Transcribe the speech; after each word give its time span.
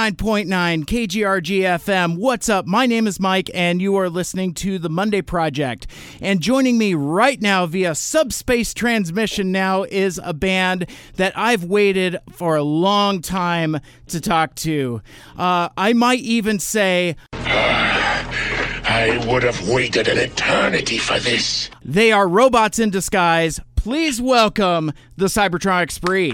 89.9 0.00 0.84
KGRG 0.86 1.60
FM. 1.60 2.16
What's 2.16 2.48
up? 2.48 2.66
My 2.66 2.86
name 2.86 3.06
is 3.06 3.20
Mike, 3.20 3.50
and 3.52 3.82
you 3.82 3.96
are 3.96 4.08
listening 4.08 4.54
to 4.54 4.78
The 4.78 4.88
Monday 4.88 5.20
Project. 5.20 5.86
And 6.22 6.40
joining 6.40 6.78
me 6.78 6.94
right 6.94 7.38
now 7.38 7.66
via 7.66 7.94
subspace 7.94 8.72
transmission 8.72 9.52
now 9.52 9.82
is 9.82 10.18
a 10.24 10.32
band 10.32 10.86
that 11.16 11.36
I've 11.36 11.64
waited 11.64 12.16
for 12.32 12.56
a 12.56 12.62
long 12.62 13.20
time 13.20 13.78
to 14.06 14.22
talk 14.22 14.54
to. 14.56 15.02
Uh, 15.36 15.68
I 15.76 15.92
might 15.92 16.20
even 16.20 16.60
say 16.60 17.16
I 17.34 19.22
would 19.28 19.42
have 19.42 19.68
waited 19.68 20.08
an 20.08 20.16
eternity 20.16 20.96
for 20.96 21.18
this. 21.18 21.68
they 21.84 22.10
are 22.10 22.26
robots 22.26 22.78
in 22.78 22.88
disguise. 22.88 23.60
Please 23.76 24.18
welcome 24.20 24.92
the 25.18 25.26
Cybertronic 25.26 25.90
Spree. 25.90 26.32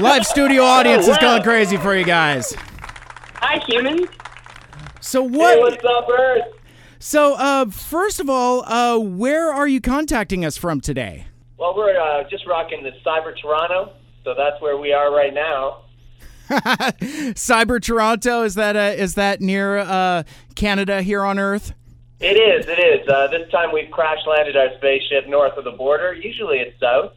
Live 0.00 0.24
studio 0.24 0.62
audience 0.62 1.06
is 1.06 1.18
going 1.18 1.42
crazy 1.42 1.76
for 1.76 1.94
you 1.94 2.04
guys. 2.04 2.54
Hi, 3.36 3.62
humans. 3.68 4.08
So 5.00 5.22
what? 5.22 5.58
what's 5.58 5.84
up, 5.84 6.08
Earth? 6.08 6.44
So, 6.98 7.34
uh, 7.34 7.66
first 7.66 8.18
of 8.18 8.30
all, 8.30 8.62
uh, 8.64 8.98
where 8.98 9.52
are 9.52 9.68
you 9.68 9.80
contacting 9.80 10.44
us 10.44 10.56
from 10.56 10.80
today? 10.80 11.26
Well, 11.58 11.76
we're 11.76 11.98
uh, 11.98 12.24
just 12.30 12.46
rocking 12.46 12.82
the 12.82 12.92
Cyber 13.04 13.36
Toronto, 13.38 13.92
so 14.24 14.34
that's 14.34 14.60
where 14.62 14.78
we 14.78 14.92
are 14.92 15.14
right 15.14 15.34
now. 15.34 15.82
Cyber 16.48 17.80
Toronto 17.80 18.44
is 18.44 18.54
that 18.54 18.76
uh, 18.76 18.94
is 18.96 19.14
that 19.16 19.40
near 19.42 19.78
uh, 19.78 20.22
Canada 20.54 21.02
here 21.02 21.22
on 21.22 21.38
Earth? 21.38 21.74
It 22.18 22.38
is, 22.38 22.66
it 22.66 22.78
is. 22.78 23.06
Uh, 23.08 23.26
this 23.26 23.50
time 23.50 23.72
we've 23.72 23.90
crash 23.90 24.20
landed 24.26 24.56
our 24.56 24.68
spaceship 24.78 25.28
north 25.28 25.56
of 25.58 25.64
the 25.64 25.72
border. 25.72 26.14
Usually 26.14 26.58
it's 26.58 26.78
south. 26.80 27.12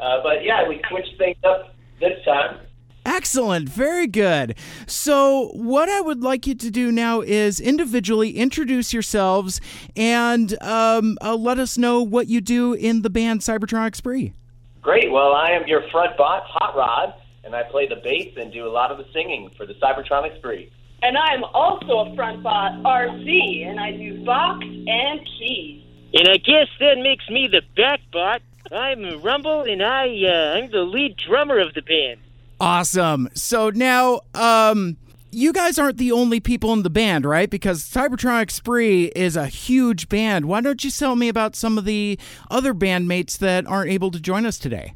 Uh, 0.00 0.22
but 0.22 0.44
yeah, 0.44 0.68
we 0.68 0.80
switched 0.88 1.16
things 1.16 1.36
up 1.44 1.74
this 2.00 2.24
time. 2.24 2.58
Excellent, 3.04 3.68
very 3.70 4.06
good. 4.06 4.54
So, 4.86 5.48
what 5.54 5.88
I 5.88 6.00
would 6.00 6.22
like 6.22 6.46
you 6.46 6.54
to 6.56 6.70
do 6.70 6.92
now 6.92 7.22
is 7.22 7.58
individually 7.58 8.32
introduce 8.32 8.92
yourselves 8.92 9.62
and 9.96 10.60
um, 10.62 11.16
uh, 11.22 11.34
let 11.34 11.58
us 11.58 11.78
know 11.78 12.02
what 12.02 12.26
you 12.26 12.42
do 12.42 12.74
in 12.74 13.00
the 13.00 13.08
band 13.08 13.40
Cybertronic 13.40 13.96
Spree. 13.96 14.34
Great. 14.82 15.10
Well, 15.10 15.32
I 15.32 15.52
am 15.52 15.66
your 15.66 15.82
front 15.90 16.16
bot, 16.18 16.42
Hot 16.44 16.76
Rod, 16.76 17.14
and 17.44 17.54
I 17.54 17.62
play 17.62 17.88
the 17.88 17.96
bass 17.96 18.34
and 18.36 18.52
do 18.52 18.66
a 18.66 18.70
lot 18.70 18.90
of 18.90 18.98
the 18.98 19.06
singing 19.12 19.50
for 19.56 19.64
the 19.64 19.74
Cybertronic 19.74 20.36
Spree. 20.38 20.70
And 21.02 21.16
I'm 21.16 21.44
also 21.44 22.10
a 22.10 22.14
front 22.14 22.42
bot 22.42 22.72
RC, 22.82 23.66
and 23.66 23.80
I 23.80 23.92
do 23.92 24.24
vox 24.24 24.64
and 24.64 25.20
keys. 25.38 25.84
And 26.14 26.28
I 26.28 26.36
guess 26.36 26.68
that 26.80 26.98
makes 27.02 27.28
me 27.28 27.48
the 27.50 27.62
backbot. 27.76 28.42
I'm 28.72 29.22
Rumble, 29.22 29.62
and 29.62 29.82
I 29.82 30.06
uh, 30.24 30.58
I'm 30.58 30.70
the 30.70 30.82
lead 30.82 31.16
drummer 31.16 31.58
of 31.58 31.74
the 31.74 31.82
band. 31.82 32.20
Awesome. 32.60 33.28
So 33.34 33.70
now, 33.70 34.20
um, 34.34 34.96
you 35.30 35.52
guys 35.52 35.78
aren't 35.78 35.96
the 35.96 36.12
only 36.12 36.40
people 36.40 36.72
in 36.72 36.82
the 36.82 36.90
band, 36.90 37.24
right? 37.24 37.48
Because 37.48 37.82
Cybertronic 37.82 38.50
Spree 38.50 39.06
is 39.16 39.36
a 39.36 39.46
huge 39.46 40.08
band. 40.08 40.46
Why 40.46 40.60
don't 40.60 40.82
you 40.82 40.90
tell 40.90 41.16
me 41.16 41.28
about 41.28 41.56
some 41.56 41.78
of 41.78 41.84
the 41.84 42.18
other 42.50 42.74
bandmates 42.74 43.38
that 43.38 43.66
aren't 43.66 43.90
able 43.90 44.10
to 44.10 44.20
join 44.20 44.44
us 44.44 44.58
today? 44.58 44.94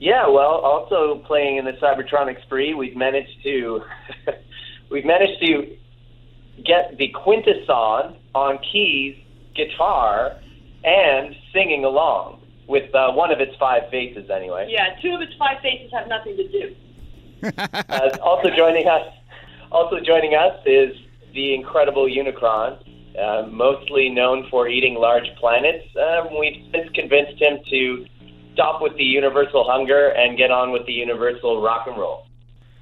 Yeah, 0.00 0.26
well, 0.28 0.60
also 0.60 1.22
playing 1.26 1.56
in 1.56 1.64
the 1.64 1.72
Cybertronic 1.72 2.42
Spree, 2.42 2.74
we've 2.74 2.96
managed 2.96 3.42
to 3.44 3.82
we've 4.90 5.06
managed 5.06 5.40
to 5.40 5.76
get 6.62 6.98
the 6.98 7.14
Quintesson 7.14 8.16
on 8.34 8.58
keys, 8.70 9.16
guitar, 9.54 10.36
and 10.82 11.34
singing 11.52 11.84
along 11.84 12.40
with 12.66 12.94
uh, 12.94 13.12
one 13.12 13.30
of 13.30 13.40
its 13.40 13.54
five 13.56 13.90
faces, 13.90 14.30
anyway. 14.30 14.68
Yeah, 14.70 14.96
two 15.02 15.14
of 15.14 15.20
its 15.20 15.32
five 15.38 15.60
faces 15.62 15.90
have 15.92 16.08
nothing 16.08 16.36
to 16.36 16.48
do. 16.48 16.74
Uh, 17.44 18.08
also 18.22 18.48
joining 18.56 18.88
us, 18.88 19.06
also 19.70 20.00
joining 20.00 20.34
us 20.34 20.58
is 20.64 20.96
the 21.34 21.52
incredible 21.52 22.08
Unicron, 22.08 22.78
uh, 23.18 23.46
mostly 23.50 24.08
known 24.08 24.46
for 24.50 24.66
eating 24.66 24.94
large 24.94 25.28
planets. 25.38 25.84
Uh, 25.94 26.26
we've 26.40 26.64
since 26.72 26.88
convinced 26.94 27.40
him 27.42 27.58
to 27.68 28.06
stop 28.54 28.80
with 28.80 28.96
the 28.96 29.04
universal 29.04 29.64
hunger 29.68 30.08
and 30.08 30.38
get 30.38 30.50
on 30.50 30.72
with 30.72 30.86
the 30.86 30.92
universal 30.92 31.60
rock 31.60 31.86
and 31.86 31.98
roll. 31.98 32.26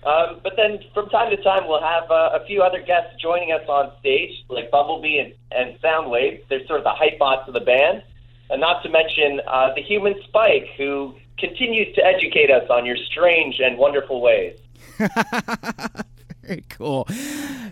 Um, 0.04 0.40
but 0.42 0.54
then 0.56 0.78
from 0.94 1.08
time 1.10 1.30
to 1.30 1.42
time, 1.42 1.68
we'll 1.68 1.82
have 1.82 2.10
uh, 2.10 2.38
a 2.40 2.44
few 2.46 2.62
other 2.62 2.80
guests 2.80 3.14
joining 3.20 3.52
us 3.52 3.62
on 3.68 3.92
stage, 4.00 4.44
like 4.48 4.70
Bumblebee 4.70 5.18
and, 5.18 5.32
and 5.52 5.80
Soundwave. 5.80 6.42
They're 6.48 6.66
sort 6.66 6.80
of 6.80 6.84
the 6.84 6.94
hype 6.94 7.18
bots 7.18 7.46
of 7.46 7.54
the 7.54 7.60
band. 7.60 8.02
And 8.50 8.60
not 8.60 8.82
to 8.82 8.88
mention 8.88 9.40
uh, 9.46 9.74
the 9.74 9.82
human 9.82 10.14
Spike, 10.24 10.68
who 10.76 11.14
continues 11.38 11.94
to 11.94 12.04
educate 12.04 12.50
us 12.50 12.68
on 12.70 12.84
your 12.84 12.96
strange 12.96 13.60
and 13.60 13.78
wonderful 13.78 14.20
ways. 14.20 14.58
Very 16.42 16.64
cool. 16.68 17.06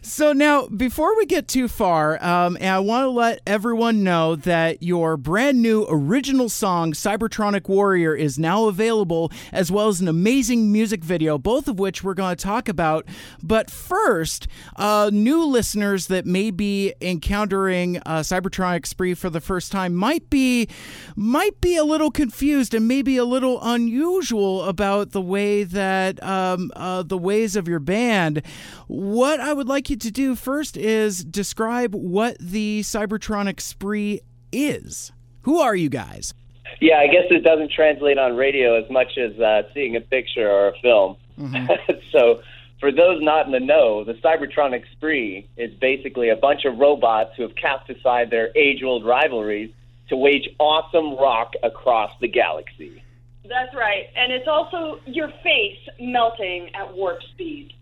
So 0.10 0.32
now, 0.32 0.66
before 0.66 1.16
we 1.16 1.24
get 1.24 1.46
too 1.46 1.68
far, 1.68 2.22
um, 2.22 2.58
I 2.60 2.78
want 2.78 3.04
to 3.04 3.10
let 3.10 3.40
everyone 3.46 4.02
know 4.02 4.34
that 4.36 4.82
your 4.82 5.16
brand 5.16 5.62
new 5.62 5.86
original 5.88 6.48
song, 6.48 6.92
Cybertronic 6.92 7.68
Warrior, 7.68 8.14
is 8.14 8.38
now 8.38 8.66
available, 8.66 9.30
as 9.52 9.70
well 9.70 9.88
as 9.88 10.00
an 10.00 10.08
amazing 10.08 10.72
music 10.72 11.04
video, 11.04 11.38
both 11.38 11.68
of 11.68 11.78
which 11.78 12.02
we're 12.02 12.14
going 12.14 12.34
to 12.34 12.42
talk 12.42 12.68
about. 12.68 13.06
But 13.42 13.70
first, 13.70 14.48
uh, 14.76 15.10
new 15.12 15.44
listeners 15.44 16.08
that 16.08 16.26
may 16.26 16.50
be 16.50 16.92
encountering 17.00 17.98
uh, 17.98 18.20
Cybertronic 18.20 18.86
Spree 18.86 19.14
for 19.14 19.30
the 19.30 19.40
first 19.40 19.70
time 19.70 19.94
might 19.94 20.28
be 20.28 20.68
might 21.14 21.60
be 21.60 21.76
a 21.76 21.84
little 21.84 22.10
confused 22.10 22.74
and 22.74 22.88
maybe 22.88 23.16
a 23.16 23.24
little 23.24 23.58
unusual 23.62 24.64
about 24.64 25.12
the 25.12 25.20
way 25.20 25.62
that 25.62 26.22
um, 26.22 26.70
uh, 26.74 27.02
the 27.02 27.18
ways 27.18 27.54
of 27.54 27.68
your 27.68 27.80
band. 27.80 28.42
What 28.90 29.38
I 29.38 29.52
would 29.52 29.68
like 29.68 29.88
you 29.88 29.94
to 29.98 30.10
do 30.10 30.34
first 30.34 30.76
is 30.76 31.24
describe 31.24 31.94
what 31.94 32.36
the 32.40 32.80
Cybertronic 32.80 33.60
Spree 33.60 34.20
is. 34.50 35.12
Who 35.42 35.60
are 35.60 35.76
you 35.76 35.88
guys? 35.88 36.34
Yeah, 36.80 36.96
I 36.96 37.06
guess 37.06 37.26
it 37.30 37.44
doesn't 37.44 37.70
translate 37.70 38.18
on 38.18 38.34
radio 38.34 38.74
as 38.74 38.90
much 38.90 39.16
as 39.16 39.38
uh, 39.38 39.62
seeing 39.72 39.94
a 39.94 40.00
picture 40.00 40.50
or 40.50 40.70
a 40.70 40.78
film. 40.80 41.16
so, 42.10 42.40
for 42.80 42.90
those 42.90 43.22
not 43.22 43.46
in 43.46 43.52
the 43.52 43.60
know, 43.60 44.02
the 44.02 44.14
Cybertronic 44.14 44.82
Spree 44.90 45.48
is 45.56 45.72
basically 45.74 46.30
a 46.30 46.36
bunch 46.36 46.64
of 46.64 46.76
robots 46.78 47.30
who 47.36 47.44
have 47.44 47.54
cast 47.54 47.88
aside 47.90 48.30
their 48.30 48.50
age 48.56 48.82
old 48.82 49.04
rivalries 49.04 49.70
to 50.08 50.16
wage 50.16 50.48
awesome 50.58 51.14
rock 51.14 51.52
across 51.62 52.10
the 52.20 52.26
galaxy. 52.26 53.00
That's 53.48 53.72
right. 53.72 54.06
And 54.16 54.32
it's 54.32 54.48
also 54.48 54.98
your 55.06 55.28
face 55.44 55.78
melting 56.00 56.70
at 56.74 56.92
warp 56.92 57.22
speed. 57.34 57.72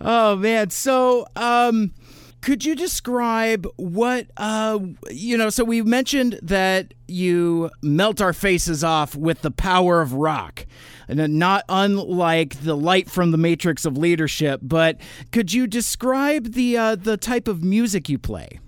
Oh 0.00 0.36
man, 0.36 0.70
so 0.70 1.26
um 1.36 1.92
could 2.40 2.64
you 2.64 2.74
describe 2.74 3.66
what 3.76 4.26
uh 4.36 4.78
you 5.10 5.36
know, 5.36 5.48
so 5.50 5.64
we 5.64 5.82
mentioned 5.82 6.38
that 6.42 6.94
you 7.06 7.70
melt 7.82 8.20
our 8.20 8.32
faces 8.32 8.82
off 8.82 9.14
with 9.14 9.42
the 9.42 9.50
power 9.50 10.00
of 10.00 10.14
rock. 10.14 10.66
And 11.08 11.38
not 11.38 11.64
unlike 11.68 12.62
the 12.62 12.74
light 12.76 13.10
from 13.10 13.32
the 13.32 13.36
matrix 13.36 13.84
of 13.84 13.98
leadership, 13.98 14.60
but 14.62 14.98
could 15.30 15.52
you 15.52 15.66
describe 15.66 16.52
the 16.54 16.76
uh, 16.78 16.94
the 16.94 17.16
type 17.16 17.48
of 17.48 17.62
music 17.62 18.08
you 18.08 18.18
play? 18.18 18.60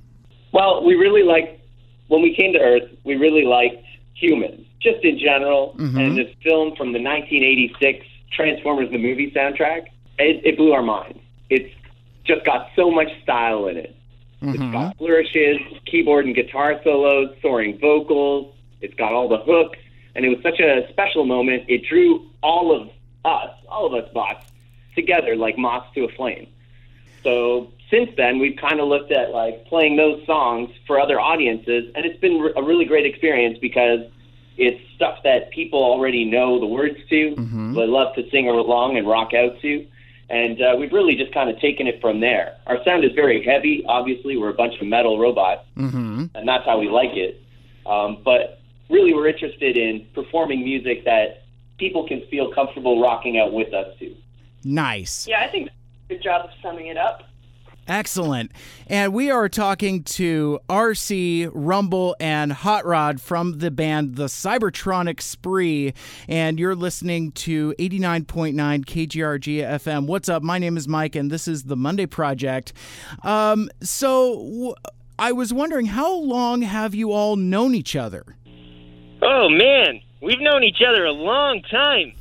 Well, 0.53 0.85
we 0.85 0.95
really 0.95 1.23
liked, 1.23 1.61
when 2.09 2.21
we 2.23 2.35
came 2.35 2.53
to 2.53 2.59
Earth, 2.59 2.83
we 3.05 3.15
really 3.15 3.45
liked 3.45 3.83
humans, 4.15 4.67
just 4.83 5.03
in 5.05 5.19
general. 5.19 5.75
And 5.79 6.19
this 6.19 6.29
film 6.43 6.77
from 6.77 6.93
the 6.93 7.01
1986 7.01 8.05
Transformers 8.35 8.91
the 8.91 8.99
movie 8.99 9.31
soundtrack, 9.31 9.87
it, 10.19 10.45
it 10.45 10.57
blew 10.57 10.73
our 10.73 10.83
minds. 10.83 11.19
It's 11.51 11.73
just 12.25 12.45
got 12.45 12.71
so 12.75 12.91
much 12.91 13.09
style 13.23 13.67
in 13.67 13.77
it. 13.77 13.97
It's 14.43 14.59
mm-hmm. 14.59 14.73
got 14.73 14.97
flourishes, 14.99 15.59
keyboard 15.87 16.27
and 16.27 16.35
guitar 16.35 16.81
solos, 16.83 17.35
soaring 17.41 17.79
vocals. 17.79 18.55
It's 18.81 18.95
got 18.95 19.13
all 19.13 19.29
the 19.29 19.39
hooks, 19.39 19.79
and 20.15 20.25
it 20.25 20.29
was 20.29 20.43
such 20.43 20.61
a 20.61 20.87
special 20.91 21.25
moment. 21.25 21.65
It 21.69 21.87
drew 21.89 22.27
all 22.43 22.75
of 22.79 22.89
us, 23.25 23.51
all 23.69 23.87
of 23.87 23.95
us 23.95 24.11
bots, 24.13 24.45
together 24.95 25.37
like 25.37 25.57
moths 25.57 25.93
to 25.95 26.05
a 26.05 26.09
flame. 26.09 26.47
So 27.23 27.73
since 27.91 28.11
then, 28.17 28.39
we've 28.39 28.57
kind 28.57 28.81
of 28.81 28.89
looked 28.89 29.13
at 29.13 29.31
like 29.31 29.65
playing 29.67 29.97
those 29.97 30.25
songs 30.27 30.71
for 30.87 31.01
other 31.01 31.19
audiences, 31.19 31.91
and 31.95 32.05
it's 32.05 32.21
been 32.21 32.53
a 32.57 32.63
really 32.63 32.85
great 32.85 33.07
experience 33.07 33.59
because 33.59 34.01
it's 34.57 34.81
stuff 34.95 35.19
that 35.25 35.51
people 35.51 35.83
already 35.83 36.25
know 36.25 36.61
the 36.61 36.67
words 36.67 36.97
to, 37.11 37.35
they 37.75 37.87
love 37.87 38.15
to 38.15 38.29
sing 38.31 38.49
along 38.49 38.97
and 38.97 39.07
rock 39.07 39.35
out 39.35 39.61
to. 39.61 39.87
And 40.31 40.61
uh, 40.63 40.77
we've 40.79 40.93
really 40.93 41.17
just 41.17 41.35
kind 41.35 41.51
of 41.51 41.61
taken 41.61 41.87
it 41.87 42.01
from 42.01 42.21
there. 42.21 42.57
Our 42.67 42.83
sound 42.85 43.05
is 43.05 43.13
very 43.13 43.45
heavy. 43.45 43.85
Obviously, 43.87 44.37
we're 44.39 44.51
a 44.51 44.55
bunch 44.55 44.81
of 44.81 44.87
metal 44.87 45.19
robots, 45.19 45.67
mm-hmm. 45.77 46.27
and 46.35 46.49
that's 46.49 46.65
how 46.65 46.79
we 46.79 46.89
like 46.89 47.15
it. 47.15 47.43
Um, 47.85 48.19
but 48.25 48.61
really, 48.89 49.13
we're 49.13 49.29
interested 49.29 49.77
in 49.77 50.07
performing 50.15 50.65
music 50.65 51.05
that 51.05 51.45
people 51.79 52.07
can 52.09 52.23
feel 52.31 52.53
comfortable 52.55 53.03
rocking 53.03 53.39
out 53.39 53.53
with 53.53 53.75
us 53.75 53.99
to. 53.99 54.15
Nice. 54.65 55.27
Yeah, 55.27 55.41
I 55.41 55.49
think 55.49 55.69
good 56.09 56.23
job 56.23 56.47
of 56.47 56.51
summing 56.63 56.87
it 56.87 56.97
up. 56.97 57.25
Excellent. 57.87 58.51
And 58.87 59.13
we 59.13 59.31
are 59.31 59.49
talking 59.49 60.05
to 60.05 60.59
RC, 60.69 61.51
Rumble, 61.53 62.17
and 62.19 62.53
Hot 62.53 62.87
Rod 62.87 63.21
from 63.21 63.59
the 63.59 63.71
band 63.71 64.17
The 64.17 64.27
Cybertronic 64.27 65.21
Spree. 65.21 65.93
And 66.27 66.59
you're 66.59 66.75
listening 66.75 67.33
to 67.33 67.75
89.9 67.79 68.55
KGRG 68.55 69.59
FM. 69.59 70.07
What's 70.07 70.29
up? 70.29 70.43
My 70.43 70.59
name 70.59 70.77
is 70.77 70.89
Mike, 70.89 71.15
and 71.15 71.31
this 71.31 71.47
is 71.47 71.65
the 71.65 71.77
Monday 71.77 72.07
Project. 72.07 72.73
Um, 73.23 73.69
so 73.83 74.35
w- 74.37 74.75
I 75.19 75.33
was 75.33 75.53
wondering, 75.53 75.87
how 75.87 76.13
long 76.15 76.63
have 76.63 76.95
you 76.95 77.13
all 77.13 77.37
known 77.37 77.75
each 77.75 77.95
other? 77.95 78.25
Oh, 79.21 79.49
man. 79.51 80.01
We've 80.23 80.41
known 80.41 80.65
each 80.65 80.81
other 80.87 81.05
a 81.05 81.13
long 81.13 81.61
time. 81.71 82.15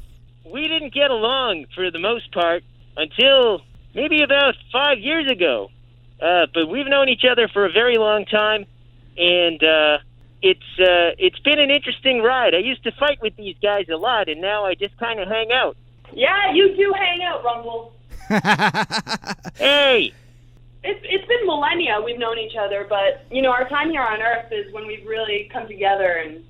We 0.46 0.68
didn't 0.68 0.94
get 0.94 1.10
along 1.10 1.68
for 1.74 1.90
the 1.90 2.00
most 2.00 2.34
part 2.34 2.64
until 2.98 3.62
maybe 3.94 4.22
about 4.24 4.56
five 4.72 5.00
years 5.00 5.30
ago. 5.32 5.70
Uh, 6.22 6.46
but 6.54 6.68
we've 6.70 6.88
known 6.88 7.10
each 7.10 7.26
other 7.30 7.48
for 7.48 7.66
a 7.66 7.72
very 7.72 7.98
long 7.98 8.26
time, 8.26 8.66
and 9.18 9.62
uh, 9.64 9.98
it's 10.42 10.80
uh, 10.80 11.12
it's 11.18 11.40
been 11.40 11.60
an 11.60 11.70
interesting 11.70 12.22
ride. 12.22 12.54
I 12.56 12.60
used 12.60 12.84
to 12.84 12.92
fight 12.94 13.22
with 13.22 13.36
these 13.36 13.56
guys 13.62 13.86
a 13.90 13.98
lot, 13.98 14.30
and 14.30 14.40
now 14.42 14.66
I 14.66 14.76
just 14.76 14.98
kind 14.98 15.20
of 15.20 15.28
hang 15.28 15.52
out. 15.52 15.76
Yeah, 16.14 16.54
you 16.54 16.76
do 16.78 16.94
hang 16.98 17.24
out, 17.24 17.44
Rumble. 17.44 17.94
Hey, 19.58 20.14
It's 20.84 21.00
it's 21.04 21.28
been 21.28 21.46
millennia 21.46 22.00
we've 22.04 22.18
known 22.20 22.38
each 22.40 22.56
other, 22.60 22.86
but 22.88 23.26
you 23.32 23.42
know 23.42 23.52
our 23.52 23.68
time 23.70 23.90
here 23.90 24.02
on 24.02 24.22
Earth 24.22 24.52
is 24.52 24.74
when 24.74 24.88
we've 24.88 25.06
really 25.06 25.50
come 25.52 25.68
together 25.68 26.24
and 26.26 26.44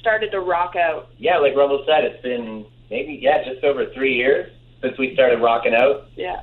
started 0.00 0.30
to 0.30 0.40
rock 0.40 0.76
out. 0.76 1.08
Yeah, 1.18 1.38
like 1.38 1.54
Rumble 1.56 1.84
said, 1.86 2.04
it's 2.04 2.22
been 2.22 2.64
maybe 2.90 3.18
yeah, 3.20 3.44
just 3.44 3.64
over 3.64 3.86
three 3.92 4.14
years 4.14 4.52
since 4.82 4.96
we 4.98 5.14
started 5.14 5.40
rocking 5.40 5.74
out. 5.74 6.08
Yeah. 6.16 6.40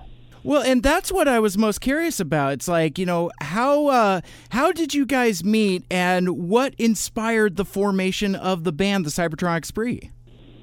Well, 0.48 0.64
and 0.64 0.82
that's 0.82 1.12
what 1.12 1.28
I 1.28 1.42
was 1.42 1.58
most 1.58 1.82
curious 1.82 2.22
about. 2.22 2.54
It's 2.54 2.70
like, 2.70 2.98
you 2.98 3.06
know, 3.06 3.30
how 3.42 3.88
uh, 3.88 4.22
how 4.52 4.72
did 4.72 4.94
you 4.94 5.06
guys 5.06 5.44
meet, 5.44 5.84
and 5.92 6.48
what 6.48 6.74
inspired 6.78 7.58
the 7.58 7.66
formation 7.66 8.34
of 8.34 8.64
the 8.64 8.72
band, 8.72 9.06
the 9.06 9.10
Cybertronic 9.10 9.66
Spree? 9.66 10.10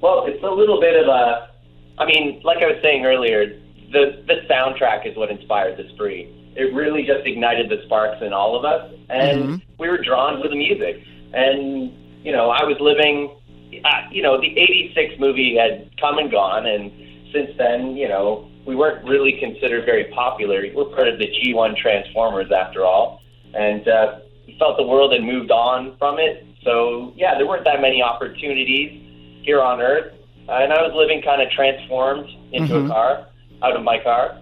Well, 0.01 0.25
it's 0.25 0.43
a 0.43 0.49
little 0.49 0.81
bit 0.81 0.95
of 0.99 1.07
a. 1.07 1.51
I 1.99 2.07
mean, 2.07 2.41
like 2.43 2.63
I 2.63 2.65
was 2.65 2.79
saying 2.81 3.05
earlier, 3.05 3.45
the 3.91 4.23
the 4.25 4.41
soundtrack 4.49 5.07
is 5.07 5.15
what 5.15 5.29
inspired 5.29 5.77
the 5.77 5.87
spree. 5.93 6.33
It 6.55 6.73
really 6.73 7.03
just 7.03 7.27
ignited 7.27 7.69
the 7.69 7.83
sparks 7.85 8.23
in 8.23 8.33
all 8.33 8.57
of 8.57 8.65
us, 8.65 8.91
and 9.09 9.61
we 9.77 9.87
were 9.87 10.01
drawn 10.03 10.41
to 10.41 10.49
the 10.49 10.55
music. 10.55 10.95
And 11.31 11.93
you 12.25 12.31
know, 12.31 12.49
I 12.49 12.63
was 12.63 12.77
living. 12.79 13.37
Uh, 13.85 14.09
you 14.11 14.23
know, 14.23 14.41
the 14.41 14.47
'86 14.47 15.19
movie 15.19 15.55
had 15.61 15.91
come 16.01 16.17
and 16.17 16.31
gone, 16.31 16.65
and 16.65 16.91
since 17.31 17.51
then, 17.59 17.95
you 17.95 18.07
know, 18.07 18.49
we 18.65 18.75
weren't 18.75 19.03
really 19.05 19.37
considered 19.39 19.85
very 19.85 20.05
popular. 20.05 20.63
We're 20.73 20.85
part 20.85 21.07
of 21.07 21.19
the 21.19 21.27
G1 21.27 21.77
Transformers, 21.77 22.51
after 22.51 22.83
all, 22.83 23.21
and 23.53 23.87
uh, 23.87 24.19
we 24.47 24.57
felt 24.57 24.77
the 24.77 24.83
world 24.83 25.13
had 25.13 25.23
moved 25.23 25.51
on 25.51 25.95
from 25.97 26.17
it. 26.19 26.45
So 26.63 27.13
yeah, 27.15 27.35
there 27.35 27.47
weren't 27.47 27.63
that 27.65 27.81
many 27.81 28.01
opportunities 28.01 29.41
here 29.43 29.61
on 29.61 29.81
Earth, 29.81 30.13
uh, 30.49 30.53
and 30.53 30.73
I 30.73 30.81
was 30.81 30.93
living 30.95 31.21
kind 31.21 31.41
of 31.41 31.49
transformed 31.51 32.27
into 32.51 32.85
a 32.85 32.87
car, 32.87 33.27
out 33.61 33.75
of 33.75 33.83
my 33.83 34.01
car, 34.01 34.41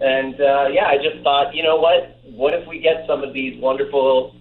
and 0.00 0.34
uh, 0.34 0.68
yeah, 0.72 0.86
I 0.86 0.96
just 0.96 1.22
thought, 1.22 1.54
you 1.54 1.62
know 1.62 1.76
what? 1.76 2.18
What 2.24 2.54
if 2.54 2.66
we 2.68 2.78
get 2.78 3.04
some 3.06 3.22
of 3.22 3.32
these 3.32 3.60
wonderful 3.60 4.34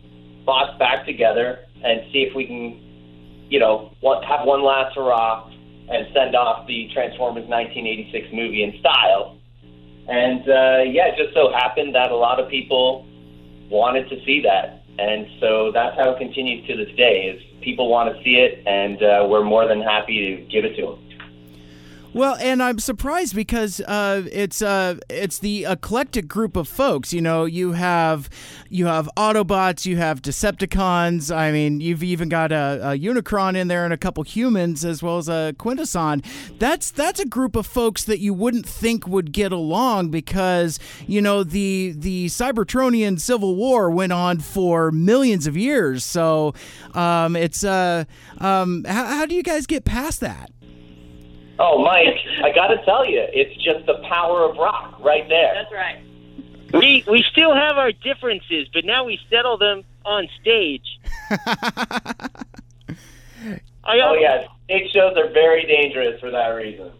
thoughts 0.45 0.77
back 0.77 1.05
together 1.05 1.59
and 1.83 2.01
see 2.11 2.19
if 2.19 2.35
we 2.35 2.45
can, 2.45 3.47
you 3.49 3.59
know, 3.59 3.93
have 4.27 4.45
one 4.45 4.63
last 4.63 4.95
hurrah 4.95 5.49
and 5.89 6.07
send 6.13 6.35
off 6.35 6.67
the 6.67 6.89
Transformers 6.93 7.47
1986 7.47 8.27
movie 8.33 8.63
in 8.63 8.79
style. 8.79 9.37
And 10.07 10.41
uh, 10.41 10.83
yeah, 10.87 11.11
it 11.11 11.17
just 11.17 11.33
so 11.33 11.51
happened 11.51 11.95
that 11.95 12.11
a 12.11 12.15
lot 12.15 12.39
of 12.39 12.49
people 12.49 13.05
wanted 13.69 14.09
to 14.09 14.23
see 14.25 14.41
that. 14.41 14.83
And 14.99 15.27
so 15.39 15.71
that's 15.71 15.97
how 15.97 16.11
it 16.11 16.19
continues 16.19 16.67
to 16.67 16.77
this 16.77 16.95
day 16.95 17.33
is 17.33 17.41
people 17.61 17.89
want 17.89 18.15
to 18.15 18.23
see 18.23 18.35
it 18.35 18.61
and 18.67 19.01
uh, 19.01 19.27
we're 19.27 19.43
more 19.43 19.67
than 19.67 19.81
happy 19.81 20.37
to 20.37 20.43
give 20.51 20.65
it 20.65 20.75
to 20.75 20.93
them. 20.93 21.02
Well, 22.13 22.35
and 22.35 22.61
I'm 22.61 22.77
surprised 22.77 23.35
because 23.35 23.81
uh, 23.81 24.27
it's 24.31 24.61
uh, 24.61 24.97
it's 25.09 25.39
the 25.39 25.65
eclectic 25.65 26.27
group 26.27 26.55
of 26.55 26.67
folks. 26.67 27.11
You 27.11 27.21
know, 27.21 27.45
you 27.45 27.71
have 27.71 28.29
you 28.69 28.85
have 28.85 29.09
Autobots, 29.17 29.87
you 29.87 29.97
have 29.97 30.21
Decepticons. 30.21 31.35
I 31.35 31.51
mean, 31.51 31.81
you've 31.81 32.03
even 32.03 32.29
got 32.29 32.51
a, 32.51 32.91
a 32.91 32.99
Unicron 32.99 33.55
in 33.55 33.67
there 33.67 33.83
and 33.83 33.91
a 33.91 33.97
couple 33.97 34.21
humans 34.21 34.85
as 34.85 35.01
well 35.01 35.17
as 35.17 35.27
a 35.27 35.55
Quintesson. 35.57 36.23
That's 36.59 36.91
that's 36.91 37.19
a 37.19 37.25
group 37.25 37.55
of 37.55 37.65
folks 37.65 38.03
that 38.03 38.19
you 38.19 38.31
wouldn't 38.35 38.67
think 38.67 39.07
would 39.07 39.31
get 39.31 39.51
along 39.51 40.11
because 40.11 40.77
you 41.07 41.19
know 41.19 41.43
the 41.43 41.95
the 41.97 42.27
Cybertronian 42.27 43.19
Civil 43.19 43.55
War 43.55 43.89
went 43.89 44.13
on 44.13 44.37
for 44.39 44.91
millions 44.91 45.47
of 45.47 45.57
years. 45.57 46.05
So 46.05 46.53
um, 46.93 47.35
it's 47.35 47.63
uh, 47.63 48.03
um, 48.37 48.83
how, 48.83 49.05
how 49.05 49.25
do 49.25 49.33
you 49.33 49.41
guys 49.41 49.65
get 49.65 49.83
past 49.83 50.19
that? 50.19 50.51
Oh, 51.59 51.83
Mike, 51.83 52.17
I 52.43 52.51
got 52.53 52.67
to 52.67 52.83
tell 52.83 53.05
you, 53.07 53.23
it's 53.31 53.55
just 53.63 53.85
the 53.85 54.03
power 54.09 54.43
of 54.49 54.57
rock 54.57 54.99
right 54.99 55.27
there. 55.29 55.53
That's 55.53 55.71
right. 55.71 56.03
we 56.73 57.03
we 57.07 57.23
still 57.31 57.53
have 57.53 57.77
our 57.77 57.91
differences, 57.91 58.67
but 58.73 58.85
now 58.85 59.03
we 59.05 59.19
settle 59.29 59.57
them 59.57 59.83
on 60.05 60.27
stage. 60.41 60.99
I 63.85 63.99
Oh, 63.99 64.15
yeah, 64.19 64.47
stage 64.65 64.91
shows 64.91 65.15
are 65.17 65.29
very 65.31 65.65
dangerous 65.65 66.19
for 66.19 66.31
that 66.31 66.47
reason. 66.49 66.91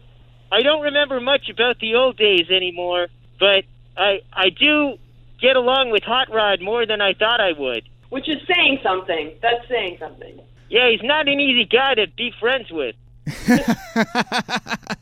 I 0.52 0.62
don't 0.62 0.82
remember 0.82 1.20
much 1.20 1.48
about 1.48 1.80
the 1.80 1.96
old 1.96 2.16
days 2.16 2.48
anymore, 2.50 3.08
but 3.40 3.64
I 3.96 4.20
I 4.32 4.50
do 4.50 4.96
get 5.40 5.56
along 5.56 5.90
with 5.90 6.04
Hot 6.04 6.32
Rod 6.32 6.60
more 6.60 6.86
than 6.86 7.00
I 7.00 7.14
thought 7.14 7.40
I 7.40 7.52
would. 7.58 7.88
Which 8.10 8.28
is 8.28 8.38
saying 8.46 8.78
something. 8.82 9.32
That's 9.42 9.66
saying 9.68 9.96
something. 9.98 10.40
Yeah, 10.68 10.90
he's 10.90 11.02
not 11.02 11.26
an 11.28 11.40
easy 11.40 11.64
guy 11.64 11.94
to 11.94 12.06
be 12.16 12.32
friends 12.38 12.70
with. 12.70 12.94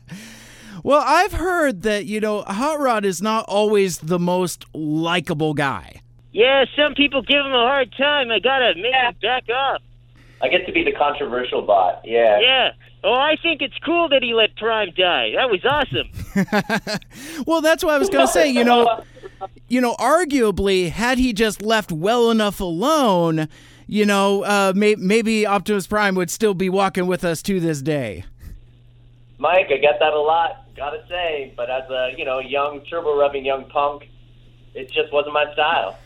Well, 0.83 1.01
I've 1.05 1.31
heard 1.31 1.83
that, 1.83 2.07
you 2.07 2.19
know, 2.19 2.41
Hot 2.41 2.77
Rod 2.77 3.05
is 3.05 3.21
not 3.21 3.45
always 3.47 3.99
the 3.99 4.19
most 4.19 4.65
likable 4.73 5.53
guy. 5.53 6.01
Yeah, 6.33 6.65
some 6.75 6.93
people 6.93 7.21
give 7.21 7.45
him 7.45 7.53
a 7.53 7.65
hard 7.65 7.93
time. 7.97 8.31
I 8.31 8.39
gotta 8.39 8.73
make 8.75 8.93
him 8.93 9.15
back 9.21 9.45
off. 9.49 9.81
I 10.41 10.49
get 10.49 10.65
to 10.65 10.73
be 10.73 10.83
the 10.83 10.91
controversial 10.91 11.61
bot. 11.61 12.01
Yeah. 12.03 12.37
Yeah. 12.41 12.71
Oh, 13.05 13.13
I 13.13 13.37
think 13.41 13.61
it's 13.61 13.77
cool 13.85 14.09
that 14.09 14.23
he 14.23 14.33
let 14.33 14.57
Prime 14.57 14.91
die. 14.97 15.31
That 15.35 15.49
was 15.49 15.63
awesome. 15.63 16.09
Well, 17.47 17.61
that's 17.61 17.83
what 17.83 17.93
I 17.93 17.97
was 17.97 18.09
going 18.09 18.25
to 18.25 18.31
say, 18.31 18.49
you 18.49 18.63
know, 18.63 19.03
you 19.67 19.81
know, 19.81 19.95
arguably 19.95 20.89
had 20.89 21.17
he 21.17 21.33
just 21.33 21.61
left 21.61 21.91
well 21.91 22.31
enough 22.31 22.59
alone, 22.59 23.47
you 23.93 24.07
know, 24.07 24.43
uh, 24.43 24.73
may- 24.75 24.95
maybe 24.95 25.45
Optimus 25.45 25.85
Prime 25.85 26.15
would 26.15 26.31
still 26.31 26.55
be 26.55 26.67
walking 26.67 27.05
with 27.05 27.23
us 27.23 27.43
to 27.43 27.59
this 27.59 27.79
day. 27.83 28.25
Mike, 29.37 29.67
I 29.71 29.77
get 29.77 29.99
that 29.99 30.13
a 30.13 30.19
lot, 30.19 30.65
gotta 30.75 31.03
say. 31.07 31.53
But 31.55 31.69
as 31.69 31.87
a 31.91 32.11
you 32.17 32.25
know 32.25 32.39
young 32.39 32.81
turbo 32.89 33.15
rubbing 33.15 33.45
young 33.45 33.65
punk, 33.65 34.09
it 34.73 34.91
just 34.91 35.13
wasn't 35.13 35.35
my 35.35 35.51
style. 35.53 35.97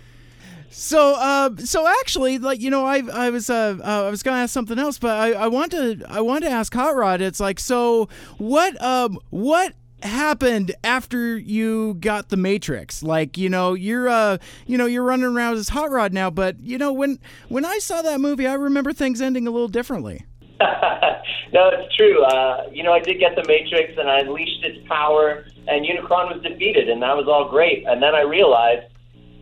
So, 0.70 1.16
uh, 1.16 1.56
so 1.60 1.88
actually, 1.88 2.40
like 2.40 2.60
you 2.60 2.70
know, 2.70 2.86
I 2.86 3.04
I 3.14 3.30
was 3.30 3.50
uh, 3.50 3.78
uh 3.82 4.08
I 4.08 4.10
was 4.10 4.22
gonna 4.22 4.42
ask 4.42 4.54
something 4.54 4.78
else, 4.78 4.98
but 5.00 5.12
I 5.12 5.32
I 5.32 5.48
want 5.48 5.72
to 5.72 6.04
I 6.10 6.20
want 6.20 6.44
to 6.44 6.50
ask 6.50 6.74
Hot 6.74 6.94
Rod. 6.94 7.22
It's 7.22 7.40
like, 7.40 7.58
so 7.58 8.10
what 8.38 8.82
um 8.82 9.18
what 9.30 9.74
happened 10.04 10.76
after 10.84 11.38
you 11.38 11.96
got 11.96 12.30
the 12.30 12.38
Matrix? 12.38 13.04
Like, 13.04 13.38
you 13.38 13.50
know, 13.50 13.74
you're 13.74 14.10
uh 14.10 14.38
you 14.66 14.78
know 14.78 14.86
you're 14.86 15.04
running 15.04 15.26
around 15.26 15.56
as 15.56 15.70
Hot 15.70 15.92
Rod 15.92 16.14
now, 16.14 16.30
but 16.30 16.60
you 16.60 16.78
know 16.78 16.94
when 16.94 17.20
when 17.50 17.66
I 17.66 17.80
saw 17.80 18.02
that 18.02 18.20
movie, 18.20 18.48
I 18.48 18.54
remember 18.54 18.94
things 18.94 19.22
ending 19.22 19.48
a 19.48 19.52
little 19.52 19.68
differently. 19.68 20.26
no, 21.54 21.70
it's 21.70 21.96
true. 21.96 22.24
Uh, 22.24 22.68
you 22.72 22.82
know, 22.82 22.92
I 22.92 23.00
did 23.00 23.20
get 23.20 23.36
the 23.36 23.44
Matrix, 23.48 23.94
and 23.98 24.10
I 24.10 24.20
unleashed 24.20 24.64
its 24.64 24.88
power, 24.88 25.46
and 25.68 25.86
Unicron 25.86 26.34
was 26.34 26.42
defeated, 26.42 26.90
and 26.90 27.02
that 27.04 27.16
was 27.16 27.28
all 27.28 27.50
great. 27.50 27.86
And 27.86 28.02
then 28.02 28.16
I 28.16 28.22
realized 28.22 28.92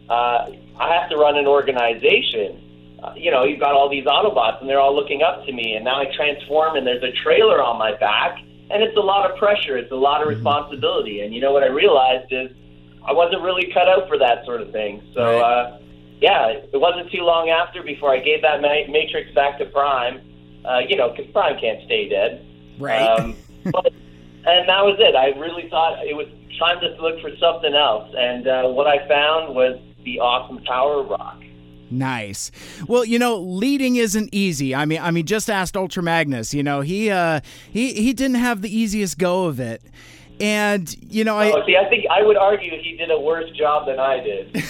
uh, 0.10 0.52
I 0.78 0.94
have 0.94 1.10
to 1.10 1.16
run 1.16 1.38
an 1.38 1.48
organization. 1.48 3.00
Uh, 3.02 3.14
you 3.16 3.32
know, 3.32 3.44
you've 3.46 3.60
got 3.60 3.74
all 3.74 3.90
these 3.90 4.06
Autobots, 4.06 4.60
and 4.60 4.70
they're 4.70 4.80
all 4.80 4.96
looking 4.96 5.22
up 5.22 5.46
to 5.46 5.54
me, 5.54 5.76
and 5.76 5.86
now 5.86 6.02
I 6.02 6.06
transform, 6.16 6.76
and 6.76 6.86
there's 6.86 7.04
a 7.04 7.12
trailer 7.24 7.64
on 7.64 7.78
my 7.80 7.98
back, 7.98 8.38
and 8.70 8.82
it's 8.82 8.98
a 8.98 9.02
lot 9.02 9.30
of 9.30 9.38
pressure. 9.38 9.78
It's 9.78 9.92
a 9.92 9.96
lot 9.96 10.22
of 10.22 10.28
responsibility. 10.28 11.22
And 11.22 11.34
you 11.34 11.42
know 11.42 11.52
what 11.52 11.64
I 11.64 11.68
realized 11.68 12.32
is 12.32 12.50
I 13.08 13.14
wasn't 13.14 13.44
really 13.44 13.72
cut 13.74 13.88
out 13.88 14.08
for 14.08 14.18
that 14.18 14.46
sort 14.46 14.62
of 14.62 14.72
thing. 14.72 15.02
So, 15.14 15.40
uh, 15.40 15.80
yeah, 16.20 16.48
it 16.48 16.80
wasn't 16.80 17.12
too 17.12 17.22
long 17.22 17.50
after 17.50 17.84
before 17.84 18.12
I 18.12 18.20
gave 18.20 18.42
that 18.42 18.62
ma- 18.62 18.92
Matrix 18.92 19.34
back 19.36 19.60
to 19.60 19.66
Prime. 19.66 20.22
Uh, 20.66 20.80
you 20.80 20.96
know, 20.96 21.12
because 21.12 21.32
Prime 21.32 21.60
can't 21.60 21.84
stay 21.86 22.10
dead. 22.10 22.44
Right. 22.80 23.02
Um, 23.02 23.36
but, 23.66 23.86
and 23.86 24.68
that 24.68 24.84
was 24.84 24.98
it. 25.00 25.16
I 25.16 25.38
really 25.38 25.70
thought 25.70 26.04
it 26.06 26.16
was 26.16 26.28
time 26.58 26.80
to 26.82 26.88
look 27.02 27.22
for 27.22 27.30
something 27.38 27.76
else. 27.76 28.12
And 28.18 28.48
uh, 28.48 28.64
what 28.70 28.88
I 28.88 29.08
found 29.08 29.54
was 29.56 29.80
the 30.04 30.20
awesome 30.20 30.64
power 30.64 31.04
rock. 31.04 31.40
Nice. 31.92 32.52
Well, 32.88 33.06
you 33.06 33.20
know, 33.20 33.38
leading 33.38 33.96
isn't 33.98 34.30
easy. 34.34 34.74
I 34.74 34.86
mean, 34.86 35.00
I 35.02 35.12
mean, 35.12 35.26
just 35.26 35.50
ask 35.50 35.76
Ultra 35.78 36.02
Magnus. 36.04 36.54
You 36.54 36.64
know, 36.64 36.82
he 36.82 37.10
uh, 37.12 37.42
he 37.72 37.94
he 37.94 38.14
didn't 38.14 38.38
have 38.38 38.62
the 38.62 38.76
easiest 38.76 39.18
go 39.18 39.46
of 39.46 39.60
it. 39.60 39.84
and 40.42 40.96
you 41.02 41.24
know, 41.24 41.38
I 41.38 41.52
Oh, 41.52 41.64
see, 41.66 41.78
I 41.78 41.88
think 41.90 42.06
I 42.10 42.22
would 42.24 42.38
argue 42.38 42.72
he 42.82 42.98
did 42.98 43.12
a 43.12 43.20
worse 43.20 43.50
job 43.52 43.86
than 43.86 44.00
I 44.00 44.20
did. 44.20 44.64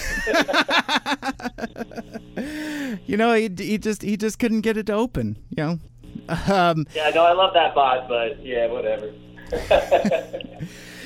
you 3.06 3.16
know 3.16 3.32
he, 3.34 3.48
he 3.56 3.78
just 3.78 4.02
he 4.02 4.16
just 4.16 4.38
couldn't 4.38 4.60
get 4.60 4.76
it 4.76 4.86
to 4.86 4.92
open. 4.92 5.36
You 5.50 5.64
know. 5.64 5.78
Um, 6.28 6.86
yeah, 6.92 7.10
no, 7.10 7.24
I 7.24 7.34
love 7.34 7.54
that 7.54 7.72
bot, 7.72 8.08
but 8.08 8.44
yeah, 8.44 8.66
whatever. 8.66 9.12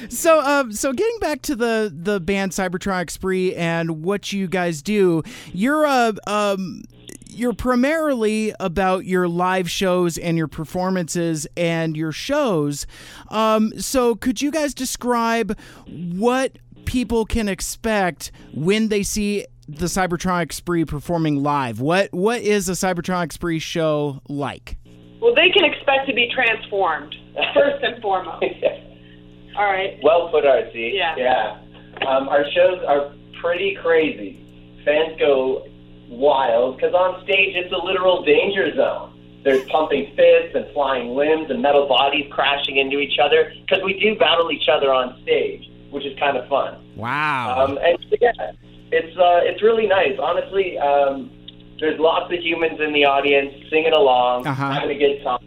So, 0.08 0.40
um, 0.40 0.72
so 0.72 0.92
getting 0.92 1.18
back 1.20 1.42
to 1.42 1.56
the 1.56 1.92
the 1.94 2.20
band 2.20 2.52
Cybertronic 2.52 3.10
Spree 3.10 3.54
and 3.54 4.02
what 4.04 4.32
you 4.32 4.46
guys 4.46 4.82
do, 4.82 5.22
you're 5.52 5.86
uh, 5.86 6.12
um, 6.26 6.82
you're 7.26 7.52
primarily 7.52 8.52
about 8.60 9.04
your 9.04 9.28
live 9.28 9.70
shows 9.70 10.18
and 10.18 10.36
your 10.36 10.48
performances 10.48 11.46
and 11.56 11.96
your 11.96 12.12
shows. 12.12 12.86
Um, 13.28 13.72
so, 13.78 14.14
could 14.14 14.42
you 14.42 14.50
guys 14.50 14.74
describe 14.74 15.58
what 15.86 16.58
people 16.84 17.24
can 17.24 17.48
expect 17.48 18.32
when 18.52 18.88
they 18.88 19.02
see 19.02 19.46
the 19.68 19.86
Cybertronic 19.86 20.52
Spree 20.52 20.84
performing 20.84 21.42
live? 21.42 21.80
What 21.80 22.12
what 22.12 22.40
is 22.40 22.68
a 22.68 22.72
Cybertronic 22.72 23.32
Spree 23.32 23.58
show 23.58 24.20
like? 24.28 24.76
Well, 25.20 25.34
they 25.34 25.50
can 25.50 25.64
expect 25.64 26.08
to 26.08 26.14
be 26.14 26.30
transformed 26.34 27.14
first 27.54 27.84
and 27.84 28.00
foremost. 28.02 28.44
All 29.56 29.64
right. 29.64 29.98
Well 30.02 30.28
put, 30.30 30.44
RC. 30.44 30.94
Yeah. 30.94 31.16
Yeah. 31.16 31.58
Um, 32.06 32.28
our 32.28 32.44
shows 32.52 32.82
are 32.86 33.12
pretty 33.40 33.76
crazy. 33.80 34.46
Fans 34.84 35.18
go 35.18 35.66
wild 36.08 36.76
because 36.76 36.94
on 36.94 37.22
stage 37.24 37.54
it's 37.56 37.72
a 37.72 37.76
literal 37.84 38.24
danger 38.24 38.74
zone. 38.74 39.16
There's 39.44 39.64
pumping 39.70 40.12
fists 40.16 40.54
and 40.54 40.66
flying 40.74 41.14
limbs 41.16 41.50
and 41.50 41.62
metal 41.62 41.88
bodies 41.88 42.30
crashing 42.30 42.76
into 42.76 42.98
each 42.98 43.18
other 43.22 43.52
because 43.62 43.82
we 43.82 43.98
do 43.98 44.18
battle 44.18 44.50
each 44.52 44.68
other 44.68 44.92
on 44.92 45.20
stage, 45.22 45.68
which 45.90 46.04
is 46.04 46.18
kind 46.18 46.36
of 46.36 46.46
fun. 46.48 46.76
Wow. 46.96 47.64
Um, 47.64 47.78
and 47.82 47.96
yeah, 48.20 48.32
it's 48.92 49.16
uh, 49.16 49.40
it's 49.44 49.62
really 49.62 49.86
nice. 49.86 50.18
Honestly, 50.20 50.76
um, 50.78 51.30
there's 51.78 51.98
lots 51.98 52.30
of 52.32 52.38
humans 52.40 52.80
in 52.80 52.92
the 52.92 53.06
audience 53.06 53.54
singing 53.70 53.92
along, 53.94 54.46
Uh-huh. 54.46 54.70
having 54.72 54.90
a 54.94 54.98
good 54.98 55.22
time, 55.24 55.40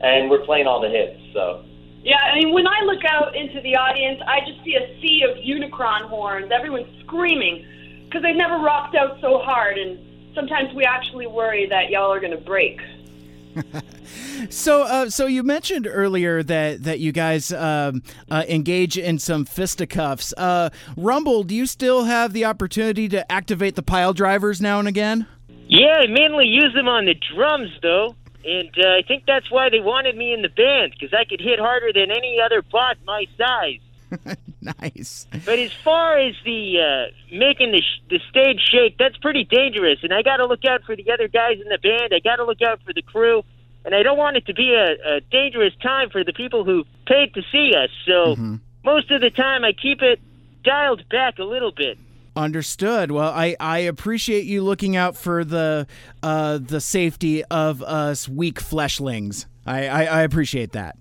and 0.00 0.30
we're 0.30 0.44
playing 0.44 0.66
all 0.66 0.80
the 0.80 0.88
hits. 0.88 1.20
So. 1.34 1.64
Yeah, 2.04 2.18
I 2.18 2.38
mean, 2.38 2.52
when 2.52 2.66
I 2.66 2.82
look 2.84 3.02
out 3.04 3.34
into 3.34 3.60
the 3.62 3.76
audience, 3.76 4.20
I 4.26 4.40
just 4.40 4.62
see 4.62 4.76
a 4.76 5.00
sea 5.00 5.24
of 5.24 5.38
Unicron 5.38 6.08
horns. 6.08 6.50
Everyone's 6.52 6.86
screaming 7.04 7.64
because 8.04 8.22
they've 8.22 8.36
never 8.36 8.58
rocked 8.58 8.94
out 8.94 9.18
so 9.22 9.38
hard, 9.38 9.78
and 9.78 9.98
sometimes 10.34 10.74
we 10.74 10.84
actually 10.84 11.26
worry 11.26 11.66
that 11.70 11.88
y'all 11.90 12.12
are 12.12 12.20
going 12.20 12.36
to 12.36 12.44
break. 12.44 12.80
So, 14.50 14.82
uh, 14.82 15.10
so 15.10 15.26
you 15.26 15.42
mentioned 15.42 15.86
earlier 15.90 16.42
that 16.42 16.84
that 16.84 17.00
you 17.00 17.12
guys 17.12 17.52
um, 17.52 18.02
uh, 18.30 18.44
engage 18.48 18.98
in 18.98 19.18
some 19.18 19.44
fisticuffs. 19.44 20.34
Uh, 20.36 20.70
Rumble, 20.96 21.44
do 21.44 21.54
you 21.54 21.66
still 21.66 22.04
have 22.04 22.32
the 22.32 22.44
opportunity 22.44 23.08
to 23.08 23.30
activate 23.30 23.74
the 23.74 23.82
pile 23.82 24.12
drivers 24.12 24.60
now 24.60 24.78
and 24.78 24.88
again? 24.88 25.26
Yeah, 25.66 26.02
I 26.02 26.06
mainly 26.08 26.46
use 26.46 26.72
them 26.74 26.88
on 26.88 27.06
the 27.06 27.14
drums, 27.34 27.70
though. 27.82 28.14
And 28.44 28.70
uh, 28.78 28.88
I 28.98 29.02
think 29.06 29.24
that's 29.26 29.50
why 29.50 29.70
they 29.70 29.80
wanted 29.80 30.16
me 30.16 30.32
in 30.32 30.42
the 30.42 30.48
band, 30.48 30.92
because 30.92 31.14
I 31.14 31.24
could 31.24 31.40
hit 31.40 31.58
harder 31.58 31.92
than 31.92 32.10
any 32.10 32.38
other 32.44 32.62
bot 32.62 32.98
my 33.06 33.26
size. 33.38 34.36
Nice. 34.80 35.26
But 35.44 35.58
as 35.58 35.72
far 35.72 36.16
as 36.16 36.34
the 36.44 36.80
uh, 36.80 37.36
making 37.36 37.72
the, 37.72 37.82
sh- 37.82 38.00
the 38.08 38.18
stage 38.30 38.60
shake, 38.72 38.96
that's 38.96 39.16
pretty 39.18 39.44
dangerous. 39.44 39.98
And 40.02 40.14
I 40.14 40.22
got 40.22 40.38
to 40.38 40.46
look 40.46 40.64
out 40.64 40.84
for 40.84 40.96
the 40.96 41.10
other 41.12 41.28
guys 41.28 41.58
in 41.60 41.68
the 41.68 41.76
band. 41.76 42.14
I 42.14 42.20
got 42.20 42.36
to 42.36 42.44
look 42.44 42.62
out 42.62 42.80
for 42.82 42.94
the 42.94 43.02
crew. 43.02 43.42
And 43.84 43.94
I 43.94 44.02
don't 44.02 44.16
want 44.16 44.38
it 44.38 44.46
to 44.46 44.54
be 44.54 44.72
a, 44.72 45.16
a 45.16 45.20
dangerous 45.30 45.74
time 45.82 46.08
for 46.08 46.24
the 46.24 46.32
people 46.32 46.64
who 46.64 46.84
paid 47.06 47.34
to 47.34 47.42
see 47.52 47.74
us. 47.76 47.90
So 48.06 48.36
most 48.84 49.10
of 49.10 49.20
the 49.20 49.28
time, 49.28 49.64
I 49.64 49.72
keep 49.72 50.00
it 50.00 50.18
dialed 50.64 51.06
back 51.10 51.38
a 51.38 51.44
little 51.44 51.72
bit. 51.72 51.98
Understood. 52.36 53.12
Well, 53.12 53.32
I, 53.32 53.56
I 53.60 53.78
appreciate 53.78 54.44
you 54.44 54.62
looking 54.62 54.96
out 54.96 55.16
for 55.16 55.44
the 55.44 55.86
uh, 56.22 56.58
the 56.58 56.80
safety 56.80 57.44
of 57.44 57.82
us 57.82 58.28
weak 58.28 58.60
fleshlings. 58.60 59.46
I, 59.66 59.86
I, 59.86 60.04
I 60.04 60.22
appreciate 60.22 60.72
that. 60.72 60.96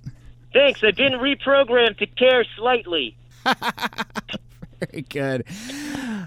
Thanks. 0.54 0.84
I've 0.84 0.96
been 0.96 1.14
reprogrammed 1.14 1.98
to 1.98 2.06
care 2.06 2.46
slightly. 2.56 3.18
Very 4.92 5.02
good. 5.04 5.46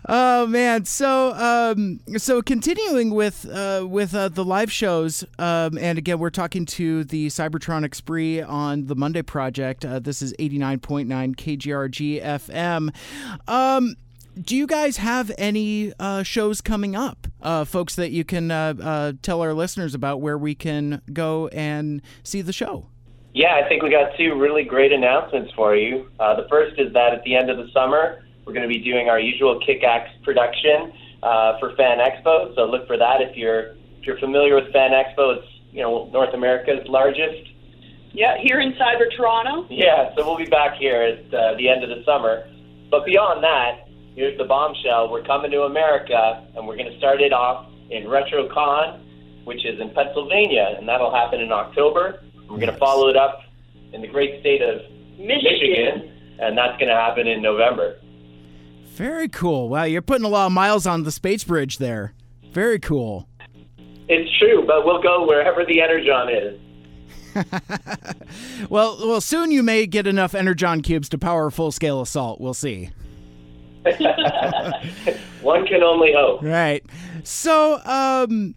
Oh 0.09 0.47
man, 0.47 0.85
so 0.85 1.33
um, 1.35 2.01
so 2.17 2.43
continuing 2.43 3.11
with 3.11 3.47
uh, 3.49 3.87
with 3.89 4.15
uh, 4.15 4.29
the 4.29 4.45
live 4.45 4.73
shows, 4.73 5.25
um, 5.39 5.79
and 5.79 5.99
again, 5.99 6.19
we're 6.19 6.31
talking 6.31 6.65
to 6.67 7.05
the 7.05 7.27
Cybertronic 7.29 7.95
Spree 7.95 8.41
on 8.41 8.87
the 8.87 8.95
Monday 8.95 9.23
Project. 9.23 9.85
Uh, 9.85 9.99
this 9.99 10.23
is 10.23 10.35
eighty 10.39 10.59
nine 10.59 10.79
point 10.79 11.09
nine 11.09 11.35
KGRG 11.35 12.23
FM. 12.23 12.95
Um, 13.49 13.97
do 14.41 14.55
you 14.57 14.67
guys 14.67 14.99
have 14.99 15.33
any 15.39 15.93
uh, 15.99 16.23
shows 16.23 16.61
coming 16.61 16.95
up, 16.95 17.27
uh, 17.43 17.65
folks, 17.65 17.95
that 17.97 18.11
you 18.11 18.25
can 18.25 18.51
uh, 18.51 18.75
uh, 18.81 19.13
tell 19.23 19.41
our 19.41 19.55
listeners 19.55 19.95
about 19.95 20.21
where 20.21 20.37
we 20.37 20.55
can 20.55 21.01
go 21.13 21.49
and 21.49 22.03
see 22.23 22.43
the 22.43 22.53
show? 22.53 22.89
Yeah, 23.33 23.61
I 23.63 23.69
think 23.69 23.83
we 23.83 23.91
got 23.91 24.17
two 24.17 24.35
really 24.35 24.65
great 24.65 24.93
announcements 24.93 25.53
for 25.55 25.75
you. 25.77 26.11
Uh, 26.19 26.37
the 26.41 26.49
first 26.49 26.79
is 26.79 26.93
that 26.93 27.13
at 27.13 27.23
the 27.25 27.35
end 27.35 27.51
of 27.51 27.59
the 27.59 27.69
summer, 27.73 28.25
we're 28.45 28.53
going 28.53 28.69
to 28.69 28.73
be 28.73 28.83
doing 28.83 29.09
our 29.09 29.21
usual 29.21 29.61
Kick-Axe 29.61 30.11
production 30.23 30.93
uh, 31.23 31.59
for 31.59 31.75
Fan 31.77 31.99
Expo. 31.99 32.55
So 32.55 32.65
look 32.65 32.87
for 32.87 32.97
that 32.97 33.21
if 33.21 33.37
you're 33.37 33.75
if 33.99 34.07
you're 34.07 34.19
familiar 34.19 34.55
with 34.55 34.73
Fan 34.73 34.93
Expo. 34.93 35.37
It's 35.37 35.47
you 35.73 35.83
know 35.83 36.09
North 36.13 36.33
America's 36.33 36.87
largest. 36.89 37.51
Yeah, 38.13 38.37
here 38.43 38.61
in 38.61 38.73
Cyber 38.75 39.15
Toronto. 39.15 39.67
Yeah, 39.69 40.15
so 40.17 40.25
we'll 40.27 40.39
be 40.39 40.47
back 40.47 40.79
here 40.79 41.03
at 41.03 41.35
uh, 41.35 41.57
the 41.57 41.69
end 41.69 41.83
of 41.85 41.91
the 41.91 42.03
summer. 42.05 42.49
But 42.91 43.05
beyond 43.05 43.45
that, 43.45 43.86
here's 44.17 44.37
the 44.39 44.45
bombshell. 44.45 45.11
We're 45.11 45.23
coming 45.23 45.53
to 45.53 45.63
America, 45.63 46.45
and 46.57 46.67
we're 46.67 46.77
going 46.77 46.91
to 46.91 46.99
start 46.99 47.21
it 47.21 47.33
off 47.33 47.71
in 47.91 48.05
RetroCon, 48.05 49.01
which 49.45 49.65
is 49.65 49.79
in 49.81 49.91
Pennsylvania, 49.91 50.75
and 50.77 50.89
that'll 50.89 51.15
happen 51.15 51.41
in 51.41 51.53
October. 51.53 52.25
We're 52.49 52.57
going 52.57 52.73
to 52.73 52.79
follow 52.79 53.09
it 53.09 53.17
up 53.17 53.43
in 53.93 54.01
the 54.03 54.09
great 54.09 54.41
state 54.41 54.63
of 54.63 54.81
Michigan. 55.19 55.43
Michigan, 55.45 56.37
and 56.41 56.59
that's 56.59 56.77
going 56.79 56.89
to 56.89 56.95
happen 56.95 57.27
in 57.27 57.41
November. 57.43 57.99
Very 58.89 59.29
cool. 59.29 59.69
Wow, 59.69 59.85
you're 59.85 60.03
putting 60.03 60.25
a 60.25 60.29
lot 60.29 60.47
of 60.47 60.53
miles 60.53 60.87
on 60.87 61.05
the 61.05 61.13
space 61.13 61.45
bridge 61.45 61.79
there. 61.79 62.15
Very 62.53 62.79
cool. 62.79 63.29
It's 64.09 64.31
true, 64.39 64.65
but 64.67 64.85
we'll 64.85 65.03
go 65.03 65.27
wherever 65.27 65.65
the 65.65 65.81
Energon 65.81 66.29
is. 66.29 66.61
Well, 68.71 68.97
well, 69.07 69.21
soon 69.21 69.51
you 69.51 69.63
may 69.63 69.87
get 69.87 70.07
enough 70.07 70.35
energon 70.35 70.81
cubes 70.81 71.09
to 71.11 71.19
power 71.19 71.47
a 71.47 71.53
full-scale 71.53 72.01
assault. 72.01 72.41
We'll 72.41 72.55
see. 72.55 72.91
One 75.43 75.67
can 75.67 75.83
only 75.83 76.13
hope. 76.13 76.43
Right. 76.43 76.85
So, 77.23 77.81
um, 77.85 78.55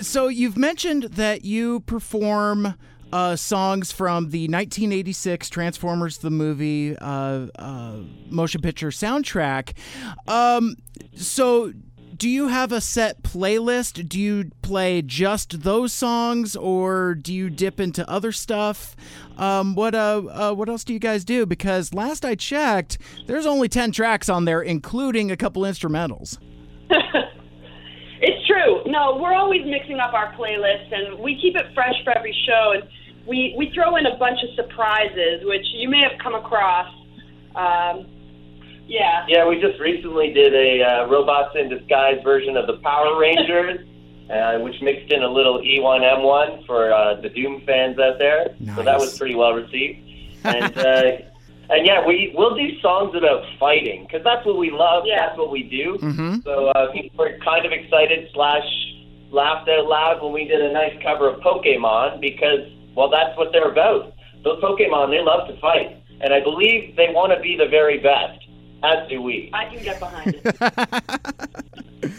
so 0.00 0.28
you've 0.28 0.56
mentioned 0.56 1.04
that 1.04 1.44
you 1.44 1.80
perform 1.80 2.74
uh, 3.12 3.36
songs 3.36 3.92
from 3.92 4.30
the 4.30 4.44
1986 4.44 5.48
Transformers 5.50 6.18
the 6.18 6.30
movie 6.30 6.96
uh, 6.98 7.46
uh, 7.58 7.96
motion 8.30 8.60
picture 8.60 8.88
soundtrack. 8.88 9.72
Um, 10.28 10.76
so. 11.14 11.72
Do 12.16 12.28
you 12.28 12.48
have 12.48 12.72
a 12.72 12.80
set 12.80 13.22
playlist? 13.22 14.08
Do 14.08 14.20
you 14.20 14.50
play 14.60 15.02
just 15.02 15.62
those 15.62 15.92
songs, 15.92 16.54
or 16.54 17.14
do 17.14 17.32
you 17.32 17.48
dip 17.50 17.80
into 17.80 18.08
other 18.08 18.32
stuff? 18.32 18.94
Um, 19.38 19.74
what 19.74 19.94
uh, 19.94 20.22
uh, 20.30 20.54
what 20.54 20.68
else 20.68 20.84
do 20.84 20.92
you 20.92 20.98
guys 20.98 21.24
do? 21.24 21.46
Because 21.46 21.94
last 21.94 22.24
I 22.24 22.34
checked, 22.34 22.98
there's 23.26 23.46
only 23.46 23.68
ten 23.68 23.92
tracks 23.92 24.28
on 24.28 24.44
there, 24.44 24.60
including 24.60 25.30
a 25.30 25.36
couple 25.36 25.62
instrumentals. 25.62 26.38
It's 28.24 28.46
true. 28.46 28.82
No, 28.86 29.18
we're 29.20 29.34
always 29.34 29.66
mixing 29.66 29.98
up 29.98 30.14
our 30.14 30.32
playlist, 30.34 30.94
and 30.94 31.18
we 31.18 31.34
keep 31.42 31.56
it 31.56 31.66
fresh 31.74 31.94
for 32.04 32.16
every 32.16 32.34
show. 32.46 32.72
And 32.76 32.88
we 33.26 33.52
we 33.58 33.72
throw 33.74 33.96
in 33.96 34.06
a 34.06 34.16
bunch 34.16 34.38
of 34.44 34.54
surprises, 34.54 35.42
which 35.42 35.66
you 35.74 35.88
may 35.88 36.02
have 36.02 36.20
come 36.22 36.36
across. 36.36 36.86
Um, 37.56 38.06
yeah. 38.86 39.24
Yeah, 39.28 39.48
we 39.48 39.60
just 39.60 39.80
recently 39.80 40.32
did 40.32 40.54
a 40.54 40.82
uh, 40.82 41.06
robots 41.06 41.56
in 41.56 41.68
disguise 41.68 42.22
version 42.22 42.56
of 42.56 42.66
the 42.66 42.78
Power 42.78 43.18
Rangers, 43.18 43.80
uh, 44.30 44.58
which 44.58 44.80
mixed 44.82 45.12
in 45.12 45.22
a 45.22 45.28
little 45.28 45.60
E1M1 45.60 46.66
for 46.66 46.92
uh, 46.92 47.20
the 47.20 47.28
Doom 47.28 47.62
fans 47.66 47.98
out 47.98 48.18
there. 48.18 48.54
So 48.76 48.82
that 48.82 48.98
was 48.98 49.18
pretty 49.18 49.34
well 49.34 49.52
received. 49.52 50.00
And 50.44 50.76
uh, 50.76 51.18
and 51.70 51.86
yeah, 51.86 52.04
we 52.04 52.34
we'll 52.36 52.56
do 52.56 52.80
songs 52.80 53.14
about 53.14 53.44
fighting 53.60 54.04
because 54.04 54.24
that's 54.24 54.44
what 54.44 54.58
we 54.58 54.72
love. 54.72 55.04
Yeah. 55.06 55.26
That's 55.26 55.38
what 55.38 55.52
we 55.52 55.62
do. 55.62 55.98
Mm-hmm. 56.02 56.40
So 56.42 56.66
uh, 56.66 56.90
people 56.90 57.24
were 57.24 57.38
kind 57.44 57.64
of 57.64 57.70
excited 57.70 58.28
slash 58.34 58.66
laughed 59.30 59.68
out 59.68 59.86
loud 59.86 60.20
when 60.20 60.32
we 60.32 60.44
did 60.44 60.60
a 60.60 60.72
nice 60.72 60.98
cover 61.02 61.28
of 61.28 61.40
Pokemon 61.40 62.20
because 62.20 62.66
well, 62.94 63.08
that's 63.08 63.36
what 63.38 63.52
they're 63.52 63.70
about. 63.70 64.12
Those 64.44 64.60
Pokemon, 64.62 65.10
they 65.10 65.22
love 65.22 65.48
to 65.48 65.58
fight, 65.60 66.02
and 66.20 66.34
I 66.34 66.40
believe 66.40 66.96
they 66.96 67.08
want 67.10 67.32
to 67.32 67.40
be 67.40 67.56
the 67.56 67.68
very 67.68 67.98
best. 67.98 68.44
As 68.84 69.08
do 69.08 69.22
we. 69.22 69.50
I 69.52 69.66
can 69.66 69.82
get 69.82 69.98
behind 70.00 70.34
it. 70.42 71.62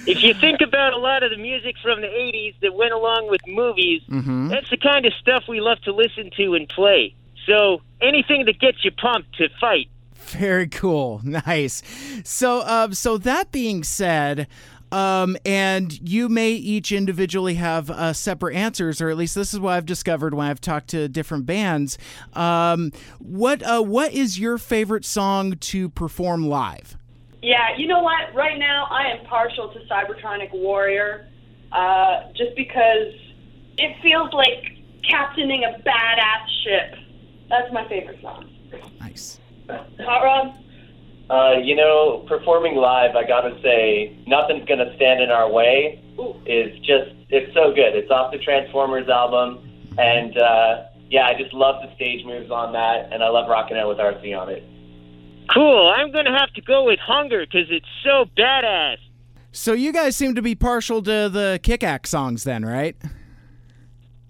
If 0.05 0.23
you 0.23 0.33
think 0.33 0.61
about 0.61 0.93
a 0.93 0.97
lot 0.97 1.23
of 1.23 1.31
the 1.31 1.37
music 1.37 1.75
from 1.81 1.99
the 2.01 2.07
80s 2.07 2.55
that 2.61 2.73
went 2.73 2.93
along 2.93 3.29
with 3.29 3.41
movies, 3.47 4.01
Mm-hmm. 4.09 4.47
that's 4.49 4.69
the 4.69 4.77
kind 4.77 5.05
of 5.05 5.13
stuff 5.19 5.43
we 5.47 5.59
love 5.59 5.79
to 5.81 5.91
listen 5.93 6.29
to 6.37 6.53
and 6.55 6.67
play. 6.69 7.13
So 7.45 7.81
anything 8.01 8.45
that 8.45 8.59
gets 8.59 8.83
you 8.85 8.91
pumped 8.91 9.35
to 9.37 9.49
fight. 9.59 9.89
Very 10.15 10.67
cool. 10.67 11.19
Nice. 11.25 11.83
So, 12.23 12.61
um, 12.65 12.93
so 12.93 13.17
that 13.17 13.51
being 13.51 13.83
said, 13.83 14.47
um, 14.93 15.35
and 15.43 16.07
you 16.07 16.29
may 16.29 16.51
each 16.51 16.91
individually 16.91 17.55
have 17.55 17.89
uh, 17.89 18.13
separate 18.13 18.55
answers, 18.55 19.01
or 19.01 19.09
at 19.09 19.17
least 19.17 19.33
this 19.33 19.51
is 19.51 19.59
what 19.59 19.71
I've 19.71 19.87
discovered 19.87 20.35
when 20.35 20.45
I've 20.45 20.61
talked 20.61 20.89
to 20.89 21.09
different 21.09 21.47
bands. 21.47 21.97
Um, 22.33 22.91
what 23.17 23.63
uh, 23.63 23.81
what 23.81 24.13
is 24.13 24.37
your 24.39 24.59
favorite 24.59 25.03
song 25.03 25.55
to 25.57 25.89
perform 25.89 26.47
live? 26.47 26.95
Yeah, 27.41 27.75
you 27.75 27.87
know 27.87 28.01
what? 28.01 28.35
Right 28.35 28.59
now, 28.59 28.85
I 28.89 29.07
am 29.07 29.25
partial 29.25 29.73
to 29.73 29.79
Cybertronic 29.91 30.53
Warrior, 30.53 31.27
uh, 31.71 32.31
just 32.35 32.55
because 32.55 33.13
it 33.77 33.99
feels 34.03 34.31
like 34.31 34.77
captaining 35.09 35.63
a 35.63 35.81
badass 35.81 36.47
ship. 36.63 36.99
That's 37.49 37.73
my 37.73 37.87
favorite 37.89 38.21
song. 38.21 38.47
Nice. 38.99 39.39
Hot 39.67 40.23
Rod? 40.23 40.62
Uh, 41.29 41.57
you 41.63 41.75
know, 41.75 42.25
performing 42.27 42.75
live, 42.75 43.15
I 43.15 43.25
gotta 43.25 43.59
say, 43.61 44.17
nothing's 44.27 44.65
gonna 44.67 44.93
stand 44.95 45.21
in 45.21 45.29
our 45.29 45.49
way. 45.49 46.03
Ooh. 46.19 46.35
Is 46.45 46.77
just, 46.79 47.15
it's 47.29 47.53
so 47.53 47.73
good. 47.73 47.95
It's 47.95 48.11
off 48.11 48.31
the 48.31 48.39
Transformers 48.39 49.09
album, 49.09 49.59
and 49.97 50.37
uh, 50.37 50.83
yeah, 51.09 51.27
I 51.27 51.33
just 51.39 51.53
love 51.53 51.81
the 51.81 51.93
stage 51.95 52.25
moves 52.25 52.51
on 52.51 52.73
that, 52.73 53.11
and 53.13 53.23
I 53.23 53.29
love 53.29 53.47
rocking 53.49 53.77
out 53.77 53.87
with 53.87 53.97
RC 53.97 54.37
on 54.37 54.49
it. 54.49 54.63
Cool. 55.53 55.93
I'm 55.95 56.11
going 56.11 56.25
to 56.25 56.31
have 56.31 56.51
to 56.53 56.61
go 56.61 56.85
with 56.85 56.99
Hunger 56.99 57.45
because 57.45 57.67
it's 57.69 57.85
so 58.03 58.25
badass. 58.37 58.97
So 59.51 59.73
you 59.73 59.93
guys 59.93 60.15
seem 60.15 60.35
to 60.35 60.41
be 60.41 60.55
partial 60.55 61.01
to 61.03 61.29
the 61.29 61.59
Kick-Axe 61.61 62.09
songs, 62.09 62.43
then, 62.43 62.65
right? 62.65 62.95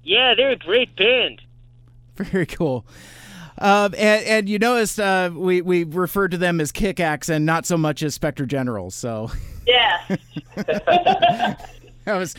Yeah, 0.03 0.33
they're 0.35 0.51
a 0.51 0.57
great 0.57 0.95
band. 0.97 1.41
Very 2.15 2.45
cool. 2.45 2.85
Um, 3.63 3.93
and, 3.97 4.25
and 4.25 4.49
you 4.49 4.59
noticed 4.59 4.99
uh, 4.99 5.31
we 5.33 5.61
we 5.61 5.85
referred 5.85 6.31
to 6.31 6.37
them 6.37 6.59
as 6.59 6.71
Kick-Axe 6.73 7.29
and 7.29 7.45
not 7.45 7.65
so 7.65 7.77
much 7.77 8.03
as 8.03 8.13
Spectre 8.13 8.45
Generals. 8.45 8.93
So 8.93 9.31
Yeah. 9.65 9.99
that 10.55 11.57
was. 12.07 12.35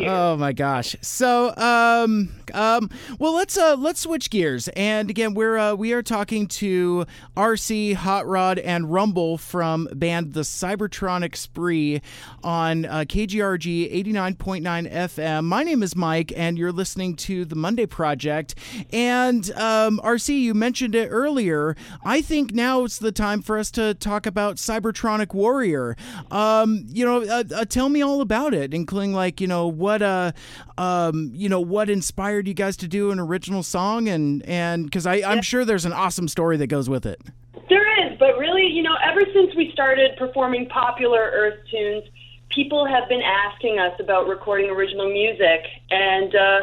Oh 0.00 0.36
my 0.36 0.52
gosh! 0.52 0.96
So, 1.02 1.54
um, 1.56 2.30
um, 2.52 2.90
well, 3.20 3.32
let's 3.32 3.56
uh, 3.56 3.76
let's 3.76 4.00
switch 4.00 4.28
gears, 4.28 4.66
and 4.68 5.08
again, 5.08 5.34
we're 5.34 5.56
uh, 5.56 5.74
we 5.74 5.92
are 5.92 6.02
talking 6.02 6.48
to 6.48 7.06
RC, 7.36 7.94
Hot 7.94 8.26
Rod, 8.26 8.58
and 8.58 8.92
Rumble 8.92 9.38
from 9.38 9.88
band 9.92 10.34
The 10.34 10.40
Cybertronic 10.40 11.36
Spree 11.36 12.02
on 12.42 12.86
uh, 12.86 13.04
KGRG 13.06 13.88
eighty 13.88 14.10
nine 14.10 14.34
point 14.34 14.64
nine 14.64 14.86
FM. 14.86 15.44
My 15.44 15.62
name 15.62 15.80
is 15.80 15.94
Mike, 15.94 16.32
and 16.36 16.58
you're 16.58 16.72
listening 16.72 17.14
to 17.16 17.44
the 17.44 17.54
Monday 17.54 17.86
Project. 17.86 18.56
And 18.92 19.48
um, 19.52 20.00
RC, 20.02 20.40
you 20.40 20.54
mentioned 20.54 20.96
it 20.96 21.06
earlier. 21.06 21.76
I 22.04 22.20
think 22.20 22.52
now 22.52 22.82
it's 22.82 22.98
the 22.98 23.12
time 23.12 23.42
for 23.42 23.56
us 23.58 23.70
to 23.72 23.94
talk 23.94 24.26
about 24.26 24.56
Cybertronic 24.56 25.34
Warrior. 25.34 25.96
Um, 26.32 26.84
you 26.88 27.04
know, 27.04 27.22
uh, 27.22 27.44
uh, 27.54 27.64
tell 27.64 27.88
me 27.88 28.02
all 28.02 28.20
about 28.20 28.54
it, 28.54 28.74
including 28.74 29.12
like 29.12 29.40
you 29.40 29.46
know 29.46 29.83
what 29.84 30.00
uh 30.00 30.32
um 30.78 31.30
you 31.34 31.48
know 31.48 31.60
what 31.60 31.90
inspired 31.90 32.48
you 32.48 32.54
guys 32.54 32.76
to 32.78 32.88
do 32.88 33.10
an 33.10 33.20
original 33.20 33.62
song 33.62 34.08
and 34.08 34.42
and 34.48 34.86
because 34.86 35.06
I 35.06 35.16
I'm 35.30 35.42
sure 35.42 35.64
there's 35.64 35.84
an 35.84 35.92
awesome 35.92 36.26
story 36.26 36.56
that 36.56 36.68
goes 36.68 36.88
with 36.88 37.04
it. 37.04 37.20
There 37.68 37.86
is, 38.06 38.18
but 38.18 38.38
really, 38.38 38.66
you 38.66 38.82
know, 38.82 38.96
ever 39.04 39.20
since 39.32 39.54
we 39.54 39.70
started 39.72 40.16
performing 40.16 40.68
popular 40.68 41.20
Earth 41.20 41.58
tunes, 41.70 42.04
people 42.48 42.86
have 42.86 43.08
been 43.08 43.22
asking 43.22 43.78
us 43.78 43.98
about 44.00 44.26
recording 44.28 44.70
original 44.70 45.08
music, 45.10 45.60
and 45.90 46.34
uh, 46.34 46.60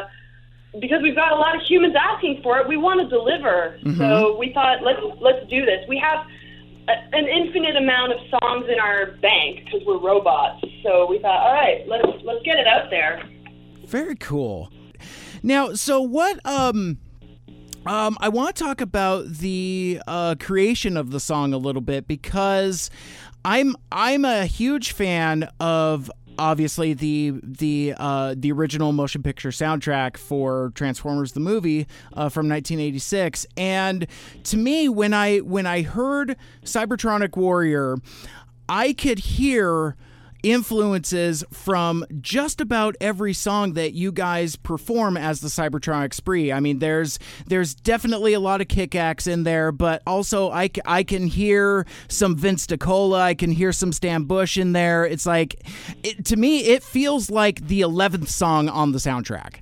because 0.80 1.02
we've 1.02 1.14
got 1.16 1.32
a 1.32 1.36
lot 1.36 1.54
of 1.56 1.62
humans 1.62 1.94
asking 1.98 2.40
for 2.42 2.58
it, 2.58 2.68
we 2.68 2.76
want 2.76 3.00
to 3.00 3.08
deliver. 3.08 3.78
So 3.98 4.36
we 4.36 4.52
thought, 4.52 4.82
let's 4.82 5.00
let's 5.20 5.48
do 5.48 5.64
this. 5.64 5.80
We 5.88 5.98
have 5.98 6.26
an 6.88 7.28
infinite 7.28 7.76
amount 7.76 8.12
of 8.12 8.18
songs 8.30 8.66
in 8.68 8.80
our 8.80 9.12
bank 9.22 9.64
because 9.64 9.80
we're 9.86 9.98
robots. 9.98 10.64
So 10.82 11.06
we 11.08 11.18
thought, 11.18 11.40
all 11.40 11.52
right, 11.52 11.86
let's 11.86 12.06
let's 12.24 12.42
get 12.44 12.58
it 12.58 12.66
out 12.66 12.90
there. 12.90 13.22
Very 13.86 14.16
cool. 14.16 14.70
Now, 15.42 15.74
so 15.74 16.00
what 16.00 16.44
um 16.44 16.98
um, 17.84 18.16
I 18.20 18.28
want 18.28 18.54
to 18.54 18.62
talk 18.62 18.80
about 18.80 19.26
the 19.26 20.00
uh, 20.06 20.36
creation 20.38 20.96
of 20.96 21.10
the 21.10 21.18
song 21.18 21.52
a 21.52 21.58
little 21.58 21.82
bit 21.82 22.06
because 22.06 22.90
I'm 23.44 23.74
I'm 23.90 24.24
a 24.24 24.46
huge 24.46 24.92
fan 24.92 25.48
of 25.58 26.08
obviously 26.38 26.94
the 26.94 27.34
the 27.42 27.94
uh, 27.96 28.34
the 28.36 28.52
original 28.52 28.92
motion 28.92 29.22
picture 29.22 29.50
soundtrack 29.50 30.16
for 30.16 30.72
Transformers 30.74 31.32
the 31.32 31.40
movie 31.40 31.86
uh, 32.12 32.28
from 32.28 32.48
1986 32.48 33.46
and 33.56 34.06
to 34.44 34.56
me 34.56 34.88
when 34.88 35.14
I 35.14 35.38
when 35.38 35.66
I 35.66 35.82
heard 35.82 36.36
Cybertronic 36.64 37.36
Warrior 37.36 37.96
I 38.68 38.92
could 38.92 39.18
hear 39.18 39.96
influences 40.42 41.44
from 41.52 42.04
just 42.20 42.60
about 42.60 42.96
every 43.00 43.32
song 43.32 43.74
that 43.74 43.92
you 43.94 44.12
guys 44.12 44.56
perform 44.56 45.16
as 45.16 45.40
the 45.40 45.48
Cybertronic 45.48 46.12
Spree. 46.14 46.52
I 46.52 46.60
mean, 46.60 46.78
there's 46.78 47.18
there's 47.46 47.74
definitely 47.74 48.32
a 48.32 48.40
lot 48.40 48.60
of 48.60 48.68
Kick-Axe 48.68 49.26
in 49.26 49.44
there, 49.44 49.72
but 49.72 50.02
also 50.06 50.50
I, 50.50 50.70
I 50.84 51.02
can 51.02 51.26
hear 51.26 51.86
some 52.08 52.36
Vince 52.36 52.66
DiCola, 52.66 53.20
I 53.20 53.34
can 53.34 53.50
hear 53.50 53.72
some 53.72 53.92
Stan 53.92 54.24
Bush 54.24 54.56
in 54.58 54.72
there. 54.72 55.04
It's 55.04 55.26
like, 55.26 55.62
it, 56.02 56.24
to 56.26 56.36
me, 56.36 56.60
it 56.64 56.82
feels 56.82 57.30
like 57.30 57.66
the 57.68 57.80
11th 57.82 58.28
song 58.28 58.68
on 58.68 58.92
the 58.92 58.98
soundtrack. 58.98 59.56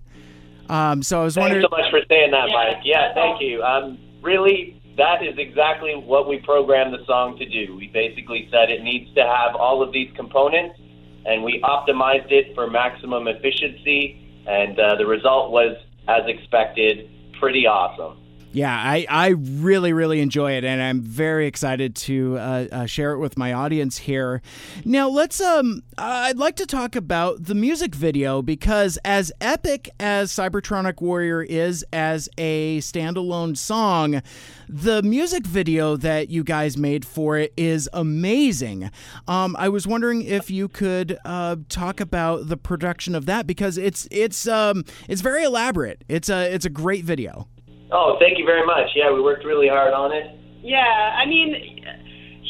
Um, 0.68 1.02
so 1.02 1.20
I 1.20 1.24
was 1.24 1.34
Thanks 1.34 1.44
wondering. 1.50 1.66
so 1.68 1.76
much 1.76 1.90
for 1.90 2.00
saying 2.08 2.30
that, 2.30 2.48
Yeah, 2.48 2.54
Mike. 2.54 2.82
Yeah, 2.84 3.14
thank 3.14 3.36
awesome. 3.36 3.46
you. 3.46 3.62
Um, 3.62 3.98
really, 4.22 4.79
that 4.96 5.22
is 5.22 5.38
exactly 5.38 5.94
what 5.94 6.28
we 6.28 6.38
programmed 6.38 6.92
the 6.92 7.04
song 7.06 7.38
to 7.38 7.48
do. 7.48 7.76
We 7.76 7.88
basically 7.88 8.48
said 8.50 8.70
it 8.70 8.82
needs 8.82 9.12
to 9.14 9.22
have 9.22 9.54
all 9.56 9.82
of 9.82 9.92
these 9.92 10.10
components, 10.16 10.78
and 11.24 11.42
we 11.42 11.60
optimized 11.62 12.30
it 12.30 12.54
for 12.54 12.68
maximum 12.68 13.28
efficiency, 13.28 14.42
and 14.46 14.78
uh, 14.78 14.96
the 14.96 15.06
result 15.06 15.52
was, 15.52 15.76
as 16.08 16.22
expected, 16.26 17.10
pretty 17.38 17.66
awesome. 17.66 18.18
Yeah, 18.52 18.74
I, 18.74 19.06
I 19.08 19.28
really, 19.28 19.92
really 19.92 20.20
enjoy 20.20 20.52
it, 20.52 20.64
and 20.64 20.82
I'm 20.82 21.02
very 21.02 21.46
excited 21.46 21.94
to 21.96 22.36
uh, 22.36 22.66
uh, 22.72 22.86
share 22.86 23.12
it 23.12 23.18
with 23.18 23.38
my 23.38 23.52
audience 23.52 23.98
here. 23.98 24.42
Now, 24.84 25.08
let's 25.08 25.40
um, 25.40 25.84
I'd 25.96 26.36
like 26.36 26.56
to 26.56 26.66
talk 26.66 26.96
about 26.96 27.44
the 27.44 27.54
music 27.54 27.94
video 27.94 28.42
because 28.42 28.98
as 29.04 29.30
epic 29.40 29.88
as 30.00 30.32
Cybertronic 30.32 31.00
Warrior 31.00 31.44
is 31.44 31.84
as 31.92 32.28
a 32.38 32.78
standalone 32.80 33.56
song, 33.56 34.20
the 34.68 35.00
music 35.04 35.46
video 35.46 35.96
that 35.96 36.28
you 36.30 36.42
guys 36.42 36.76
made 36.76 37.04
for 37.04 37.38
it 37.38 37.52
is 37.56 37.88
amazing. 37.92 38.90
Um, 39.28 39.54
I 39.60 39.68
was 39.68 39.86
wondering 39.86 40.22
if 40.22 40.50
you 40.50 40.66
could 40.66 41.16
uh, 41.24 41.54
talk 41.68 42.00
about 42.00 42.48
the 42.48 42.56
production 42.56 43.14
of 43.14 43.26
that 43.26 43.46
because 43.46 43.78
it's 43.78 44.08
it's 44.10 44.48
um, 44.48 44.84
it's 45.08 45.20
very 45.20 45.44
elaborate. 45.44 46.02
It's 46.08 46.28
a 46.28 46.52
it's 46.52 46.64
a 46.64 46.70
great 46.70 47.04
video. 47.04 47.46
Oh, 47.92 48.16
thank 48.20 48.38
you 48.38 48.44
very 48.44 48.64
much. 48.64 48.88
Yeah, 48.94 49.12
we 49.12 49.20
worked 49.20 49.44
really 49.44 49.68
hard 49.68 49.92
on 49.92 50.12
it. 50.12 50.38
Yeah, 50.62 51.16
I 51.18 51.26
mean, 51.26 51.82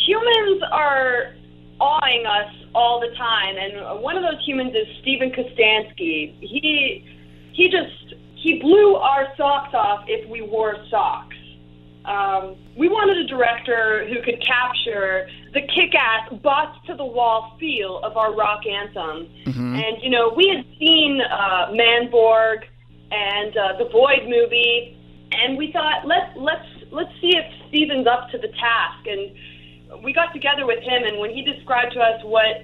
humans 0.07 0.63
are 0.73 1.35
awing 1.81 2.27
us 2.27 2.53
all 2.75 3.01
the 3.01 3.15
time, 3.17 3.57
and 3.57 4.03
one 4.03 4.17
of 4.17 4.23
those 4.23 4.45
humans 4.45 4.75
is 4.75 4.87
Steven 5.01 5.31
Kostanski. 5.31 6.37
He 6.41 7.07
he 7.53 7.69
just 7.69 8.15
he 8.37 8.61
blew 8.61 8.97
our 8.97 9.29
socks 9.37 9.75
off 9.75 10.05
if 10.09 10.29
we 10.29 10.43
wore 10.43 10.77
socks. 10.91 11.37
Um, 12.05 12.57
we 12.77 12.89
wanted 12.89 13.19
a 13.19 13.27
director 13.27 14.07
who 14.09 14.23
could 14.23 14.43
capture 14.45 15.29
the 15.53 15.61
kick-ass, 15.61 16.33
boss 16.43 16.75
to 16.87 16.95
the 16.95 17.05
wall 17.05 17.57
feel 17.61 18.01
of 18.03 18.17
our 18.17 18.35
rock 18.35 18.63
anthem. 18.67 19.29
And 19.77 20.03
you 20.03 20.11
know, 20.11 20.33
we 20.35 20.49
had 20.49 20.65
seen 20.79 21.21
uh, 21.21 21.73
Manborg 21.73 22.65
and 23.11 23.57
uh, 23.57 23.77
the 23.79 23.89
Void 23.91 24.25
movie, 24.29 24.97
and 25.33 25.57
we 25.57 25.73
thought 25.73 26.07
let's 26.07 26.37
let's 26.37 26.67
let's 26.91 27.13
see 27.21 27.37
if 27.37 27.45
Steven's 27.69 28.07
up 28.07 28.31
to 28.31 28.39
the 28.39 28.49
task. 28.49 29.07
And 29.07 30.03
we 30.05 30.13
got 30.13 30.33
together 30.33 30.67
with 30.67 30.83
him, 30.83 31.05
and 31.05 31.19
when 31.19 31.31
he 31.31 31.43
described 31.43 31.93
to 31.95 32.01
us 32.01 32.23
what 32.25 32.63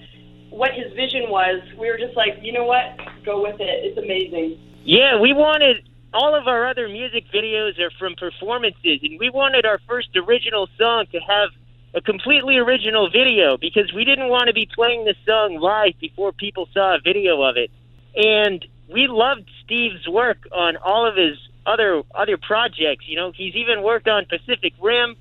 what 0.50 0.70
his 0.72 0.92
vision 0.94 1.28
was, 1.28 1.60
we 1.78 1.90
were 1.90 1.98
just 1.98 2.16
like, 2.16 2.38
you 2.40 2.52
know 2.52 2.64
what, 2.64 2.96
go 3.24 3.42
with 3.42 3.60
it. 3.60 3.84
It's 3.84 3.98
amazing. 3.98 4.58
Yeah, 4.84 5.20
we 5.20 5.32
wanted 5.32 5.88
all 6.14 6.34
of 6.34 6.46
our 6.46 6.66
other 6.66 6.88
music 6.88 7.24
videos 7.34 7.78
are 7.78 7.90
from 7.98 8.14
performances, 8.14 9.00
and 9.02 9.18
we 9.18 9.28
wanted 9.28 9.66
our 9.66 9.80
first 9.88 10.08
original 10.16 10.68
song 10.78 11.06
to 11.12 11.18
have 11.18 11.50
a 11.94 12.00
completely 12.00 12.56
original 12.56 13.10
video 13.10 13.56
because 13.56 13.92
we 13.92 14.04
didn't 14.04 14.28
want 14.28 14.46
to 14.46 14.52
be 14.52 14.68
playing 14.74 15.04
the 15.04 15.14
song 15.26 15.58
live 15.60 15.94
before 16.00 16.32
people 16.32 16.68
saw 16.72 16.94
a 16.94 17.00
video 17.00 17.42
of 17.42 17.56
it. 17.56 17.70
And 18.14 18.64
we 18.92 19.08
loved 19.08 19.50
Steve's 19.64 20.06
work 20.08 20.46
on 20.52 20.76
all 20.76 21.06
of 21.06 21.16
his 21.16 21.36
other 21.66 22.02
other 22.14 22.36
projects. 22.36 23.04
You 23.06 23.16
know, 23.16 23.32
he's 23.34 23.54
even 23.54 23.82
worked 23.82 24.08
on 24.08 24.26
Pacific 24.26 24.72
Rim, 24.80 25.16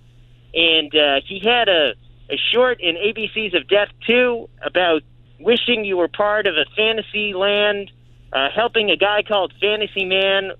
and 0.53 0.95
uh, 0.95 1.21
he 1.27 1.41
had 1.43 1.67
a 1.67 1.93
a 2.29 2.38
short 2.53 2.79
in 2.81 2.95
ABCs 2.95 3.55
of 3.55 3.67
Death 3.67 3.89
2 4.08 4.49
about 4.63 5.03
wishing 5.39 5.86
you 5.86 5.97
were 5.97 6.08
part 6.08 6.47
of 6.47 6.55
a 6.55 6.65
fantasy 6.75 7.34
land, 7.34 7.91
uh, 8.34 8.47
helping 8.53 8.89
a 8.89 8.97
guy 8.97 9.21
called 9.21 9.53
Fantasy 9.62 10.05
Man 10.05 10.51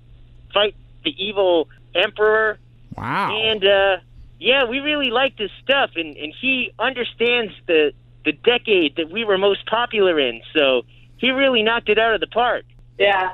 fight 0.54 0.76
the 1.04 1.10
evil 1.22 1.68
Emperor. 1.94 2.58
Wow. 2.96 3.36
And 3.36 3.64
uh, 3.64 3.96
yeah, 4.38 4.64
we 4.64 4.78
really 4.78 5.10
like 5.10 5.36
this 5.36 5.50
stuff, 5.62 5.90
and, 5.96 6.16
and 6.16 6.32
he 6.40 6.72
understands 6.78 7.52
the 7.66 7.92
the 8.24 8.32
decade 8.32 8.96
that 8.96 9.10
we 9.10 9.24
were 9.24 9.38
most 9.38 9.64
popular 9.66 10.18
in. 10.18 10.42
So 10.52 10.82
he 11.16 11.30
really 11.30 11.62
knocked 11.62 11.88
it 11.88 11.98
out 11.98 12.12
of 12.12 12.20
the 12.20 12.26
park. 12.26 12.64
Yeah. 12.98 13.30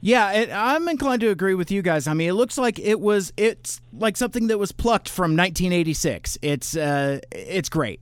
Yeah, 0.00 0.32
it, 0.32 0.50
I'm 0.50 0.88
inclined 0.88 1.20
to 1.20 1.28
agree 1.28 1.54
with 1.54 1.70
you 1.70 1.82
guys. 1.82 2.06
I 2.06 2.14
mean, 2.14 2.30
it 2.30 2.34
looks 2.34 2.56
like 2.56 2.78
it 2.78 3.00
was 3.00 3.32
it's 3.36 3.80
like 3.92 4.16
something 4.16 4.46
that 4.46 4.58
was 4.58 4.72
plucked 4.72 5.08
from 5.08 5.36
1986. 5.36 6.38
It's 6.40 6.76
uh, 6.76 7.20
it's 7.30 7.68
great. 7.68 8.00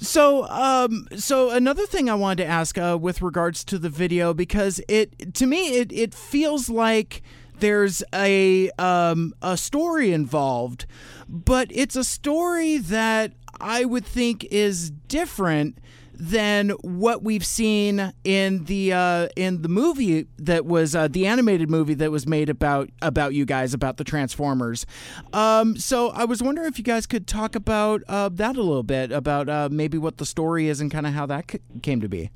So, 0.00 0.48
um, 0.48 1.08
so 1.16 1.50
another 1.50 1.84
thing 1.84 2.08
I 2.08 2.14
wanted 2.14 2.44
to 2.44 2.48
ask 2.48 2.78
uh, 2.78 2.96
with 3.00 3.20
regards 3.20 3.64
to 3.64 3.78
the 3.78 3.88
video 3.90 4.32
because 4.32 4.80
it 4.88 5.34
to 5.34 5.46
me 5.46 5.76
it 5.76 5.92
it 5.92 6.14
feels 6.14 6.70
like 6.70 7.22
there's 7.58 8.02
a 8.14 8.70
um, 8.78 9.34
a 9.42 9.56
story 9.56 10.12
involved, 10.12 10.86
but 11.28 11.68
it's 11.72 11.96
a 11.96 12.04
story 12.04 12.78
that 12.78 13.32
I 13.60 13.84
would 13.84 14.06
think 14.06 14.44
is 14.44 14.90
different 14.90 15.78
than 16.18 16.70
what 16.82 17.22
we've 17.22 17.46
seen 17.46 18.12
in 18.24 18.64
the 18.64 18.92
uh, 18.92 19.28
in 19.36 19.62
the 19.62 19.68
movie 19.68 20.26
that 20.36 20.66
was 20.66 20.94
uh, 20.94 21.08
the 21.08 21.26
animated 21.26 21.70
movie 21.70 21.94
that 21.94 22.10
was 22.10 22.26
made 22.26 22.50
about 22.50 22.90
about 23.00 23.34
you 23.34 23.44
guys 23.44 23.72
about 23.72 23.96
the 23.96 24.04
Transformers. 24.04 24.84
Um, 25.32 25.76
so 25.76 26.10
I 26.10 26.24
was 26.24 26.42
wondering 26.42 26.68
if 26.68 26.76
you 26.76 26.84
guys 26.84 27.06
could 27.06 27.26
talk 27.26 27.54
about 27.54 28.02
uh, 28.08 28.28
that 28.30 28.56
a 28.56 28.62
little 28.62 28.82
bit 28.82 29.12
about 29.12 29.48
uh, 29.48 29.68
maybe 29.70 29.96
what 29.96 30.18
the 30.18 30.26
story 30.26 30.68
is 30.68 30.80
and 30.80 30.90
kind 30.90 31.06
of 31.06 31.12
how 31.12 31.26
that 31.26 31.50
c- 31.52 31.60
came 31.82 32.00
to 32.00 32.08
be. 32.08 32.30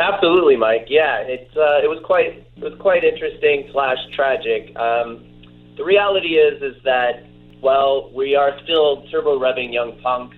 Absolutely, 0.00 0.56
Mike. 0.56 0.86
Yeah, 0.88 1.18
it's 1.18 1.54
uh, 1.56 1.84
it 1.84 1.88
was 1.88 2.00
quite 2.04 2.46
it 2.56 2.62
was 2.62 2.74
quite 2.80 3.04
interesting 3.04 3.68
slash 3.72 3.98
tragic. 4.14 4.74
Um, 4.76 5.24
the 5.76 5.84
reality 5.84 6.38
is 6.38 6.62
is 6.62 6.82
that 6.84 7.24
well, 7.60 8.10
we 8.14 8.34
are 8.36 8.58
still 8.64 9.04
turbo 9.10 9.38
revving 9.38 9.72
young 9.72 10.00
punks. 10.00 10.37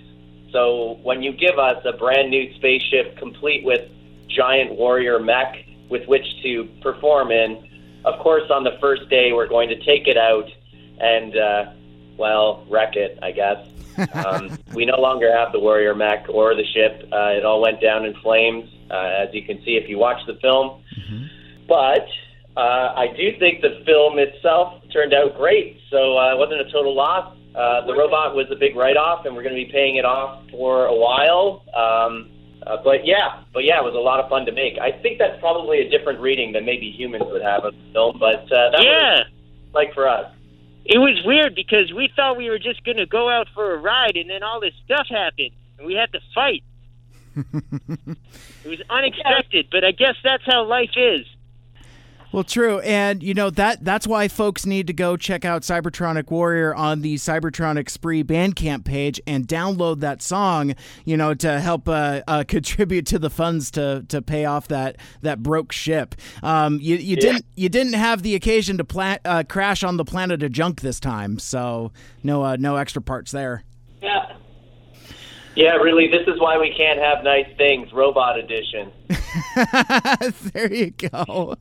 So 0.52 0.98
when 1.02 1.22
you 1.22 1.32
give 1.32 1.58
us 1.58 1.84
a 1.84 1.92
brand 1.92 2.30
new 2.30 2.52
spaceship 2.54 3.16
complete 3.18 3.64
with 3.64 3.88
giant 4.28 4.76
warrior 4.76 5.18
mech 5.18 5.64
with 5.88 6.06
which 6.06 6.24
to 6.42 6.68
perform 6.82 7.30
in, 7.30 7.68
of 8.04 8.18
course, 8.20 8.50
on 8.50 8.64
the 8.64 8.78
first 8.80 9.08
day 9.10 9.32
we're 9.32 9.48
going 9.48 9.68
to 9.68 9.76
take 9.84 10.06
it 10.06 10.16
out 10.16 10.48
and 10.98 11.36
uh, 11.36 11.72
well 12.16 12.64
wreck 12.68 12.96
it, 12.96 13.18
I 13.22 13.32
guess. 13.32 13.66
um, 14.14 14.58
we 14.74 14.86
no 14.86 14.98
longer 14.98 15.30
have 15.36 15.52
the 15.52 15.60
warrior 15.60 15.94
mech 15.94 16.26
or 16.28 16.54
the 16.54 16.64
ship. 16.64 17.08
Uh, 17.12 17.36
it 17.36 17.44
all 17.44 17.60
went 17.60 17.80
down 17.80 18.04
in 18.04 18.14
flames, 18.22 18.70
uh, 18.90 19.26
as 19.26 19.28
you 19.32 19.42
can 19.42 19.58
see 19.64 19.76
if 19.76 19.88
you 19.88 19.98
watch 19.98 20.20
the 20.26 20.34
film. 20.34 20.82
But 21.68 22.08
uh, 22.56 22.94
I 22.96 23.08
do 23.16 23.38
think 23.38 23.62
the 23.62 23.82
film 23.86 24.18
itself 24.18 24.82
turned 24.92 25.14
out 25.14 25.36
great, 25.36 25.78
so 25.90 26.18
uh, 26.18 26.34
it 26.34 26.38
wasn't 26.38 26.60
a 26.60 26.70
total 26.72 26.94
loss. 26.94 27.36
Uh, 27.54 27.84
the 27.86 27.94
robot 27.94 28.34
was 28.34 28.46
a 28.50 28.56
big 28.56 28.76
write-off, 28.76 29.26
and 29.26 29.34
we're 29.34 29.42
going 29.42 29.54
to 29.54 29.64
be 29.64 29.70
paying 29.72 29.96
it 29.96 30.04
off 30.04 30.48
for 30.50 30.86
a 30.86 30.94
while. 30.94 31.64
Um, 31.74 32.30
uh, 32.66 32.76
but 32.84 33.06
yeah, 33.06 33.42
but 33.52 33.64
yeah, 33.64 33.78
it 33.80 33.84
was 33.84 33.94
a 33.94 33.98
lot 33.98 34.20
of 34.20 34.28
fun 34.28 34.44
to 34.46 34.52
make. 34.52 34.78
I 34.78 34.92
think 35.02 35.18
that's 35.18 35.38
probably 35.40 35.80
a 35.80 35.88
different 35.90 36.20
reading 36.20 36.52
than 36.52 36.64
maybe 36.64 36.90
humans 36.90 37.24
would 37.26 37.42
have 37.42 37.64
of 37.64 37.74
the 37.74 37.92
film, 37.92 38.18
but 38.20 38.44
uh, 38.52 38.70
that 38.70 38.82
Yeah. 38.84 39.16
was 39.18 39.26
like 39.72 39.94
for 39.94 40.06
us. 40.08 40.30
It 40.84 40.98
was 40.98 41.20
weird 41.24 41.54
because 41.54 41.92
we 41.92 42.08
thought 42.14 42.36
we 42.36 42.48
were 42.50 42.58
just 42.58 42.84
going 42.84 42.96
to 42.98 43.06
go 43.06 43.28
out 43.30 43.48
for 43.54 43.74
a 43.74 43.78
ride, 43.78 44.16
and 44.16 44.28
then 44.30 44.42
all 44.42 44.60
this 44.60 44.74
stuff 44.84 45.06
happened, 45.08 45.50
and 45.78 45.86
we 45.86 45.94
had 45.94 46.12
to 46.12 46.20
fight. 46.34 46.62
it 47.36 48.68
was 48.68 48.80
unexpected, 48.90 49.68
but 49.70 49.84
I 49.84 49.92
guess 49.92 50.14
that's 50.22 50.42
how 50.46 50.64
life 50.64 50.90
is. 50.96 51.26
Well, 52.32 52.44
true, 52.44 52.78
and 52.80 53.24
you 53.24 53.34
know 53.34 53.50
that 53.50 53.84
that's 53.84 54.06
why 54.06 54.28
folks 54.28 54.64
need 54.64 54.86
to 54.86 54.92
go 54.92 55.16
check 55.16 55.44
out 55.44 55.62
Cybertronic 55.62 56.30
Warrior 56.30 56.72
on 56.72 57.00
the 57.00 57.16
Cybertronic 57.16 57.90
Spree 57.90 58.22
Bandcamp 58.22 58.84
page 58.84 59.20
and 59.26 59.48
download 59.48 59.98
that 60.00 60.22
song. 60.22 60.76
You 61.04 61.16
know 61.16 61.34
to 61.34 61.58
help 61.58 61.88
uh, 61.88 62.20
uh, 62.28 62.44
contribute 62.48 63.06
to 63.06 63.18
the 63.18 63.30
funds 63.30 63.72
to 63.72 64.04
to 64.08 64.22
pay 64.22 64.44
off 64.44 64.68
that 64.68 64.96
that 65.22 65.42
broke 65.42 65.72
ship. 65.72 66.14
Um, 66.40 66.78
you 66.80 66.96
you 66.96 67.16
didn't 67.16 67.46
you 67.56 67.68
didn't 67.68 67.94
have 67.94 68.22
the 68.22 68.36
occasion 68.36 68.78
to 68.78 68.84
pla- 68.84 69.18
uh, 69.24 69.42
crash 69.48 69.82
on 69.82 69.96
the 69.96 70.04
planet 70.04 70.44
of 70.44 70.52
junk 70.52 70.82
this 70.82 71.00
time, 71.00 71.40
so 71.40 71.90
no 72.22 72.44
uh, 72.44 72.56
no 72.60 72.76
extra 72.76 73.02
parts 73.02 73.32
there. 73.32 73.64
Yeah. 74.00 74.36
Yeah, 75.56 75.74
really, 75.74 76.06
this 76.06 76.28
is 76.28 76.40
why 76.40 76.58
we 76.58 76.72
can't 76.76 77.00
have 77.00 77.24
nice 77.24 77.48
things, 77.58 77.92
robot 77.92 78.38
edition. 78.38 78.92
there 80.52 80.72
you 80.72 80.92
go. 80.92 81.56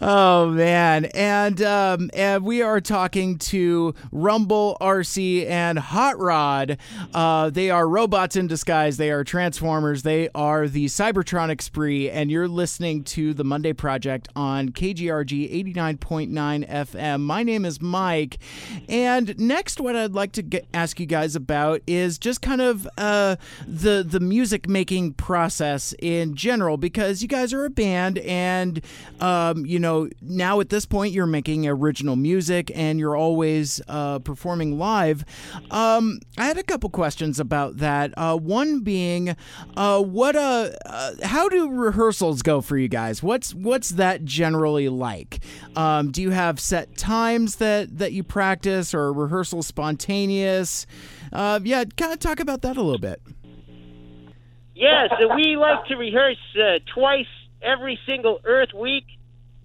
Oh 0.00 0.50
man, 0.50 1.06
and 1.06 1.60
um, 1.60 2.08
and 2.14 2.44
we 2.44 2.62
are 2.62 2.80
talking 2.80 3.36
to 3.38 3.96
Rumble, 4.12 4.76
RC, 4.80 5.44
and 5.48 5.76
Hot 5.76 6.16
Rod. 6.20 6.78
Uh, 7.12 7.50
they 7.50 7.68
are 7.70 7.88
robots 7.88 8.36
in 8.36 8.46
disguise. 8.46 8.96
They 8.96 9.10
are 9.10 9.24
transformers. 9.24 10.04
They 10.04 10.28
are 10.36 10.68
the 10.68 10.86
Cybertronic 10.86 11.60
Spree, 11.60 12.08
and 12.08 12.30
you're 12.30 12.46
listening 12.46 13.02
to 13.04 13.34
the 13.34 13.42
Monday 13.42 13.72
Project 13.72 14.28
on 14.36 14.68
KGRG 14.68 15.74
89.9 15.74 16.68
FM. 16.68 17.20
My 17.22 17.42
name 17.42 17.64
is 17.64 17.82
Mike, 17.82 18.38
and 18.88 19.36
next, 19.36 19.80
what 19.80 19.96
I'd 19.96 20.12
like 20.12 20.30
to 20.32 20.42
get, 20.42 20.68
ask 20.72 21.00
you 21.00 21.06
guys 21.06 21.34
about 21.34 21.80
is 21.88 22.18
just 22.18 22.40
kind 22.40 22.60
of 22.60 22.88
uh, 22.98 23.34
the 23.66 24.06
the 24.08 24.20
music 24.20 24.68
making 24.68 25.14
process 25.14 25.92
in 25.98 26.36
general, 26.36 26.76
because 26.76 27.20
you 27.20 27.26
guys 27.26 27.52
are 27.52 27.64
a 27.64 27.70
band, 27.70 28.18
and 28.18 28.80
um, 29.20 29.66
you 29.66 29.80
know 29.80 29.87
now 30.20 30.60
at 30.60 30.68
this 30.68 30.86
point 30.86 31.12
you're 31.12 31.26
making 31.26 31.66
original 31.66 32.16
music 32.16 32.70
and 32.74 32.98
you're 32.98 33.16
always 33.16 33.80
uh, 33.88 34.18
performing 34.20 34.78
live. 34.78 35.24
Um, 35.70 36.20
I 36.36 36.46
had 36.46 36.58
a 36.58 36.62
couple 36.62 36.90
questions 36.90 37.38
about 37.40 37.78
that. 37.78 38.12
Uh, 38.16 38.36
one 38.36 38.80
being, 38.80 39.36
uh, 39.76 40.02
what 40.02 40.36
uh, 40.36 40.70
uh, 40.86 41.12
how 41.22 41.48
do 41.48 41.70
rehearsals 41.70 42.42
go 42.42 42.60
for 42.60 42.76
you 42.76 42.88
guys? 42.88 43.22
What's 43.22 43.54
what's 43.54 43.90
that 43.90 44.24
generally 44.24 44.88
like? 44.88 45.40
Um, 45.76 46.10
do 46.10 46.22
you 46.22 46.30
have 46.30 46.60
set 46.60 46.96
times 46.96 47.56
that 47.56 47.98
that 47.98 48.12
you 48.12 48.22
practice, 48.22 48.94
or 48.94 49.12
rehearsal 49.12 49.62
spontaneous? 49.62 50.86
Uh, 51.32 51.60
yeah, 51.62 51.84
kind 51.96 52.12
of 52.12 52.18
talk 52.18 52.40
about 52.40 52.62
that 52.62 52.76
a 52.76 52.82
little 52.82 53.00
bit. 53.00 53.20
Yeah, 54.74 55.08
so 55.18 55.34
we 55.34 55.56
like 55.56 55.86
to 55.86 55.96
rehearse 55.96 56.38
uh, 56.56 56.78
twice 56.94 57.26
every 57.60 57.98
single 58.06 58.40
Earth 58.44 58.72
week. 58.72 59.06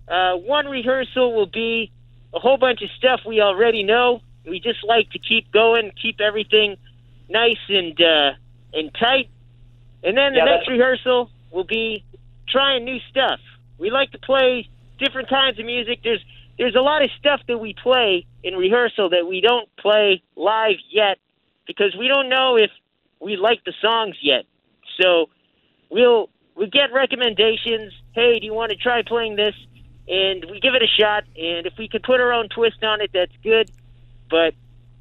Uh, 0.07 0.35
one 0.35 0.65
rehearsal 0.67 1.33
will 1.33 1.47
be 1.47 1.91
a 2.33 2.39
whole 2.39 2.57
bunch 2.57 2.81
of 2.81 2.89
stuff 2.97 3.21
we 3.25 3.41
already 3.41 3.83
know. 3.83 4.21
We 4.45 4.59
just 4.59 4.83
like 4.83 5.09
to 5.11 5.19
keep 5.19 5.51
going, 5.51 5.91
keep 6.01 6.19
everything 6.19 6.77
nice 7.29 7.59
and 7.69 7.99
uh, 8.01 8.31
and 8.73 8.93
tight. 8.93 9.29
And 10.03 10.17
then 10.17 10.33
the 10.33 10.39
Yeah, 10.39 10.45
next 10.45 10.67
rehearsal 10.67 11.29
will 11.51 11.63
be 11.63 12.03
trying 12.49 12.83
new 12.83 12.99
stuff. 13.09 13.39
We 13.77 13.89
like 13.91 14.11
to 14.11 14.19
play 14.19 14.69
different 14.99 15.29
kinds 15.29 15.59
of 15.59 15.65
music. 15.65 15.99
There's 16.03 16.23
there's 16.57 16.75
a 16.75 16.81
lot 16.81 17.03
of 17.03 17.09
stuff 17.19 17.41
that 17.47 17.57
we 17.57 17.73
play 17.73 18.25
in 18.43 18.55
rehearsal 18.55 19.09
that 19.09 19.27
we 19.27 19.41
don't 19.41 19.69
play 19.77 20.21
live 20.35 20.77
yet 20.91 21.17
because 21.65 21.95
we 21.97 22.07
don't 22.07 22.29
know 22.29 22.57
if 22.57 22.71
we 23.21 23.37
like 23.37 23.63
the 23.63 23.73
songs 23.81 24.15
yet. 24.21 24.45
So 25.01 25.29
we'll 25.89 26.29
we 26.55 26.67
get 26.67 26.93
recommendations. 26.93 27.93
Hey, 28.13 28.39
do 28.39 28.45
you 28.45 28.53
want 28.53 28.71
to 28.71 28.77
try 28.77 29.01
playing 29.01 29.35
this? 29.35 29.55
And 30.07 30.45
we 30.51 30.59
give 30.59 30.73
it 30.75 30.81
a 30.83 30.87
shot. 30.87 31.23
And 31.37 31.65
if 31.65 31.73
we 31.77 31.87
could 31.87 32.03
put 32.03 32.19
our 32.19 32.33
own 32.33 32.49
twist 32.49 32.83
on 32.83 33.01
it, 33.01 33.11
that's 33.13 33.31
good. 33.41 33.71
But 34.29 34.53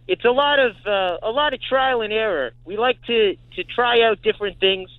it's 0.06 0.24
a 0.24 0.30
lot 0.30 0.58
of 0.58 0.76
uh, 0.86 1.18
a 1.22 1.30
lot 1.30 1.54
of 1.54 1.62
trial 1.62 2.02
and 2.02 2.12
error. 2.12 2.52
We 2.64 2.76
like 2.76 3.02
to 3.06 3.36
to 3.56 3.64
try 3.64 4.02
out 4.02 4.22
different 4.22 4.60
things, 4.60 4.90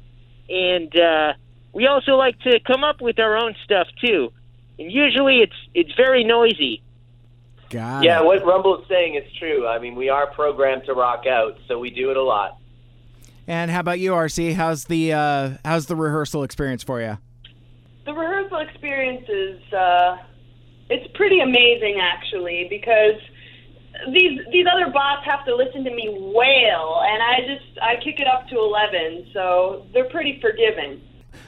and 0.49 0.93
uh, 0.97 1.33
we 1.73 1.87
also 1.87 2.13
like 2.15 2.39
to 2.41 2.59
come 2.61 2.83
up 2.83 3.01
with 3.01 3.19
our 3.19 3.37
own 3.37 3.55
stuff 3.63 3.87
too. 4.03 4.31
And 4.79 4.91
usually, 4.91 5.39
it's 5.39 5.55
it's 5.73 5.93
very 5.95 6.23
noisy. 6.23 6.81
Got 7.69 8.03
Yeah, 8.03 8.19
it. 8.19 8.25
what 8.25 8.45
Rumble 8.45 8.81
is 8.81 8.87
saying 8.87 9.15
is 9.15 9.31
true. 9.39 9.67
I 9.67 9.79
mean, 9.79 9.95
we 9.95 10.09
are 10.09 10.27
programmed 10.27 10.85
to 10.85 10.93
rock 10.93 11.25
out, 11.27 11.57
so 11.67 11.79
we 11.79 11.89
do 11.89 12.11
it 12.11 12.17
a 12.17 12.23
lot. 12.23 12.57
And 13.47 13.69
how 13.71 13.79
about 13.81 13.99
you, 13.99 14.11
RC? 14.11 14.53
How's 14.53 14.85
the 14.85 15.13
uh, 15.13 15.49
how's 15.65 15.87
the 15.87 15.95
rehearsal 15.95 16.43
experience 16.43 16.83
for 16.83 17.01
you? 17.01 17.17
The 18.05 18.13
rehearsal 18.13 18.59
experience 18.59 19.27
is 19.29 19.73
uh, 19.73 20.17
it's 20.89 21.07
pretty 21.15 21.39
amazing 21.39 21.99
actually 22.01 22.67
because 22.69 23.19
these 24.11 24.39
these 24.51 24.65
other 24.71 24.91
bots 24.91 25.25
have 25.25 25.45
to 25.45 25.55
listen 25.55 25.83
to 25.83 25.91
me 25.91 26.09
wail 26.09 27.01
and 27.05 27.23
I 27.23 27.39
just 27.47 27.79
I 27.81 27.95
kick 28.03 28.19
it 28.19 28.27
up 28.27 28.47
to 28.49 28.57
eleven, 28.57 29.27
so 29.33 29.85
they're 29.93 30.09
pretty 30.09 30.39
forgiving. 30.41 31.01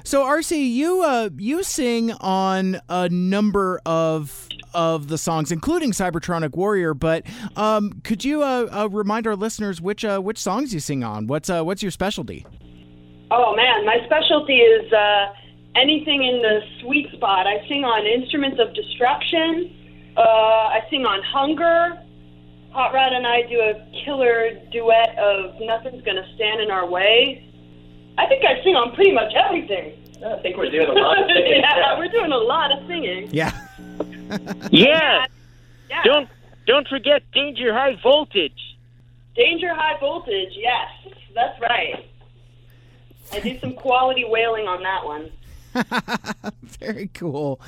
So 0.03 0.23
RC, 0.23 0.71
you 0.71 1.01
uh, 1.01 1.29
you 1.37 1.63
sing 1.63 2.11
on 2.13 2.79
a 2.89 3.09
number 3.09 3.81
of 3.85 4.47
of 4.73 5.07
the 5.07 5.17
songs, 5.17 5.51
including 5.51 5.91
Cybertronic 5.91 6.55
Warrior. 6.55 6.93
But 6.93 7.25
um, 7.55 8.01
could 8.03 8.23
you 8.23 8.43
uh, 8.43 8.67
uh, 8.71 8.89
remind 8.91 9.25
our 9.25 9.35
listeners 9.35 9.81
which 9.81 10.05
uh, 10.05 10.19
which 10.19 10.37
songs 10.37 10.73
you 10.73 10.79
sing 10.79 11.03
on? 11.03 11.27
What's 11.27 11.49
uh, 11.49 11.63
what's 11.63 11.81
your 11.81 11.91
specialty? 11.91 12.45
Oh 13.31 13.55
man, 13.55 13.85
my 13.85 13.97
specialty 14.05 14.57
is 14.57 14.93
uh, 14.93 15.33
anything 15.75 16.23
in 16.23 16.41
the 16.41 16.61
sweet 16.81 17.11
spot. 17.11 17.47
I 17.47 17.65
sing 17.67 17.83
on 17.83 18.05
instruments 18.05 18.59
of 18.59 18.73
destruction, 18.73 19.75
uh, 20.17 20.21
I 20.21 20.79
sing 20.89 21.05
on 21.05 21.21
Hunger. 21.23 22.01
Hot 22.71 22.93
Rod 22.93 23.13
and 23.13 23.25
I 23.25 23.43
do 23.43 23.57
a 23.61 24.03
killer 24.03 24.51
duet 24.69 25.17
of 25.17 25.55
Nothing's 25.61 26.03
Gonna 26.03 26.27
Stand 26.35 26.59
in 26.59 26.69
Our 26.69 26.85
Way. 26.85 27.49
I 28.17 28.27
think 28.27 28.43
I 28.43 28.61
sing 28.65 28.75
on 28.75 28.93
pretty 28.93 29.13
much 29.13 29.33
everything. 29.33 29.97
I 30.25 30.41
think 30.41 30.57
we're 30.57 30.69
doing 30.69 30.89
a 30.89 30.91
lot 30.91 31.21
of 31.21 31.27
things. 31.27 31.47
yeah, 31.55 31.97
we're 31.97 32.09
doing 32.09 32.33
a 32.33 32.37
lot 32.37 32.71
of 32.71 32.85
singing. 32.87 33.29
Yeah. 33.31 33.51
Yeah. 34.71 35.27
Yeah. 35.87 36.01
Don't 36.03 36.27
don't 36.65 36.87
forget 36.87 37.21
Danger 37.31 37.71
High 37.71 37.95
Voltage. 38.01 38.77
Danger 39.35 39.73
High 39.73 39.99
Voltage, 39.99 40.53
yes, 40.55 40.89
that's 41.35 41.61
right. 41.61 42.09
I 43.31 43.39
do 43.39 43.59
some 43.59 43.73
quality 43.73 44.25
wailing 44.27 44.67
on 44.67 44.81
that 44.81 45.05
one. 45.05 45.29
Very 46.79 47.09
cool. 47.13 47.59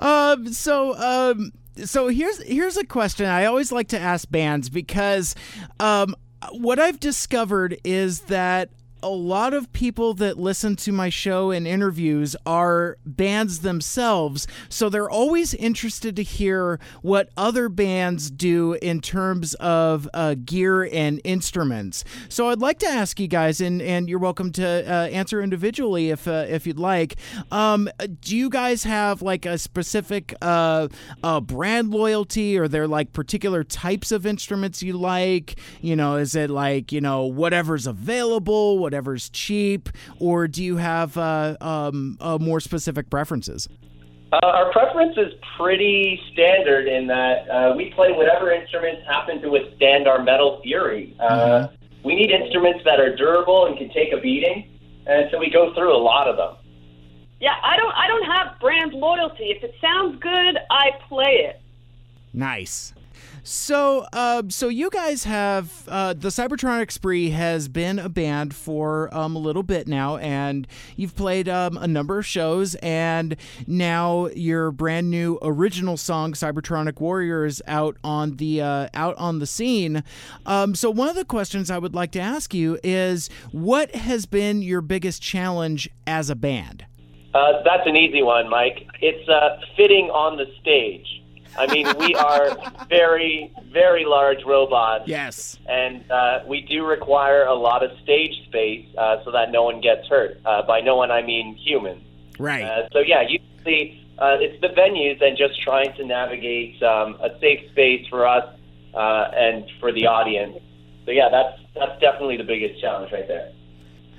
Um, 0.00 0.52
so, 0.52 0.96
um, 0.96 1.52
so 1.84 2.08
here's 2.08 2.42
here's 2.42 2.76
a 2.76 2.84
question 2.84 3.26
I 3.26 3.46
always 3.46 3.72
like 3.72 3.88
to 3.88 3.98
ask 3.98 4.30
bands 4.30 4.68
because 4.68 5.34
um, 5.80 6.14
what 6.50 6.78
I've 6.78 7.00
discovered 7.00 7.78
is 7.84 8.20
that 8.22 8.70
a 9.02 9.08
lot 9.08 9.52
of 9.52 9.72
people 9.72 10.14
that 10.14 10.38
listen 10.38 10.76
to 10.76 10.92
my 10.92 11.08
show 11.08 11.50
and 11.50 11.66
interviews 11.66 12.36
are 12.46 12.96
bands 13.04 13.60
themselves, 13.60 14.46
so 14.68 14.88
they're 14.88 15.10
always 15.10 15.54
interested 15.54 16.14
to 16.16 16.22
hear 16.22 16.78
what 17.02 17.30
other 17.36 17.68
bands 17.68 18.30
do 18.30 18.74
in 18.74 19.00
terms 19.00 19.54
of 19.54 20.08
uh, 20.14 20.34
gear 20.44 20.84
and 20.84 21.20
instruments. 21.24 22.04
So 22.28 22.48
I'd 22.48 22.60
like 22.60 22.78
to 22.80 22.86
ask 22.86 23.18
you 23.18 23.28
guys, 23.28 23.60
and, 23.60 23.82
and 23.82 24.08
you're 24.08 24.18
welcome 24.18 24.52
to 24.52 24.66
uh, 24.66 25.08
answer 25.08 25.42
individually 25.42 26.10
if 26.10 26.28
uh, 26.28 26.46
if 26.48 26.66
you'd 26.66 26.78
like. 26.78 27.16
Um, 27.50 27.88
do 28.20 28.36
you 28.36 28.48
guys 28.48 28.84
have 28.84 29.22
like 29.22 29.46
a 29.46 29.58
specific 29.58 30.34
uh, 30.40 30.88
brand 31.42 31.90
loyalty, 31.90 32.58
or 32.58 32.68
there 32.68 32.86
like 32.86 33.12
particular 33.12 33.64
types 33.64 34.12
of 34.12 34.26
instruments 34.26 34.82
you 34.82 34.94
like? 34.94 35.58
You 35.80 35.96
know, 35.96 36.16
is 36.16 36.34
it 36.34 36.50
like 36.50 36.92
you 36.92 37.00
know 37.00 37.24
whatever's 37.24 37.86
available, 37.86 38.78
whatever's 38.92 39.30
cheap, 39.30 39.88
or 40.20 40.46
do 40.46 40.62
you 40.62 40.76
have 40.76 41.16
uh, 41.16 41.56
um, 41.62 42.18
uh, 42.20 42.36
more 42.38 42.60
specific 42.60 43.08
preferences? 43.08 43.66
Uh, 44.34 44.38
our 44.42 44.70
preference 44.72 45.16
is 45.16 45.32
pretty 45.56 46.20
standard 46.32 46.86
in 46.86 47.06
that 47.06 47.48
uh, 47.48 47.74
we 47.74 47.90
play 47.94 48.12
whatever 48.12 48.52
instruments 48.52 49.02
happen 49.06 49.40
to 49.40 49.48
withstand 49.48 50.06
our 50.06 50.22
metal 50.22 50.60
fury. 50.62 51.16
Uh, 51.18 51.68
We 52.04 52.16
need 52.16 52.30
instruments 52.32 52.80
that 52.84 52.98
are 52.98 53.14
durable 53.14 53.66
and 53.66 53.78
can 53.78 53.88
take 53.90 54.12
a 54.12 54.20
beating, 54.20 54.68
and 55.06 55.30
so 55.30 55.38
we 55.38 55.48
go 55.50 55.72
through 55.72 55.96
a 55.96 56.02
lot 56.02 56.26
of 56.26 56.36
them. 56.36 56.56
Yeah, 57.40 57.54
I 57.62 57.76
don't 57.76 57.94
I 57.94 58.08
don't 58.08 58.24
have 58.24 58.58
brand 58.60 58.92
loyalty. 58.92 59.54
If 59.56 59.62
it 59.62 59.74
sounds 59.80 60.18
good, 60.20 60.58
I 60.70 60.90
play 61.08 61.46
it. 61.48 61.60
Nice. 62.34 62.92
So, 63.44 64.06
uh, 64.12 64.44
so 64.50 64.68
you 64.68 64.88
guys 64.88 65.24
have 65.24 65.88
uh, 65.88 66.12
the 66.12 66.28
Cybertronic 66.28 66.92
Spree 66.92 67.30
has 67.30 67.66
been 67.66 67.98
a 67.98 68.08
band 68.08 68.54
for 68.54 69.12
um, 69.12 69.34
a 69.34 69.38
little 69.40 69.64
bit 69.64 69.88
now, 69.88 70.16
and 70.18 70.64
you've 70.94 71.16
played 71.16 71.48
um, 71.48 71.76
a 71.76 71.88
number 71.88 72.18
of 72.18 72.26
shows, 72.26 72.76
and 72.76 73.34
now 73.66 74.28
your 74.28 74.70
brand 74.70 75.10
new 75.10 75.40
original 75.42 75.96
song 75.96 76.34
"Cybertronic 76.34 77.00
Warrior" 77.00 77.44
is 77.44 77.60
out 77.66 77.96
on 78.04 78.36
the 78.36 78.60
uh, 78.60 78.88
out 78.94 79.16
on 79.16 79.40
the 79.40 79.46
scene. 79.46 80.04
Um, 80.46 80.76
so, 80.76 80.88
one 80.88 81.08
of 81.08 81.16
the 81.16 81.24
questions 81.24 81.68
I 81.68 81.78
would 81.78 81.96
like 81.96 82.12
to 82.12 82.20
ask 82.20 82.54
you 82.54 82.78
is, 82.84 83.28
what 83.50 83.92
has 83.96 84.24
been 84.24 84.62
your 84.62 84.82
biggest 84.82 85.20
challenge 85.20 85.90
as 86.06 86.30
a 86.30 86.36
band? 86.36 86.86
Uh, 87.34 87.62
that's 87.64 87.86
an 87.86 87.96
easy 87.96 88.22
one, 88.22 88.48
Mike. 88.48 88.86
It's 89.00 89.28
uh, 89.28 89.58
fitting 89.76 90.10
on 90.10 90.36
the 90.36 90.46
stage. 90.60 91.21
I 91.56 91.66
mean, 91.72 91.86
we 91.98 92.14
are 92.14 92.56
very, 92.88 93.52
very 93.72 94.04
large 94.04 94.44
robots. 94.44 95.04
Yes. 95.06 95.58
and 95.68 96.10
uh, 96.10 96.40
we 96.46 96.62
do 96.62 96.84
require 96.86 97.44
a 97.44 97.54
lot 97.54 97.82
of 97.82 97.90
stage 98.02 98.32
space 98.46 98.86
uh, 98.96 99.22
so 99.24 99.30
that 99.32 99.50
no 99.50 99.62
one 99.62 99.80
gets 99.80 100.06
hurt. 100.08 100.40
Uh, 100.44 100.62
by 100.62 100.80
no 100.80 100.96
one, 100.96 101.10
I 101.10 101.22
mean 101.22 101.56
humans. 101.56 102.02
Right. 102.38 102.64
Uh, 102.64 102.88
so 102.92 103.00
yeah, 103.00 103.22
usually 103.22 104.02
uh, 104.18 104.36
it's 104.40 104.60
the 104.60 104.68
venues 104.68 105.22
and 105.22 105.36
just 105.36 105.60
trying 105.60 105.92
to 105.96 106.04
navigate 106.04 106.82
um, 106.82 107.16
a 107.20 107.38
safe 107.40 107.70
space 107.70 108.06
for 108.08 108.26
us 108.26 108.44
uh, 108.94 109.30
and 109.34 109.64
for 109.80 109.92
the 109.92 110.06
audience. 110.06 110.58
So 111.04 111.10
yeah, 111.10 111.28
that's 111.30 111.58
that's 111.74 112.00
definitely 112.00 112.36
the 112.36 112.44
biggest 112.44 112.80
challenge 112.80 113.12
right 113.12 113.26
there. 113.26 113.52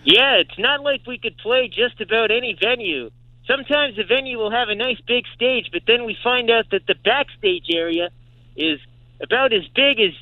Yeah, 0.04 0.36
it's 0.36 0.58
not 0.58 0.82
like 0.84 1.02
we 1.08 1.18
could 1.18 1.38
play 1.38 1.70
just 1.70 2.02
about 2.02 2.32
any 2.32 2.58
venue. 2.60 3.10
Sometimes 3.48 3.98
the 3.98 4.04
venue 4.04 4.38
will 4.38 4.52
have 4.52 4.70
a 4.70 4.76
nice 4.76 5.00
big 5.06 5.26
stage, 5.36 5.70
but 5.72 5.82
then 5.86 6.06
we 6.06 6.18
find 6.24 6.50
out 6.50 6.70
that 6.72 6.88
the 6.88 6.96
backstage 7.04 7.66
area 7.70 8.10
is 8.56 8.80
about 9.22 9.52
as 9.54 9.68
big 9.76 10.00
as, 10.00 10.14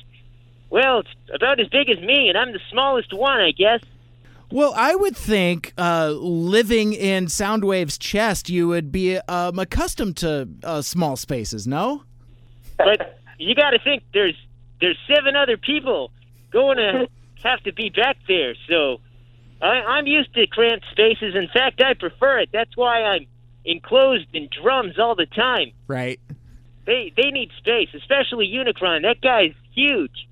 well, 0.70 1.00
it's 1.00 1.10
about 1.32 1.60
as 1.60 1.68
big 1.68 1.88
as 1.88 2.00
me, 2.00 2.28
and 2.28 2.36
I'm 2.36 2.52
the 2.52 2.60
smallest 2.70 3.12
one, 3.12 3.40
I 3.40 3.52
guess. 3.52 3.80
Well, 4.50 4.74
I 4.76 4.94
would 4.94 5.16
think 5.16 5.72
uh, 5.78 6.10
living 6.10 6.92
in 6.92 7.26
Soundwave's 7.26 7.96
chest, 7.96 8.50
you 8.50 8.68
would 8.68 8.92
be 8.92 9.16
um, 9.16 9.58
accustomed 9.58 10.18
to 10.18 10.48
uh, 10.62 10.82
small 10.82 11.16
spaces, 11.16 11.66
no? 11.66 12.02
But 12.76 13.18
you 13.38 13.54
got 13.54 13.70
to 13.70 13.78
think 13.78 14.02
there's 14.12 14.36
there's 14.80 14.98
seven 15.08 15.36
other 15.36 15.56
people 15.56 16.10
going 16.50 16.76
to 16.76 17.08
have 17.42 17.62
to 17.62 17.72
be 17.72 17.88
back 17.88 18.18
there, 18.28 18.54
so 18.68 19.00
I, 19.62 19.66
I'm 19.66 20.06
used 20.06 20.34
to 20.34 20.46
cramped 20.46 20.86
spaces. 20.90 21.34
In 21.34 21.48
fact, 21.48 21.80
I 21.80 21.94
prefer 21.94 22.40
it. 22.40 22.50
That's 22.52 22.76
why 22.76 23.02
I'm 23.02 23.26
enclosed 23.64 24.26
in 24.32 24.48
drums 24.62 24.98
all 24.98 25.14
the 25.14 25.26
time. 25.26 25.72
Right. 25.86 26.20
They 26.84 27.12
they 27.16 27.30
need 27.30 27.50
space, 27.58 27.88
especially 27.94 28.48
Unicron. 28.48 29.02
That 29.02 29.20
guy's 29.20 29.54
huge. 29.72 30.28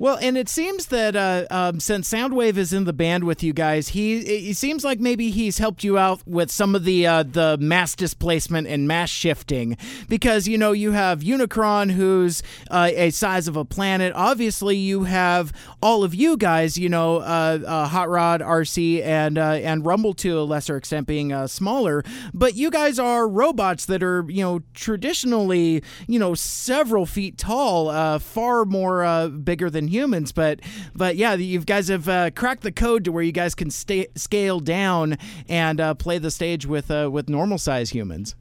Well, 0.00 0.16
and 0.22 0.38
it 0.38 0.48
seems 0.48 0.86
that 0.86 1.14
uh, 1.14 1.44
um, 1.50 1.78
since 1.78 2.08
Soundwave 2.08 2.56
is 2.56 2.72
in 2.72 2.84
the 2.84 2.92
band 2.94 3.24
with 3.24 3.42
you 3.42 3.52
guys, 3.52 3.88
he 3.88 4.20
it 4.50 4.56
seems 4.56 4.82
like 4.82 4.98
maybe 4.98 5.28
he's 5.28 5.58
helped 5.58 5.84
you 5.84 5.98
out 5.98 6.26
with 6.26 6.50
some 6.50 6.74
of 6.74 6.84
the 6.84 7.06
uh, 7.06 7.22
the 7.22 7.58
mass 7.60 7.94
displacement 7.94 8.66
and 8.66 8.88
mass 8.88 9.10
shifting 9.10 9.76
because 10.08 10.48
you 10.48 10.56
know 10.56 10.72
you 10.72 10.92
have 10.92 11.20
Unicron, 11.20 11.90
who's 11.90 12.42
uh, 12.70 12.90
a 12.94 13.10
size 13.10 13.46
of 13.46 13.58
a 13.58 13.64
planet. 13.66 14.14
Obviously, 14.16 14.74
you 14.74 15.04
have 15.04 15.52
all 15.82 16.02
of 16.02 16.14
you 16.14 16.38
guys, 16.38 16.78
you 16.78 16.88
know, 16.88 17.16
uh, 17.16 17.58
uh, 17.66 17.86
Hot 17.86 18.08
Rod, 18.08 18.40
RC, 18.40 19.04
and 19.04 19.36
uh, 19.36 19.60
and 19.62 19.84
Rumble 19.84 20.14
to 20.14 20.40
a 20.40 20.44
lesser 20.44 20.78
extent 20.78 21.08
being 21.08 21.46
smaller. 21.46 22.02
But 22.32 22.54
you 22.54 22.70
guys 22.70 22.98
are 22.98 23.28
robots 23.28 23.84
that 23.84 24.02
are 24.02 24.24
you 24.30 24.42
know 24.42 24.62
traditionally 24.72 25.82
you 26.06 26.18
know 26.18 26.32
several 26.32 27.04
feet 27.04 27.36
tall, 27.36 28.18
far 28.18 28.64
more 28.64 29.28
bigger 29.28 29.68
than 29.68 29.89
humans. 29.90 30.32
But 30.32 30.60
but 30.94 31.16
yeah, 31.16 31.34
you 31.34 31.60
guys 31.60 31.88
have 31.88 32.08
uh, 32.08 32.30
cracked 32.30 32.62
the 32.62 32.72
code 32.72 33.04
to 33.04 33.12
where 33.12 33.22
you 33.22 33.32
guys 33.32 33.54
can 33.54 33.70
stay, 33.70 34.06
scale 34.14 34.60
down 34.60 35.18
and 35.48 35.80
uh, 35.80 35.94
play 35.94 36.18
the 36.18 36.30
stage 36.30 36.64
with 36.66 36.90
uh, 36.90 37.10
with 37.12 37.28
normal 37.28 37.58
size 37.58 37.90
humans. 37.90 38.34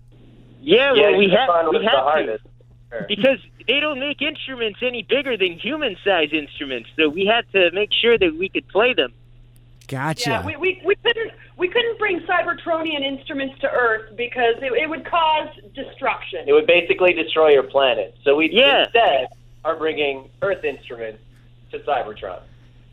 Yeah, 0.62 0.94
Yeah, 0.94 1.10
well, 1.10 1.18
we 1.18 1.28
Unicron 1.28 1.38
have 1.38 1.66
was 1.66 1.74
we 1.74 1.86
the 1.86 1.90
have 1.90 2.26
to. 2.26 2.40
Sure. 2.90 3.06
because 3.08 3.38
they 3.68 3.80
don't 3.80 4.00
make 4.00 4.22
instruments 4.22 4.80
any 4.82 5.04
bigger 5.04 5.38
than 5.38 5.60
human 5.60 5.96
size 6.04 6.30
instruments. 6.34 6.90
So 6.98 7.08
we 7.08 7.26
had 7.26 7.46
to 7.54 7.70
make 7.72 7.90
sure 7.94 8.18
that 8.18 8.36
we 8.38 8.50
could 8.50 8.68
play 8.68 8.94
them. 8.94 9.14
Gotcha. 9.88 10.30
Yeah, 10.30 10.46
we, 10.46 10.56
we, 10.58 10.82
we 10.86 10.96
couldn't 10.96 11.32
we 11.58 11.68
couldn't 11.68 11.98
bring 12.00 12.20
Cybertronian 12.22 13.02
instruments 13.02 13.60
to 13.62 13.70
Earth 13.70 14.16
because 14.16 14.56
it, 14.62 14.72
it 14.74 14.90
would 14.90 15.06
cause 15.06 15.50
destruction. 15.76 16.46
It 16.48 16.54
would 16.54 16.68
basically 16.68 17.14
destroy 17.14 17.50
your 17.50 17.64
planet. 17.64 18.16
So 18.24 18.36
we 18.36 18.50
Yeah. 18.52 18.84
instead 18.86 19.28
are 19.66 19.76
bringing 19.76 20.30
Earth 20.42 20.64
instruments 20.64 21.22
to 21.72 21.80
Cybertron. 21.80 22.42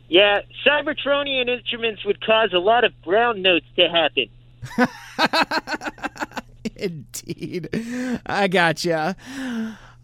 Yeah, 0.09 0.39
Cybertronian 0.65 1.49
instruments 1.49 2.05
would 2.05 2.25
cause 2.25 2.53
a 2.53 2.59
lot 2.59 2.83
of 2.83 2.93
brown 3.03 3.41
notes 3.41 3.65
to 3.75 3.89
happen. 3.89 4.29
Indeed. 6.75 7.69
I 8.25 8.47
gotcha. 8.47 9.15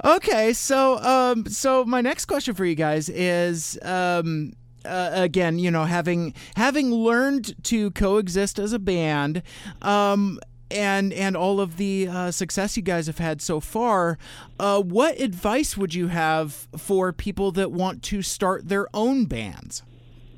Okay, 0.04 0.54
so 0.54 0.98
um 0.98 1.46
so 1.46 1.86
my 1.86 2.02
next 2.02 2.26
question 2.26 2.54
for 2.54 2.66
you 2.66 2.76
guys 2.76 3.08
is 3.10 3.80
um 3.84 4.54
uh, 4.86 5.12
again, 5.14 5.60
you 5.60 5.72
know, 5.72 5.86
having 5.86 6.34
having 6.56 6.92
learned 6.92 7.56
to 7.64 7.92
coexist 7.92 8.60
as 8.60 8.74
a 8.74 8.80
band, 8.80 9.42
um, 9.82 10.40
and 10.72 11.14
and 11.14 11.36
all 11.36 11.60
of 11.60 11.78
the 11.78 12.08
uh, 12.08 12.32
success 12.32 12.76
you 12.78 12.84
guys 12.84 13.08
have 13.08 13.20
had 13.20 13.42
so 13.42 13.60
far, 13.60 14.18
uh, 14.60 14.82
what 14.82 15.20
advice 15.20 15.78
would 15.78 15.94
you 15.94 16.08
have 16.08 16.68
for 16.78 17.12
people 17.14 17.52
that 17.52 17.72
want 17.72 18.04
to 18.04 18.22
start 18.22 18.68
their 18.70 18.88
own 18.94 19.26
bands? 19.26 19.84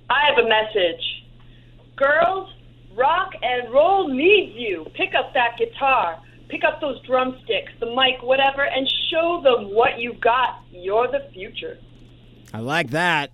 I 0.10 0.22
have 0.30 0.44
a 0.44 0.48
message. 0.48 1.02
Girls, 1.96 2.54
rock 2.96 3.32
and 3.42 3.72
roll 3.74 4.08
needs 4.08 4.56
you. 4.56 4.86
Pick 4.96 5.16
up 5.16 5.34
that 5.34 5.58
guitar. 5.58 6.22
Pick 6.50 6.64
up 6.64 6.80
those 6.80 7.02
drumsticks, 7.06 7.72
the 7.80 7.88
mic, 7.88 8.22
whatever, 8.22 8.64
and 8.64 8.88
show 9.10 9.42
them 9.44 9.74
what 9.74 9.98
you 9.98 10.14
got. 10.22 10.62
You're 10.72 11.08
the 11.08 11.28
future. 11.34 11.80
I 12.54 12.60
like 12.60 12.92
that. 12.92 13.32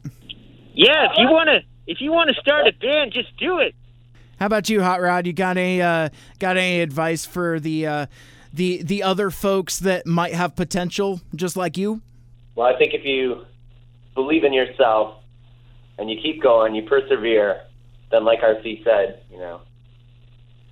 Yeah, 0.73 1.11
if 1.11 1.17
you 1.17 1.29
wanna 1.29 1.59
if 1.87 1.99
you 1.99 2.11
wanna 2.13 2.33
start 2.35 2.67
a 2.67 2.71
band, 2.71 3.11
just 3.11 3.35
do 3.37 3.59
it. 3.59 3.75
How 4.41 4.47
about 4.47 4.69
you, 4.69 4.81
Hot 4.81 4.99
Rod? 5.03 5.27
You 5.27 5.33
got 5.33 5.55
any 5.55 5.83
uh, 5.83 6.09
got 6.39 6.57
any 6.57 6.81
advice 6.81 7.27
for 7.27 7.59
the 7.59 7.85
uh, 7.85 8.05
the 8.51 8.81
the 8.81 9.03
other 9.03 9.29
folks 9.29 9.77
that 9.77 10.07
might 10.07 10.33
have 10.33 10.55
potential 10.55 11.21
just 11.35 11.55
like 11.55 11.77
you? 11.77 12.01
Well, 12.55 12.65
I 12.65 12.75
think 12.75 12.95
if 12.95 13.05
you 13.05 13.45
believe 14.15 14.43
in 14.43 14.51
yourself 14.51 15.21
and 15.99 16.09
you 16.09 16.19
keep 16.19 16.41
going, 16.41 16.73
you 16.73 16.81
persevere, 16.89 17.61
then 18.09 18.25
like 18.25 18.39
RC 18.41 18.83
said, 18.83 19.21
you 19.29 19.37
know, 19.37 19.61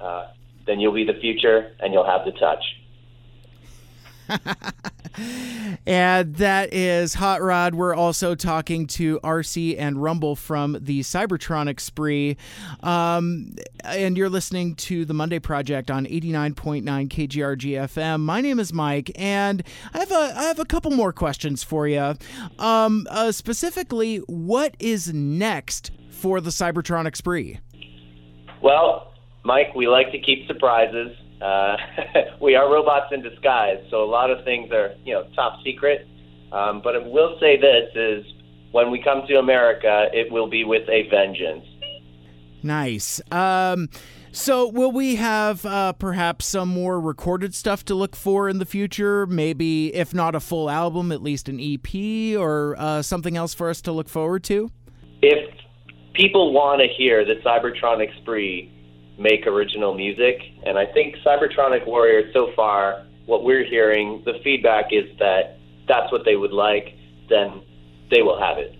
uh, 0.02 0.32
then 0.66 0.80
you'll 0.80 0.92
be 0.92 1.04
the 1.04 1.20
future 1.22 1.72
and 1.80 1.94
you'll 1.94 2.08
have 2.08 2.26
the 2.26 2.32
touch. 2.32 2.64
and 5.86 6.36
that 6.36 6.74
is 6.74 7.16
Hot 7.16 7.42
Rod. 7.42 7.76
We're 7.76 7.96
also 7.96 8.36
talking 8.36 8.88
to 8.88 9.20
RC 9.24 9.76
and 9.78 10.02
Rumble 10.02 10.36
from 10.36 10.78
the 10.80 11.02
Cybertronic 11.02 11.80
Spree. 11.80 12.38
Um, 12.82 13.56
and 13.84 14.18
you're 14.18 14.30
listening 14.30 14.76
to 14.76 15.06
the 15.06 15.14
Monday 15.14 15.40
Project 15.40 15.90
on 15.92 16.06
89.9 16.06 16.84
KGRG 16.84 17.72
FM. 17.72 18.22
My 18.22 18.42
name 18.42 18.60
is 18.60 18.74
Mike, 18.74 19.12
and 19.16 19.64
I 19.94 20.00
have 20.00 20.12
a, 20.12 20.34
I 20.38 20.44
have 20.44 20.60
a 20.60 20.66
couple 20.66 20.92
more 20.92 21.14
questions 21.14 21.64
for 21.64 21.88
you. 21.88 22.16
Um, 22.58 23.08
uh, 23.10 23.32
specifically, 23.32 24.18
what 24.28 24.76
is 24.80 25.14
next 25.14 25.92
for 26.10 26.42
the 26.42 26.50
Cybertronic 26.50 27.16
Spree? 27.16 27.60
Well, 28.62 29.14
Mike, 29.44 29.74
we 29.76 29.88
like 29.88 30.12
to 30.12 30.20
keep 30.20 30.48
surprises. 30.48 31.16
Uh, 31.42 31.78
we 32.42 32.56
are 32.56 32.72
robots 32.72 33.08
in 33.12 33.22
disguise, 33.22 33.84
so 33.90 34.04
a 34.04 34.10
lot 34.10 34.30
of 34.30 34.44
things 34.44 34.72
are, 34.72 34.96
you 35.06 35.14
know, 35.14 35.28
top 35.36 35.60
secret. 35.64 36.08
Um, 36.52 36.82
but 36.84 36.96
I 36.96 37.00
will 37.00 37.38
say 37.40 37.58
this 37.58 37.90
is 37.96 38.26
when 38.72 38.92
we 38.92 39.02
come 39.02 39.26
to 39.28 39.36
America, 39.36 40.08
it 40.14 40.32
will 40.32 40.48
be 40.48 40.64
with 40.64 40.88
a 40.90 41.08
vengeance. 41.10 41.66
Nice. 42.62 43.22
Um, 43.32 43.90
so, 44.32 44.68
will 44.68 44.92
we 44.92 45.16
have 45.16 45.66
uh, 45.66 45.94
perhaps 45.94 46.46
some 46.46 46.70
more 46.70 47.00
recorded 47.00 47.56
stuff 47.56 47.84
to 47.86 47.96
look 47.96 48.16
for 48.16 48.48
in 48.48 48.60
the 48.60 48.66
future? 48.66 49.26
Maybe, 49.26 49.94
if 49.96 50.14
not 50.14 50.36
a 50.36 50.40
full 50.40 50.70
album, 50.70 51.12
at 51.12 51.24
least 51.24 51.50
an 51.50 51.60
EP 51.60 52.38
or 52.38 52.76
uh, 52.78 53.02
something 53.02 53.38
else 53.38 53.54
for 53.54 53.70
us 53.70 53.82
to 53.84 53.92
look 53.92 54.08
forward 54.08 54.44
to? 54.46 54.70
If 55.22 55.52
people 56.14 56.54
want 56.54 56.82
to 56.82 56.88
hear 56.88 57.26
the 57.26 57.36
Cybertronic 57.46 58.16
Spree 58.22 58.72
make 59.20 59.46
original 59.46 59.94
music. 59.94 60.42
And 60.66 60.78
I 60.78 60.86
think 60.86 61.16
Cybertronic 61.26 61.86
Warrior, 61.86 62.32
so 62.34 62.52
far, 62.56 63.06
what 63.26 63.44
we're 63.44 63.66
hearing, 63.66 64.24
the 64.26 64.40
feedback 64.44 64.86
is 64.92 65.06
that 65.20 65.60
that's 65.88 66.12
what 66.12 66.24
they 66.26 66.36
would 66.36 66.54
like, 66.54 66.96
then 67.30 67.62
they 68.10 68.22
will 68.22 68.40
have 68.40 68.58
it. 68.58 68.76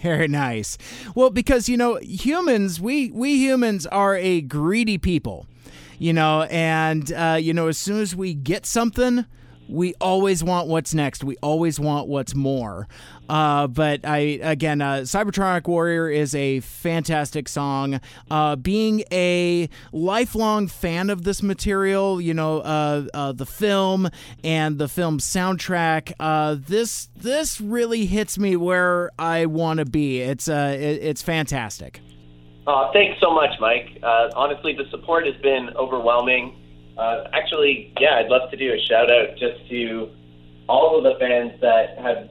Very 0.00 0.28
nice. 0.28 0.78
Well, 1.14 1.30
because 1.30 1.68
you 1.68 1.76
know, 1.76 1.96
humans, 1.96 2.80
we 2.80 3.10
we 3.10 3.36
humans 3.36 3.86
are 3.86 4.16
a 4.16 4.40
greedy 4.40 4.98
people, 4.98 5.46
you 5.98 6.12
know, 6.12 6.42
and 6.42 7.12
uh, 7.12 7.36
you 7.40 7.52
know, 7.52 7.68
as 7.68 7.78
soon 7.78 8.00
as 8.00 8.14
we 8.14 8.34
get 8.34 8.64
something, 8.64 9.26
we 9.72 9.94
always 10.00 10.44
want 10.44 10.68
what's 10.68 10.94
next. 10.94 11.24
We 11.24 11.36
always 11.42 11.80
want 11.80 12.08
what's 12.08 12.34
more. 12.34 12.86
Uh, 13.28 13.66
but 13.66 14.04
I 14.04 14.38
again, 14.42 14.82
uh, 14.82 15.00
Cybertronic 15.02 15.66
Warrior 15.66 16.10
is 16.10 16.34
a 16.34 16.60
fantastic 16.60 17.48
song. 17.48 18.00
Uh, 18.30 18.56
being 18.56 19.04
a 19.10 19.68
lifelong 19.92 20.68
fan 20.68 21.08
of 21.08 21.24
this 21.24 21.42
material, 21.42 22.20
you 22.20 22.34
know, 22.34 22.58
uh, 22.60 23.06
uh, 23.14 23.32
the 23.32 23.46
film 23.46 24.10
and 24.44 24.78
the 24.78 24.88
film 24.88 25.18
soundtrack, 25.18 26.12
uh, 26.20 26.56
this 26.58 27.08
this 27.16 27.60
really 27.60 28.06
hits 28.06 28.38
me 28.38 28.56
where 28.56 29.10
I 29.18 29.46
want 29.46 29.78
to 29.78 29.86
be. 29.86 30.20
It's 30.20 30.48
uh, 30.48 30.76
it, 30.78 31.02
it's 31.02 31.22
fantastic. 31.22 32.00
Thanks 32.92 33.18
so 33.20 33.32
much, 33.32 33.50
Mike. 33.60 33.98
Honestly, 34.02 34.74
the 34.74 34.88
support 34.90 35.26
has 35.26 35.36
been 35.42 35.70
overwhelming. 35.76 36.61
Uh, 36.96 37.24
actually, 37.32 37.92
yeah, 38.00 38.16
I'd 38.16 38.28
love 38.28 38.50
to 38.50 38.56
do 38.56 38.72
a 38.72 38.78
shout 38.86 39.10
out 39.10 39.36
just 39.38 39.68
to 39.70 40.10
all 40.68 40.96
of 40.96 41.04
the 41.04 41.18
fans 41.18 41.52
that 41.60 41.98
have 41.98 42.28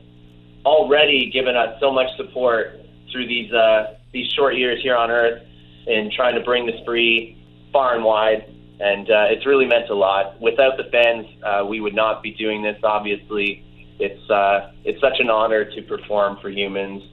already 0.66 1.30
given 1.32 1.56
us 1.56 1.80
so 1.80 1.92
much 1.92 2.08
support 2.18 2.80
through 3.12 3.28
these 3.28 3.52
uh, 3.52 3.96
these 4.14 4.32
short 4.34 4.56
years 4.56 4.82
here 4.82 4.96
on 4.96 5.10
Earth 5.10 5.42
in 5.88 6.12
trying 6.16 6.36
to 6.36 6.42
bring 6.42 6.66
the 6.66 6.74
spree 6.82 7.38
far 7.72 7.96
and 7.96 8.04
wide. 8.04 8.46
And 8.80 9.10
uh, 9.12 9.26
it's 9.30 9.46
really 9.46 9.66
meant 9.66 9.90
a 9.90 9.96
lot. 9.96 10.42
Without 10.42 10.78
the 10.78 10.86
fans, 10.92 11.28
uh, 11.44 11.66
we 11.66 11.80
would 11.82 11.94
not 11.94 12.24
be 12.24 12.32
doing 12.32 12.64
this. 12.64 12.78
Obviously, 12.84 13.64
it's 14.00 14.30
uh, 14.30 14.72
it's 14.84 15.00
such 15.00 15.20
an 15.20 15.30
honor 15.30 15.66
to 15.66 15.82
perform 15.84 16.40
for 16.42 16.50
humans. 16.50 17.04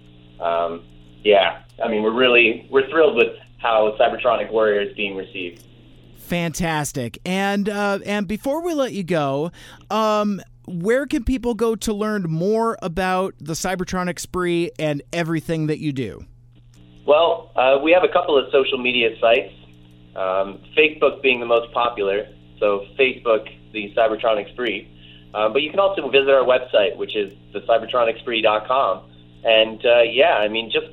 Um, 0.40 0.84
yeah, 1.24 1.62
I 1.82 1.88
mean, 1.88 2.02
we're 2.02 2.14
really 2.14 2.66
we're 2.70 2.88
thrilled 2.88 3.16
with 3.16 3.36
how 3.58 3.94
Cybertronic 4.00 4.50
Warrior 4.50 4.80
is 4.80 4.96
being 4.96 5.16
received. 5.16 5.64
Fantastic. 6.28 7.18
And 7.24 7.68
uh, 7.68 8.00
and 8.04 8.28
before 8.28 8.62
we 8.62 8.74
let 8.74 8.92
you 8.92 9.02
go, 9.02 9.50
um, 9.90 10.42
where 10.66 11.06
can 11.06 11.24
people 11.24 11.54
go 11.54 11.74
to 11.76 11.94
learn 11.94 12.24
more 12.24 12.76
about 12.82 13.34
the 13.40 13.54
Cybertronic 13.54 14.18
Spree 14.18 14.70
and 14.78 15.02
everything 15.10 15.68
that 15.68 15.78
you 15.78 15.92
do? 15.92 16.26
Well, 17.06 17.52
uh, 17.56 17.78
we 17.82 17.92
have 17.92 18.04
a 18.04 18.12
couple 18.12 18.36
of 18.36 18.52
social 18.52 18.76
media 18.76 19.16
sites, 19.18 19.54
um, 20.14 20.60
Facebook 20.76 21.22
being 21.22 21.40
the 21.40 21.46
most 21.46 21.72
popular. 21.72 22.28
So, 22.58 22.84
Facebook, 22.98 23.48
the 23.72 23.94
Cybertronic 23.96 24.52
Spree. 24.52 24.94
Uh, 25.32 25.48
but 25.48 25.62
you 25.62 25.70
can 25.70 25.80
also 25.80 26.10
visit 26.10 26.28
our 26.28 26.44
website, 26.44 26.96
which 26.96 27.16
is 27.16 27.32
thecybertronicspree.com. 27.54 29.10
And 29.44 29.86
uh, 29.86 30.02
yeah, 30.02 30.34
I 30.34 30.48
mean, 30.48 30.70
just 30.70 30.88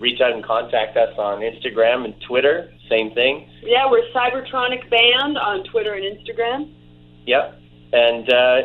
reach 0.00 0.20
out 0.20 0.32
and 0.32 0.44
contact 0.44 0.96
us 0.96 1.16
on 1.18 1.40
Instagram 1.40 2.04
and 2.04 2.14
Twitter. 2.26 2.72
Same 2.88 3.12
thing. 3.12 3.48
Yeah, 3.62 3.88
we're 3.90 4.02
Cybertronic 4.14 4.88
Band 4.90 5.38
on 5.38 5.64
Twitter 5.64 5.94
and 5.94 6.04
Instagram. 6.04 6.74
Yep. 7.26 7.60
And 7.92 8.32
uh, 8.32 8.56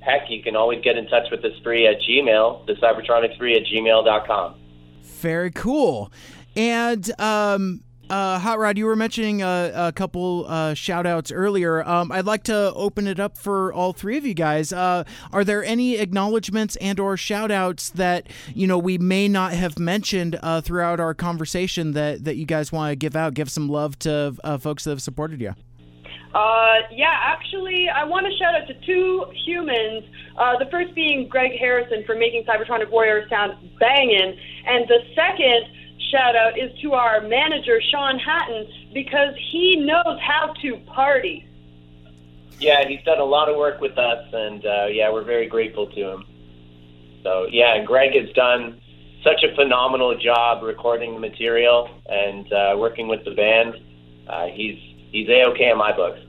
heck, 0.00 0.28
you 0.28 0.42
can 0.42 0.56
always 0.56 0.82
get 0.82 0.96
in 0.96 1.06
touch 1.06 1.30
with 1.30 1.42
the 1.42 1.50
spree 1.58 1.86
at 1.86 1.96
Gmail, 2.00 2.66
the 2.66 2.74
Cybertronic 2.74 3.34
Spree 3.34 3.56
at 3.56 3.62
gmail.com. 3.64 4.56
Very 5.02 5.50
cool. 5.52 6.12
And 6.56 7.10
um, 7.20 7.80
uh, 8.10 8.38
Hot 8.38 8.58
Rod, 8.58 8.76
you 8.76 8.86
were 8.86 8.96
mentioning 8.96 9.42
a, 9.42 9.72
a 9.74 9.92
couple 9.92 10.44
uh, 10.48 10.74
shout 10.74 11.06
outs 11.06 11.32
earlier. 11.32 11.86
Um, 11.88 12.12
I'd 12.12 12.26
like 12.26 12.42
to 12.44 12.72
open 12.74 13.06
it 13.06 13.18
up 13.18 13.38
for 13.38 13.72
all 13.72 13.92
three 13.92 14.18
of 14.18 14.26
you 14.26 14.34
guys. 14.34 14.72
Uh, 14.72 15.04
are 15.32 15.44
there 15.44 15.64
any 15.64 15.96
acknowledgments 15.96 16.76
and 16.76 17.00
or 17.00 17.16
shout 17.16 17.50
outs 17.50 17.90
that, 17.90 18.28
you 18.54 18.66
know, 18.66 18.78
we 18.78 18.98
may 18.98 19.28
not 19.28 19.52
have 19.52 19.78
mentioned 19.78 20.38
uh, 20.42 20.60
throughout 20.60 21.00
our 21.00 21.14
conversation 21.14 21.92
that, 21.92 22.24
that 22.24 22.36
you 22.36 22.44
guys 22.44 22.70
want 22.70 22.90
to 22.92 22.96
give 22.96 23.16
out? 23.16 23.34
Give 23.34 23.50
some 23.50 23.68
love 23.68 23.98
to 24.00 24.36
uh, 24.44 24.58
folks 24.58 24.84
that 24.84 24.90
have 24.90 25.02
supported 25.02 25.40
you. 25.40 25.54
Uh, 26.34 26.76
yeah, 26.90 27.14
actually, 27.20 27.88
I 27.88 28.04
want 28.04 28.26
to 28.26 28.32
shout 28.38 28.54
out 28.54 28.66
to 28.66 28.74
two 28.86 29.26
humans. 29.44 30.04
Uh, 30.36 30.58
the 30.58 30.64
first 30.70 30.94
being 30.94 31.28
Greg 31.28 31.52
Harrison 31.58 32.04
for 32.06 32.14
making 32.14 32.44
Cybertronic 32.44 32.90
Warriors 32.90 33.28
sound 33.28 33.52
banging, 33.78 34.38
and 34.66 34.88
the 34.88 35.00
second 35.14 35.66
shout 36.12 36.36
out 36.36 36.58
is 36.58 36.70
to 36.82 36.92
our 36.92 37.22
manager 37.22 37.80
Sean 37.90 38.18
Hatton 38.18 38.68
because 38.92 39.34
he 39.50 39.76
knows 39.76 40.18
how 40.20 40.52
to 40.62 40.76
party. 40.86 41.48
Yeah, 42.60 42.86
he's 42.86 43.02
done 43.04 43.18
a 43.18 43.24
lot 43.24 43.48
of 43.48 43.56
work 43.56 43.80
with 43.80 43.98
us, 43.98 44.24
and 44.32 44.64
uh, 44.64 44.86
yeah, 44.86 45.10
we're 45.10 45.24
very 45.24 45.48
grateful 45.48 45.86
to 45.88 46.12
him. 46.12 46.24
So 47.24 47.46
yeah, 47.50 47.82
Greg 47.84 48.14
has 48.14 48.32
done 48.34 48.80
such 49.24 49.42
a 49.42 49.54
phenomenal 49.54 50.16
job 50.18 50.62
recording 50.62 51.14
the 51.14 51.20
material 51.20 51.88
and 52.06 52.52
uh, 52.52 52.74
working 52.76 53.08
with 53.08 53.24
the 53.24 53.32
band. 53.32 53.74
Uh, 54.28 54.46
he's 54.46 54.78
he's 55.10 55.28
a 55.28 55.48
okay 55.50 55.70
in 55.70 55.78
my 55.78 55.94
books. 55.94 56.20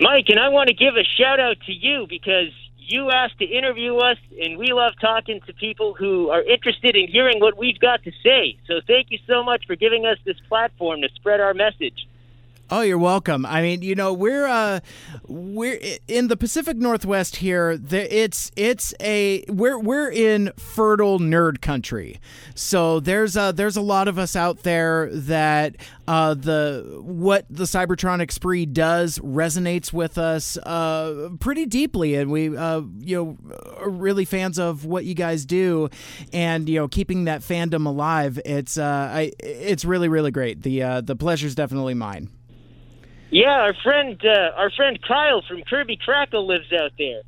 Mike, 0.00 0.26
and 0.28 0.40
I 0.40 0.48
want 0.48 0.68
to 0.68 0.74
give 0.74 0.94
a 0.96 1.04
shout 1.04 1.40
out 1.40 1.56
to 1.66 1.72
you 1.72 2.06
because 2.08 2.52
you 2.90 3.10
asked 3.10 3.38
to 3.38 3.44
interview 3.44 3.96
us, 3.96 4.18
and 4.42 4.58
we 4.58 4.72
love 4.72 4.94
talking 5.00 5.40
to 5.46 5.52
people 5.54 5.94
who 5.94 6.28
are 6.30 6.42
interested 6.42 6.96
in 6.96 7.08
hearing 7.08 7.40
what 7.40 7.56
we've 7.56 7.78
got 7.78 8.02
to 8.04 8.12
say. 8.22 8.56
So 8.66 8.80
thank 8.86 9.10
you 9.10 9.18
so 9.26 9.44
much 9.44 9.66
for 9.66 9.76
giving 9.76 10.06
us 10.06 10.18
this 10.24 10.36
platform 10.48 11.00
to 11.02 11.08
spread 11.14 11.40
our 11.40 11.54
message. 11.54 12.06
Oh, 12.72 12.82
you're 12.82 12.98
welcome. 12.98 13.44
I 13.44 13.62
mean, 13.62 13.82
you 13.82 13.96
know, 13.96 14.12
we're 14.12 14.46
uh, 14.46 14.78
we're 15.26 15.80
in 16.06 16.28
the 16.28 16.36
Pacific 16.36 16.76
Northwest 16.76 17.36
here. 17.36 17.80
It's 17.90 18.52
it's 18.54 18.94
a 19.00 19.42
we're 19.48 19.76
we're 19.76 20.08
in 20.08 20.52
fertile 20.56 21.18
nerd 21.18 21.62
country. 21.62 22.20
So 22.54 23.00
there's 23.00 23.36
a 23.36 23.52
there's 23.52 23.76
a 23.76 23.80
lot 23.80 24.06
of 24.06 24.20
us 24.20 24.36
out 24.36 24.62
there 24.62 25.10
that 25.12 25.78
uh, 26.06 26.34
the 26.34 27.00
what 27.02 27.44
the 27.50 27.64
Cybertronic 27.64 28.30
spree 28.30 28.66
does 28.66 29.18
resonates 29.18 29.92
with 29.92 30.16
us 30.16 30.56
uh, 30.58 31.30
pretty 31.40 31.66
deeply, 31.66 32.14
and 32.14 32.30
we 32.30 32.56
uh, 32.56 32.82
you 33.00 33.16
know 33.16 33.36
are 33.78 33.90
really 33.90 34.24
fans 34.24 34.60
of 34.60 34.84
what 34.84 35.04
you 35.04 35.14
guys 35.14 35.44
do, 35.44 35.88
and 36.32 36.68
you 36.68 36.78
know 36.78 36.86
keeping 36.86 37.24
that 37.24 37.40
fandom 37.40 37.86
alive. 37.86 38.38
It's 38.44 38.78
uh, 38.78 39.10
I 39.12 39.32
it's 39.40 39.84
really 39.84 40.08
really 40.08 40.30
great. 40.30 40.62
The 40.62 40.82
uh, 40.84 41.00
the 41.00 41.16
pleasure's 41.16 41.56
definitely 41.56 41.94
mine. 41.94 42.30
Yeah, 43.30 43.60
our 43.60 43.74
friend, 43.74 44.20
uh, 44.24 44.50
our 44.56 44.70
friend 44.70 45.00
Kyle 45.02 45.42
from 45.42 45.62
Kirby 45.62 45.96
Krackle 45.96 46.46
lives 46.46 46.72
out 46.72 46.92
there. 46.98 47.22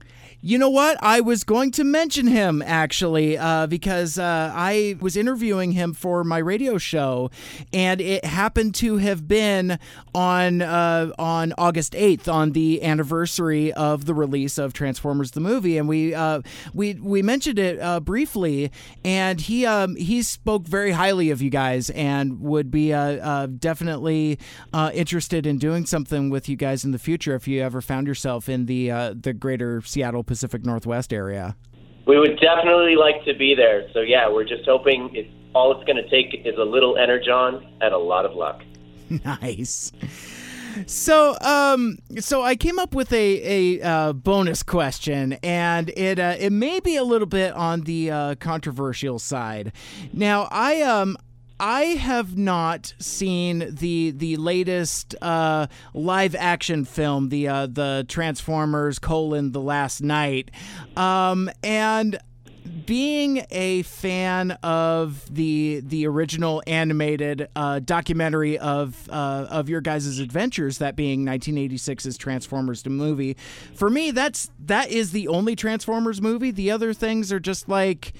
You 0.44 0.58
know 0.58 0.70
what? 0.70 0.98
I 1.00 1.20
was 1.20 1.44
going 1.44 1.70
to 1.70 1.84
mention 1.84 2.26
him 2.26 2.64
actually 2.66 3.38
uh, 3.38 3.68
because 3.68 4.18
uh, 4.18 4.50
I 4.52 4.96
was 5.00 5.16
interviewing 5.16 5.70
him 5.70 5.92
for 5.92 6.24
my 6.24 6.38
radio 6.38 6.78
show, 6.78 7.30
and 7.72 8.00
it 8.00 8.24
happened 8.24 8.74
to 8.76 8.96
have 8.96 9.28
been 9.28 9.78
on 10.16 10.60
uh, 10.60 11.12
on 11.16 11.54
August 11.56 11.94
eighth, 11.94 12.26
on 12.26 12.52
the 12.52 12.82
anniversary 12.82 13.72
of 13.74 14.06
the 14.06 14.14
release 14.14 14.58
of 14.58 14.72
Transformers 14.72 15.30
the 15.30 15.38
movie, 15.38 15.78
and 15.78 15.88
we 15.88 16.12
uh, 16.12 16.42
we 16.74 16.94
we 16.94 17.22
mentioned 17.22 17.60
it 17.60 17.78
uh, 17.78 18.00
briefly, 18.00 18.72
and 19.04 19.42
he 19.42 19.64
um, 19.64 19.94
he 19.94 20.22
spoke 20.22 20.66
very 20.66 20.90
highly 20.90 21.30
of 21.30 21.40
you 21.40 21.50
guys 21.50 21.88
and 21.90 22.40
would 22.40 22.68
be 22.68 22.92
uh, 22.92 23.46
definitely 23.46 24.40
interested 24.92 25.46
in 25.46 25.58
doing 25.58 25.86
something 25.86 26.30
with 26.30 26.48
you 26.48 26.56
guys 26.56 26.84
in 26.84 26.90
the 26.90 26.98
future 26.98 27.36
if 27.36 27.46
you 27.46 27.62
ever 27.62 27.80
found 27.80 28.08
yourself 28.08 28.48
in 28.48 28.66
the 28.66 28.88
the 29.14 29.32
greater 29.32 29.80
Seattle. 29.82 30.24
Pacific 30.32 30.64
Northwest 30.64 31.12
area. 31.12 31.54
We 32.06 32.18
would 32.18 32.40
definitely 32.40 32.96
like 32.96 33.22
to 33.26 33.34
be 33.34 33.54
there. 33.54 33.86
So 33.92 34.00
yeah, 34.00 34.30
we're 34.30 34.48
just 34.48 34.64
hoping 34.64 35.10
it's 35.14 35.28
all 35.54 35.76
it's 35.76 35.84
going 35.84 36.02
to 36.02 36.08
take 36.08 36.46
is 36.46 36.56
a 36.56 36.64
little 36.64 36.96
energon 36.96 37.76
and 37.82 37.92
a 37.92 37.98
lot 37.98 38.24
of 38.24 38.34
luck. 38.34 38.62
nice. 39.24 39.92
So, 40.86 41.36
um, 41.42 41.98
so 42.18 42.40
I 42.40 42.56
came 42.56 42.78
up 42.78 42.94
with 42.94 43.12
a 43.12 43.76
a 43.78 43.86
uh, 43.86 44.12
bonus 44.14 44.62
question, 44.62 45.34
and 45.42 45.90
it 45.90 46.18
uh, 46.18 46.36
it 46.38 46.50
may 46.50 46.80
be 46.80 46.96
a 46.96 47.04
little 47.04 47.26
bit 47.26 47.52
on 47.52 47.82
the 47.82 48.10
uh, 48.10 48.34
controversial 48.36 49.18
side. 49.18 49.72
Now, 50.14 50.48
I 50.50 50.80
um 50.80 51.18
I 51.62 51.82
have 51.94 52.36
not 52.36 52.92
seen 52.98 53.76
the 53.76 54.10
the 54.10 54.36
latest 54.36 55.14
uh, 55.22 55.68
live 55.94 56.34
action 56.34 56.84
film, 56.84 57.28
the 57.28 57.46
uh, 57.46 57.66
the 57.68 58.04
Transformers 58.08 58.98
colon 58.98 59.52
the 59.52 59.60
Last 59.60 60.02
Knight, 60.02 60.50
um, 60.96 61.48
and 61.62 62.18
being 62.84 63.46
a 63.52 63.82
fan 63.82 64.50
of 64.64 65.32
the 65.32 65.82
the 65.84 66.04
original 66.08 66.64
animated 66.66 67.48
uh, 67.54 67.78
documentary 67.78 68.58
of 68.58 69.08
uh, 69.08 69.46
of 69.48 69.68
your 69.68 69.80
guys' 69.80 70.18
adventures, 70.18 70.78
that 70.78 70.96
being 70.96 71.24
1986's 71.24 72.18
Transformers 72.18 72.82
the 72.82 72.90
movie, 72.90 73.36
for 73.76 73.88
me 73.88 74.10
that's 74.10 74.50
that 74.58 74.90
is 74.90 75.12
the 75.12 75.28
only 75.28 75.54
Transformers 75.54 76.20
movie. 76.20 76.50
The 76.50 76.72
other 76.72 76.92
things 76.92 77.30
are 77.30 77.38
just 77.38 77.68
like 77.68 78.14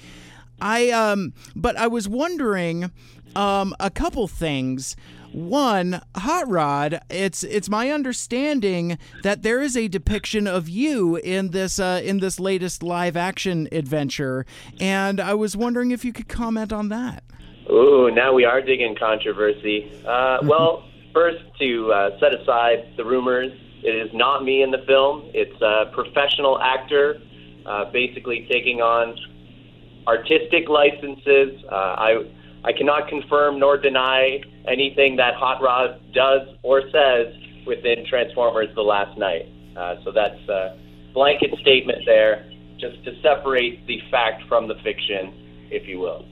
I 0.61 0.91
um, 0.91 1.33
but 1.55 1.75
I 1.75 1.87
was 1.87 2.07
wondering 2.07 2.89
um, 3.35 3.75
a 3.79 3.89
couple 3.89 4.27
things. 4.27 4.95
One, 5.31 6.01
Hot 6.15 6.47
Rod. 6.47 6.99
It's 7.09 7.43
it's 7.43 7.67
my 7.67 7.89
understanding 7.89 8.99
that 9.23 9.41
there 9.41 9.61
is 9.61 9.75
a 9.75 9.87
depiction 9.87 10.45
of 10.45 10.69
you 10.69 11.15
in 11.15 11.49
this 11.49 11.79
uh, 11.79 12.01
in 12.03 12.19
this 12.19 12.39
latest 12.39 12.83
live 12.83 13.17
action 13.17 13.67
adventure, 13.71 14.45
and 14.79 15.19
I 15.19 15.33
was 15.33 15.57
wondering 15.57 15.89
if 15.89 16.05
you 16.05 16.13
could 16.13 16.29
comment 16.29 16.71
on 16.71 16.89
that. 16.89 17.23
Ooh, 17.71 18.11
now 18.13 18.31
we 18.33 18.45
are 18.45 18.61
digging 18.61 18.95
controversy. 18.95 19.91
Uh, 20.05 20.37
well, 20.43 20.87
first 21.13 21.43
to 21.59 21.91
uh, 21.91 22.19
set 22.19 22.33
aside 22.35 22.93
the 22.97 23.05
rumors, 23.05 23.51
it 23.83 23.95
is 23.95 24.13
not 24.13 24.43
me 24.43 24.61
in 24.61 24.69
the 24.69 24.83
film. 24.85 25.31
It's 25.33 25.59
a 25.61 25.91
professional 25.93 26.61
actor, 26.61 27.19
uh, 27.65 27.85
basically 27.91 28.47
taking 28.51 28.81
on 28.81 29.17
artistic 30.05 30.69
licenses. 30.69 31.63
Uh, 31.71 31.75
I 31.75 32.25
I 32.65 32.71
cannot 32.71 33.09
confirm 33.09 33.59
nor 33.59 33.77
deny 33.77 34.41
anything 34.67 35.17
that 35.17 35.35
Hot 35.35 35.61
Rod 35.61 35.99
does 36.13 36.47
or 36.63 36.81
says 36.91 37.33
within 37.67 38.05
Transformers: 38.09 38.69
The 38.75 38.81
Last 38.81 39.17
Knight. 39.17 39.47
Uh, 39.75 39.95
so 40.03 40.11
that's 40.11 40.39
a 40.49 40.77
blanket 41.13 41.51
statement 41.61 41.99
there, 42.05 42.49
just 42.79 43.03
to 43.05 43.19
separate 43.21 43.85
the 43.87 43.99
fact 44.11 44.43
from 44.47 44.67
the 44.67 44.75
fiction, 44.83 45.67
if 45.71 45.87
you 45.87 45.99
will. 45.99 46.25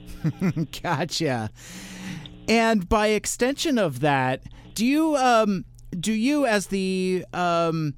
gotcha. 0.82 1.50
And 2.48 2.88
by 2.88 3.08
extension 3.08 3.78
of 3.78 4.00
that, 4.00 4.42
do 4.74 4.86
you 4.86 5.16
um, 5.16 5.64
do 5.98 6.12
you 6.12 6.46
as 6.46 6.68
the 6.68 7.24
um, 7.32 7.94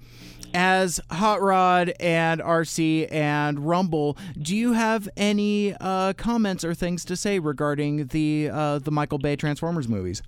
as 0.55 1.01
Hot 1.11 1.43
Rod 1.43 1.93
and 2.01 2.41
RC 2.41 3.13
and 3.13 3.67
Rumble, 3.67 4.17
do 4.41 4.57
you 4.57 4.73
have 4.73 5.09
any 5.17 5.75
uh, 5.81 6.13
comments 6.15 6.65
or 6.65 6.73
things 6.73 7.05
to 7.07 7.17
say 7.17 7.39
regarding 7.41 8.07
the 8.07 8.49
uh, 8.51 8.79
the 8.79 8.91
Michael 8.91 9.19
Bay 9.19 9.37
Transformers 9.37 9.89
movies? 9.89 10.23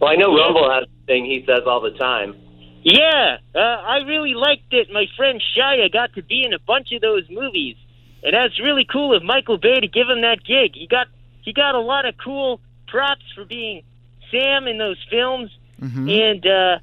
Well, 0.00 0.10
I 0.10 0.16
know 0.16 0.34
Rumble 0.34 0.70
has 0.70 0.84
a 0.84 1.06
thing 1.06 1.24
he 1.24 1.44
says 1.46 1.60
all 1.66 1.80
the 1.80 1.96
time. 1.98 2.36
Yeah, 2.82 3.38
uh, 3.54 3.58
I 3.58 3.98
really 4.06 4.34
liked 4.34 4.72
it. 4.72 4.88
My 4.92 5.06
friend 5.16 5.42
Shia 5.56 5.92
got 5.92 6.14
to 6.14 6.22
be 6.22 6.44
in 6.44 6.52
a 6.52 6.58
bunch 6.60 6.92
of 6.92 7.00
those 7.00 7.24
movies, 7.28 7.76
and 8.22 8.32
that's 8.34 8.60
really 8.60 8.86
cool 8.90 9.14
of 9.16 9.24
Michael 9.24 9.58
Bay 9.58 9.80
to 9.80 9.88
give 9.88 10.08
him 10.08 10.20
that 10.20 10.44
gig. 10.44 10.74
He 10.74 10.86
got 10.86 11.08
he 11.42 11.52
got 11.52 11.74
a 11.74 11.80
lot 11.80 12.06
of 12.06 12.14
cool 12.22 12.60
props 12.86 13.24
for 13.34 13.44
being 13.44 13.82
Sam 14.30 14.68
in 14.68 14.78
those 14.78 15.04
films, 15.10 15.50
mm-hmm. 15.80 16.08
and 16.08 16.46
uh, 16.46 16.78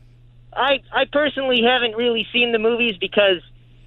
I 0.55 0.79
I 0.91 1.05
personally 1.11 1.61
haven't 1.63 1.95
really 1.95 2.27
seen 2.31 2.51
the 2.51 2.59
movies 2.59 2.95
because 2.99 3.41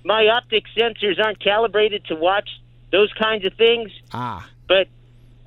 my 0.04 0.28
optic 0.28 0.64
sensors 0.76 1.22
aren't 1.22 1.40
calibrated 1.42 2.04
to 2.06 2.14
watch 2.14 2.48
those 2.92 3.12
kinds 3.12 3.44
of 3.44 3.54
things. 3.54 3.90
Ah. 4.12 4.48
But 4.68 4.88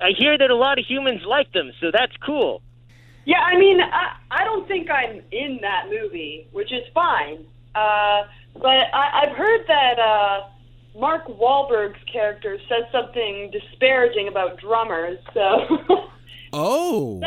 I 0.00 0.10
hear 0.16 0.36
that 0.36 0.50
a 0.50 0.56
lot 0.56 0.78
of 0.78 0.84
humans 0.86 1.22
like 1.26 1.52
them, 1.52 1.72
so 1.80 1.90
that's 1.92 2.16
cool. 2.24 2.62
Yeah, 3.24 3.40
I 3.40 3.58
mean, 3.58 3.80
I, 3.80 4.16
I 4.30 4.44
don't 4.44 4.66
think 4.66 4.90
I'm 4.90 5.22
in 5.30 5.58
that 5.62 5.88
movie, 5.90 6.48
which 6.52 6.72
is 6.72 6.82
fine. 6.94 7.44
Uh, 7.74 8.22
but 8.54 8.86
I, 8.92 9.22
I've 9.22 9.36
heard 9.36 9.66
that 9.68 9.98
uh, 9.98 10.98
Mark 10.98 11.26
Wahlberg's 11.26 12.02
character 12.10 12.58
says 12.68 12.84
something 12.90 13.50
disparaging 13.52 14.28
about 14.28 14.58
drummers. 14.58 15.18
So. 15.34 15.78
oh. 16.52 17.20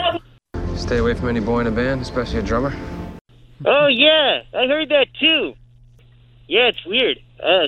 Stay 0.76 0.98
away 0.98 1.14
from 1.14 1.30
any 1.30 1.40
boy 1.40 1.62
in 1.62 1.68
a 1.68 1.72
band, 1.72 2.02
especially 2.02 2.40
a 2.40 2.44
drummer. 2.44 2.74
Oh 3.66 3.88
yeah, 3.88 4.42
I 4.54 4.68
heard 4.68 4.90
that 4.90 5.08
too. 5.20 5.54
Yeah, 6.48 6.68
it's 6.68 6.86
weird. 6.86 7.20
Uh, 7.42 7.68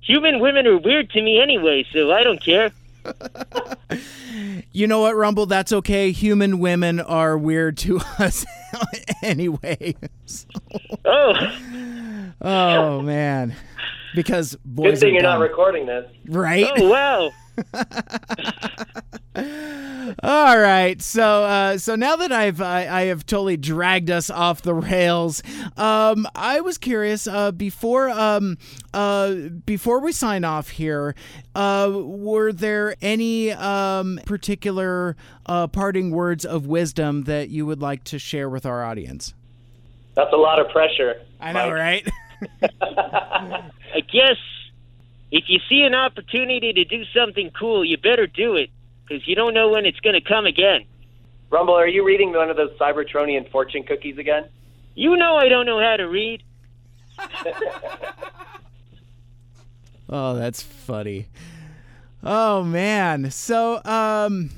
human 0.00 0.40
women 0.40 0.66
are 0.66 0.78
weird 0.78 1.10
to 1.10 1.22
me 1.22 1.40
anyway, 1.40 1.86
so 1.92 2.10
I 2.12 2.22
don't 2.24 2.42
care. 2.42 2.70
you 4.72 4.86
know 4.86 5.00
what, 5.00 5.14
Rumble? 5.14 5.46
That's 5.46 5.72
okay. 5.72 6.10
Human 6.10 6.58
women 6.58 7.00
are 7.00 7.38
weird 7.38 7.76
to 7.78 7.98
us 8.18 8.44
anyway. 9.22 9.94
So. 10.28 10.48
Oh. 11.04 11.32
Oh 12.40 13.00
man. 13.00 13.54
Because 14.16 14.56
boys. 14.64 14.92
Good 14.92 15.00
thing 15.00 15.14
you're 15.14 15.22
dumb. 15.22 15.40
not 15.40 15.48
recording 15.48 15.86
this. 15.86 16.10
Right? 16.26 16.66
Oh 16.76 16.88
wow. 16.88 17.30
All 20.22 20.58
right, 20.58 21.00
so 21.02 21.44
uh, 21.44 21.78
so 21.78 21.94
now 21.94 22.16
that 22.16 22.32
I've 22.32 22.60
I, 22.60 22.86
I, 22.86 23.02
have 23.06 23.24
totally 23.26 23.56
dragged 23.56 24.10
us 24.10 24.30
off 24.30 24.62
the 24.62 24.74
rails, 24.74 25.42
um, 25.76 26.26
I 26.34 26.60
was 26.60 26.78
curious 26.78 27.26
uh, 27.26 27.52
before 27.52 28.08
um, 28.10 28.56
uh, 28.94 29.34
before 29.66 30.00
we 30.00 30.12
sign 30.12 30.44
off 30.44 30.70
here, 30.70 31.14
uh, 31.54 31.90
were 31.92 32.52
there 32.52 32.96
any 33.02 33.52
um, 33.52 34.18
particular 34.24 35.16
uh, 35.44 35.66
parting 35.66 36.12
words 36.12 36.46
of 36.46 36.66
wisdom 36.66 37.24
that 37.24 37.50
you 37.50 37.66
would 37.66 37.82
like 37.82 38.04
to 38.04 38.18
share 38.18 38.48
with 38.48 38.64
our 38.64 38.82
audience? 38.84 39.34
That's 40.14 40.32
a 40.32 40.36
lot 40.36 40.58
of 40.58 40.70
pressure. 40.70 41.20
I 41.40 41.52
know, 41.52 41.70
Mike. 41.70 41.74
right? 41.74 42.08
I 43.96 44.00
guess 44.00 44.36
if 45.30 45.44
you 45.48 45.58
see 45.70 45.80
an 45.82 45.94
opportunity 45.94 46.74
to 46.74 46.84
do 46.84 47.04
something 47.16 47.50
cool, 47.58 47.82
you 47.82 47.96
better 47.96 48.26
do 48.26 48.54
it 48.56 48.68
because 49.08 49.26
you 49.26 49.34
don't 49.34 49.54
know 49.54 49.70
when 49.70 49.86
it's 49.86 50.00
going 50.00 50.12
to 50.12 50.20
come 50.20 50.44
again. 50.44 50.84
Rumble, 51.48 51.72
are 51.74 51.88
you 51.88 52.04
reading 52.04 52.34
one 52.34 52.50
of 52.50 52.58
those 52.58 52.76
Cybertronian 52.78 53.50
fortune 53.50 53.84
cookies 53.84 54.18
again? 54.18 54.50
You 54.94 55.16
know 55.16 55.36
I 55.36 55.48
don't 55.48 55.64
know 55.64 55.80
how 55.80 55.96
to 55.96 56.04
read. 56.04 56.42
oh, 60.10 60.34
that's 60.34 60.60
funny. 60.60 61.28
Oh 62.22 62.62
man. 62.64 63.30
So 63.30 63.80
um 63.82 64.50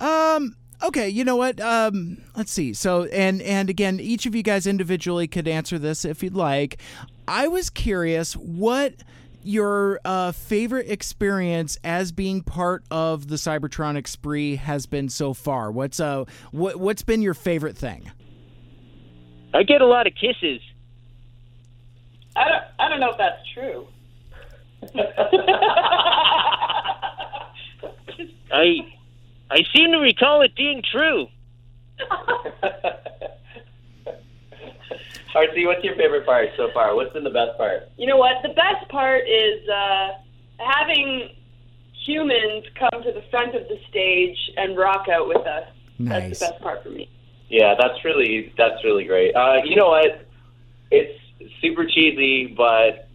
um 0.00 0.56
okay, 0.82 1.08
you 1.08 1.24
know 1.24 1.36
what? 1.36 1.60
Um 1.60 2.18
let's 2.36 2.52
see. 2.52 2.74
So 2.74 3.04
and 3.04 3.40
and 3.42 3.70
again, 3.70 4.00
each 4.00 4.26
of 4.26 4.34
you 4.34 4.42
guys 4.42 4.66
individually 4.66 5.26
could 5.26 5.48
answer 5.48 5.78
this 5.78 6.04
if 6.04 6.22
you'd 6.22 6.34
like. 6.34 6.80
I 7.28 7.48
was 7.48 7.70
curious 7.70 8.34
what 8.34 8.94
your 9.44 10.00
uh, 10.04 10.32
favorite 10.32 10.88
experience 10.88 11.76
as 11.82 12.12
being 12.12 12.42
part 12.42 12.84
of 12.90 13.28
the 13.28 13.36
Cybertronic 13.36 14.06
spree 14.06 14.56
has 14.56 14.84
been 14.86 15.08
so 15.08 15.32
far? 15.34 15.70
What's 15.70 16.00
uh 16.00 16.24
what 16.50 16.76
what's 16.76 17.02
been 17.02 17.22
your 17.22 17.34
favorite 17.34 17.76
thing? 17.76 18.10
I 19.54 19.62
get 19.64 19.82
a 19.82 19.86
lot 19.86 20.06
of 20.06 20.14
kisses. 20.14 20.62
I 22.36 22.48
don't 22.48 22.64
I 22.78 22.88
don't 22.88 23.00
know 23.00 23.10
if 23.10 23.18
that's 23.18 23.42
true. 23.52 23.86
I 28.52 28.86
I 29.52 29.58
seem 29.76 29.92
to 29.92 29.98
recall 29.98 30.40
it 30.40 30.56
being 30.56 30.82
true. 30.90 31.26
RC, 35.34 35.66
what's 35.66 35.84
your 35.84 35.94
favorite 35.96 36.24
part 36.24 36.48
so 36.56 36.70
far? 36.72 36.94
What's 36.94 37.12
been 37.12 37.24
the 37.24 37.30
best 37.30 37.58
part? 37.58 37.90
You 37.98 38.06
know 38.06 38.16
what? 38.16 38.42
The 38.42 38.48
best 38.48 38.88
part 38.88 39.28
is 39.28 39.68
uh, 39.68 40.08
having 40.58 41.30
humans 42.04 42.64
come 42.78 43.02
to 43.02 43.12
the 43.12 43.22
front 43.30 43.54
of 43.54 43.68
the 43.68 43.78
stage 43.90 44.38
and 44.56 44.76
rock 44.76 45.08
out 45.08 45.28
with 45.28 45.46
us. 45.46 45.68
Nice. 45.98 46.08
That's 46.08 46.38
the 46.38 46.46
best 46.46 46.62
part 46.62 46.82
for 46.82 46.90
me. 46.90 47.10
Yeah, 47.50 47.74
that's 47.78 48.02
really 48.04 48.54
that's 48.56 48.82
really 48.84 49.04
great. 49.04 49.34
Uh, 49.34 49.60
you 49.64 49.76
know 49.76 49.88
what? 49.90 50.26
It's 50.90 51.18
super 51.60 51.84
cheesy, 51.84 52.46
but 52.46 53.08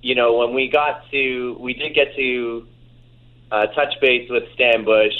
you 0.00 0.14
know 0.14 0.38
when 0.38 0.54
we 0.54 0.70
got 0.70 1.02
to 1.10 1.56
we 1.60 1.74
did 1.74 1.94
get 1.94 2.14
to 2.16 2.66
uh, 3.50 3.66
touch 3.68 3.94
base 4.00 4.28
with 4.30 4.44
Stan 4.54 4.84
Bush, 4.84 5.14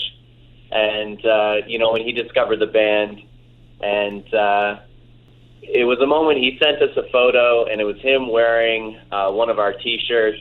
and 0.70 1.24
uh, 1.24 1.54
you 1.66 1.78
know 1.78 1.92
when 1.92 2.02
he 2.02 2.12
discovered 2.12 2.58
the 2.58 2.66
band, 2.66 3.20
and 3.80 4.34
uh, 4.34 4.80
it 5.62 5.84
was 5.84 5.98
a 6.00 6.06
moment 6.06 6.38
he 6.38 6.58
sent 6.62 6.82
us 6.82 6.96
a 6.96 7.10
photo, 7.10 7.66
and 7.66 7.80
it 7.80 7.84
was 7.84 7.98
him 8.00 8.30
wearing 8.30 8.98
uh, 9.12 9.30
one 9.30 9.50
of 9.50 9.58
our 9.58 9.72
T-shirts, 9.72 10.38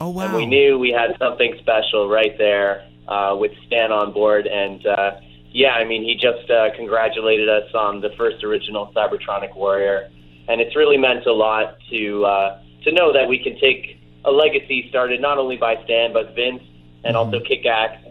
Oh 0.00 0.10
wow. 0.10 0.24
and 0.26 0.34
we 0.34 0.46
knew 0.46 0.78
we 0.78 0.90
had 0.90 1.16
something 1.18 1.54
special 1.60 2.08
right 2.08 2.36
there 2.38 2.86
uh, 3.08 3.36
with 3.38 3.52
Stan 3.66 3.92
on 3.92 4.12
board. 4.12 4.46
And 4.46 4.84
uh, 4.86 5.12
yeah, 5.50 5.72
I 5.74 5.84
mean, 5.84 6.02
he 6.02 6.14
just 6.14 6.50
uh, 6.50 6.74
congratulated 6.76 7.48
us 7.48 7.72
on 7.74 8.00
the 8.00 8.10
first 8.16 8.42
original 8.44 8.92
Cybertronic 8.94 9.54
Warrior, 9.54 10.10
and 10.48 10.60
it's 10.60 10.74
really 10.76 10.96
meant 10.96 11.26
a 11.26 11.32
lot 11.32 11.76
to 11.90 12.24
uh, 12.24 12.62
to 12.84 12.92
know 12.92 13.12
that 13.12 13.28
we 13.28 13.38
can 13.42 13.58
take 13.60 13.98
a 14.24 14.30
legacy 14.30 14.86
started 14.88 15.20
not 15.20 15.38
only 15.38 15.56
by 15.56 15.74
Stan 15.84 16.12
but 16.12 16.34
Vince 16.34 16.62
and 17.04 17.16
also 17.16 17.40
Kick-Axe, 17.40 18.04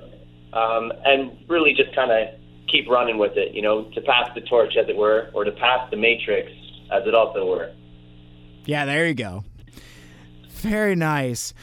um, 0.54 0.92
and 1.06 1.38
really 1.48 1.74
just 1.74 1.96
kind 1.96 2.12
of 2.12 2.36
keep 2.68 2.88
running 2.90 3.18
with 3.18 3.38
it. 3.38 3.54
You 3.54 3.62
know, 3.62 3.84
to 3.92 4.02
pass 4.02 4.30
the 4.36 4.42
torch, 4.42 4.76
as 4.78 4.88
it 4.90 4.96
were, 4.96 5.30
or 5.34 5.44
to 5.44 5.52
pass 5.52 5.90
the 5.92 5.98
matrix, 5.98 6.52
as 6.92 7.06
it 7.06 7.16
also 7.16 7.50
were. 7.50 7.72
Yeah, 8.66 8.86
there 8.86 9.08
you 9.08 9.14
go. 9.14 9.44
Very 10.50 10.96
nice. 10.96 11.54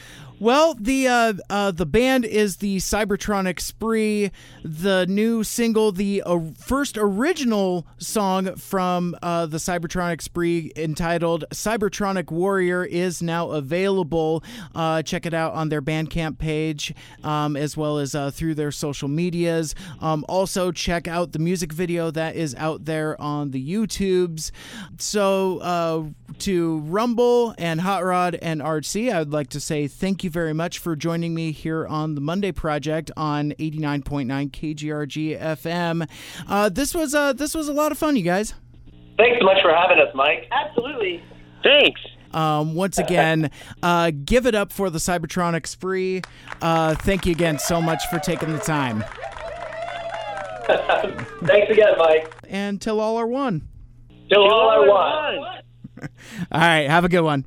Well, 0.41 0.73
the 0.75 1.05
uh, 1.05 1.33
uh, 1.49 1.71
the 1.71 1.85
band 1.85 2.23
is 2.23 2.57
the 2.57 2.77
Cybertronic 2.77 3.59
Spree. 3.59 4.31
The 4.63 5.05
new 5.05 5.43
single, 5.43 5.91
the 5.91 6.23
uh, 6.25 6.39
first 6.57 6.97
original 6.97 7.85
song 7.97 8.55
from 8.55 9.17
uh, 9.21 9.47
the 9.47 9.57
Cybertronic 9.57 10.21
Spree, 10.21 10.71
entitled 10.77 11.43
"Cybertronic 11.51 12.31
Warrior," 12.31 12.85
is 12.85 13.21
now 13.21 13.49
available. 13.51 14.41
Uh, 14.73 15.01
check 15.01 15.25
it 15.25 15.33
out 15.33 15.55
on 15.55 15.67
their 15.67 15.81
Bandcamp 15.81 16.37
page, 16.37 16.93
um, 17.21 17.57
as 17.57 17.75
well 17.75 17.97
as 17.97 18.15
uh, 18.15 18.31
through 18.31 18.55
their 18.55 18.71
social 18.71 19.09
medias. 19.09 19.75
Um, 19.99 20.23
also, 20.29 20.71
check 20.71 21.05
out 21.05 21.33
the 21.33 21.39
music 21.39 21.73
video 21.73 22.11
that 22.11 22.37
is 22.37 22.55
out 22.55 22.85
there 22.85 23.19
on 23.21 23.51
the 23.51 23.61
YouTubes. 23.61 24.51
So, 24.99 26.13
to 26.37 26.79
Rumble 26.79 27.55
and 27.57 27.81
Hot 27.81 28.05
Rod 28.05 28.35
and 28.41 28.61
RC, 28.61 29.11
I 29.11 29.19
would 29.19 29.33
like 29.33 29.49
to 29.49 29.59
say 29.59 29.87
thank 29.87 30.23
you 30.23 30.28
very 30.29 30.53
much 30.53 30.79
for 30.79 30.95
joining 30.95 31.33
me 31.33 31.51
here 31.51 31.85
on 31.87 32.15
the 32.15 32.21
Monday 32.21 32.51
Project 32.51 33.11
on 33.17 33.51
89.9 33.59 34.51
KGRG 34.51 35.39
FM. 35.39 36.07
Uh, 36.47 36.69
this 36.69 36.93
was 36.95 37.13
uh, 37.13 37.33
this 37.33 37.53
was 37.53 37.67
a 37.67 37.73
lot 37.73 37.91
of 37.91 37.97
fun, 37.97 38.15
you 38.15 38.23
guys. 38.23 38.53
Thanks 39.17 39.37
so 39.39 39.45
much 39.45 39.61
for 39.61 39.73
having 39.73 39.97
us, 39.99 40.13
Mike. 40.15 40.47
Absolutely. 40.51 41.21
Thanks. 41.63 41.99
Um, 42.33 42.75
once 42.75 42.97
again, 42.99 43.51
uh, 43.83 44.11
give 44.23 44.45
it 44.45 44.55
up 44.55 44.71
for 44.71 44.89
the 44.89 44.99
Cybertronic 44.99 45.67
Spree. 45.67 46.21
Uh, 46.61 46.95
thank 46.95 47.25
you 47.25 47.31
again 47.33 47.59
so 47.59 47.81
much 47.81 48.01
for 48.09 48.19
taking 48.19 48.53
the 48.53 48.59
time. 48.59 49.03
Thanks 50.69 51.71
again, 51.71 51.93
Mike. 51.97 52.31
And 52.47 52.79
till 52.79 52.99
all 52.99 53.17
are 53.17 53.25
one. 53.25 53.67
Till 54.31 54.43
all 54.43 54.69
are 54.69 54.87
All 54.87 54.87
one. 54.87 55.37
one. 55.39 55.55
All 56.51 56.61
right, 56.61 56.87
have 56.89 57.03
a 57.03 57.09
good 57.09 57.21
one. 57.23 57.43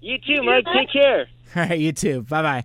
You 0.00 0.16
too, 0.18 0.42
Mike. 0.42 0.64
Take 0.74 0.90
care. 0.90 1.28
All 1.56 1.62
right, 1.62 1.78
you 1.78 1.92
too. 1.92 2.22
Bye 2.22 2.42
bye. 2.42 2.64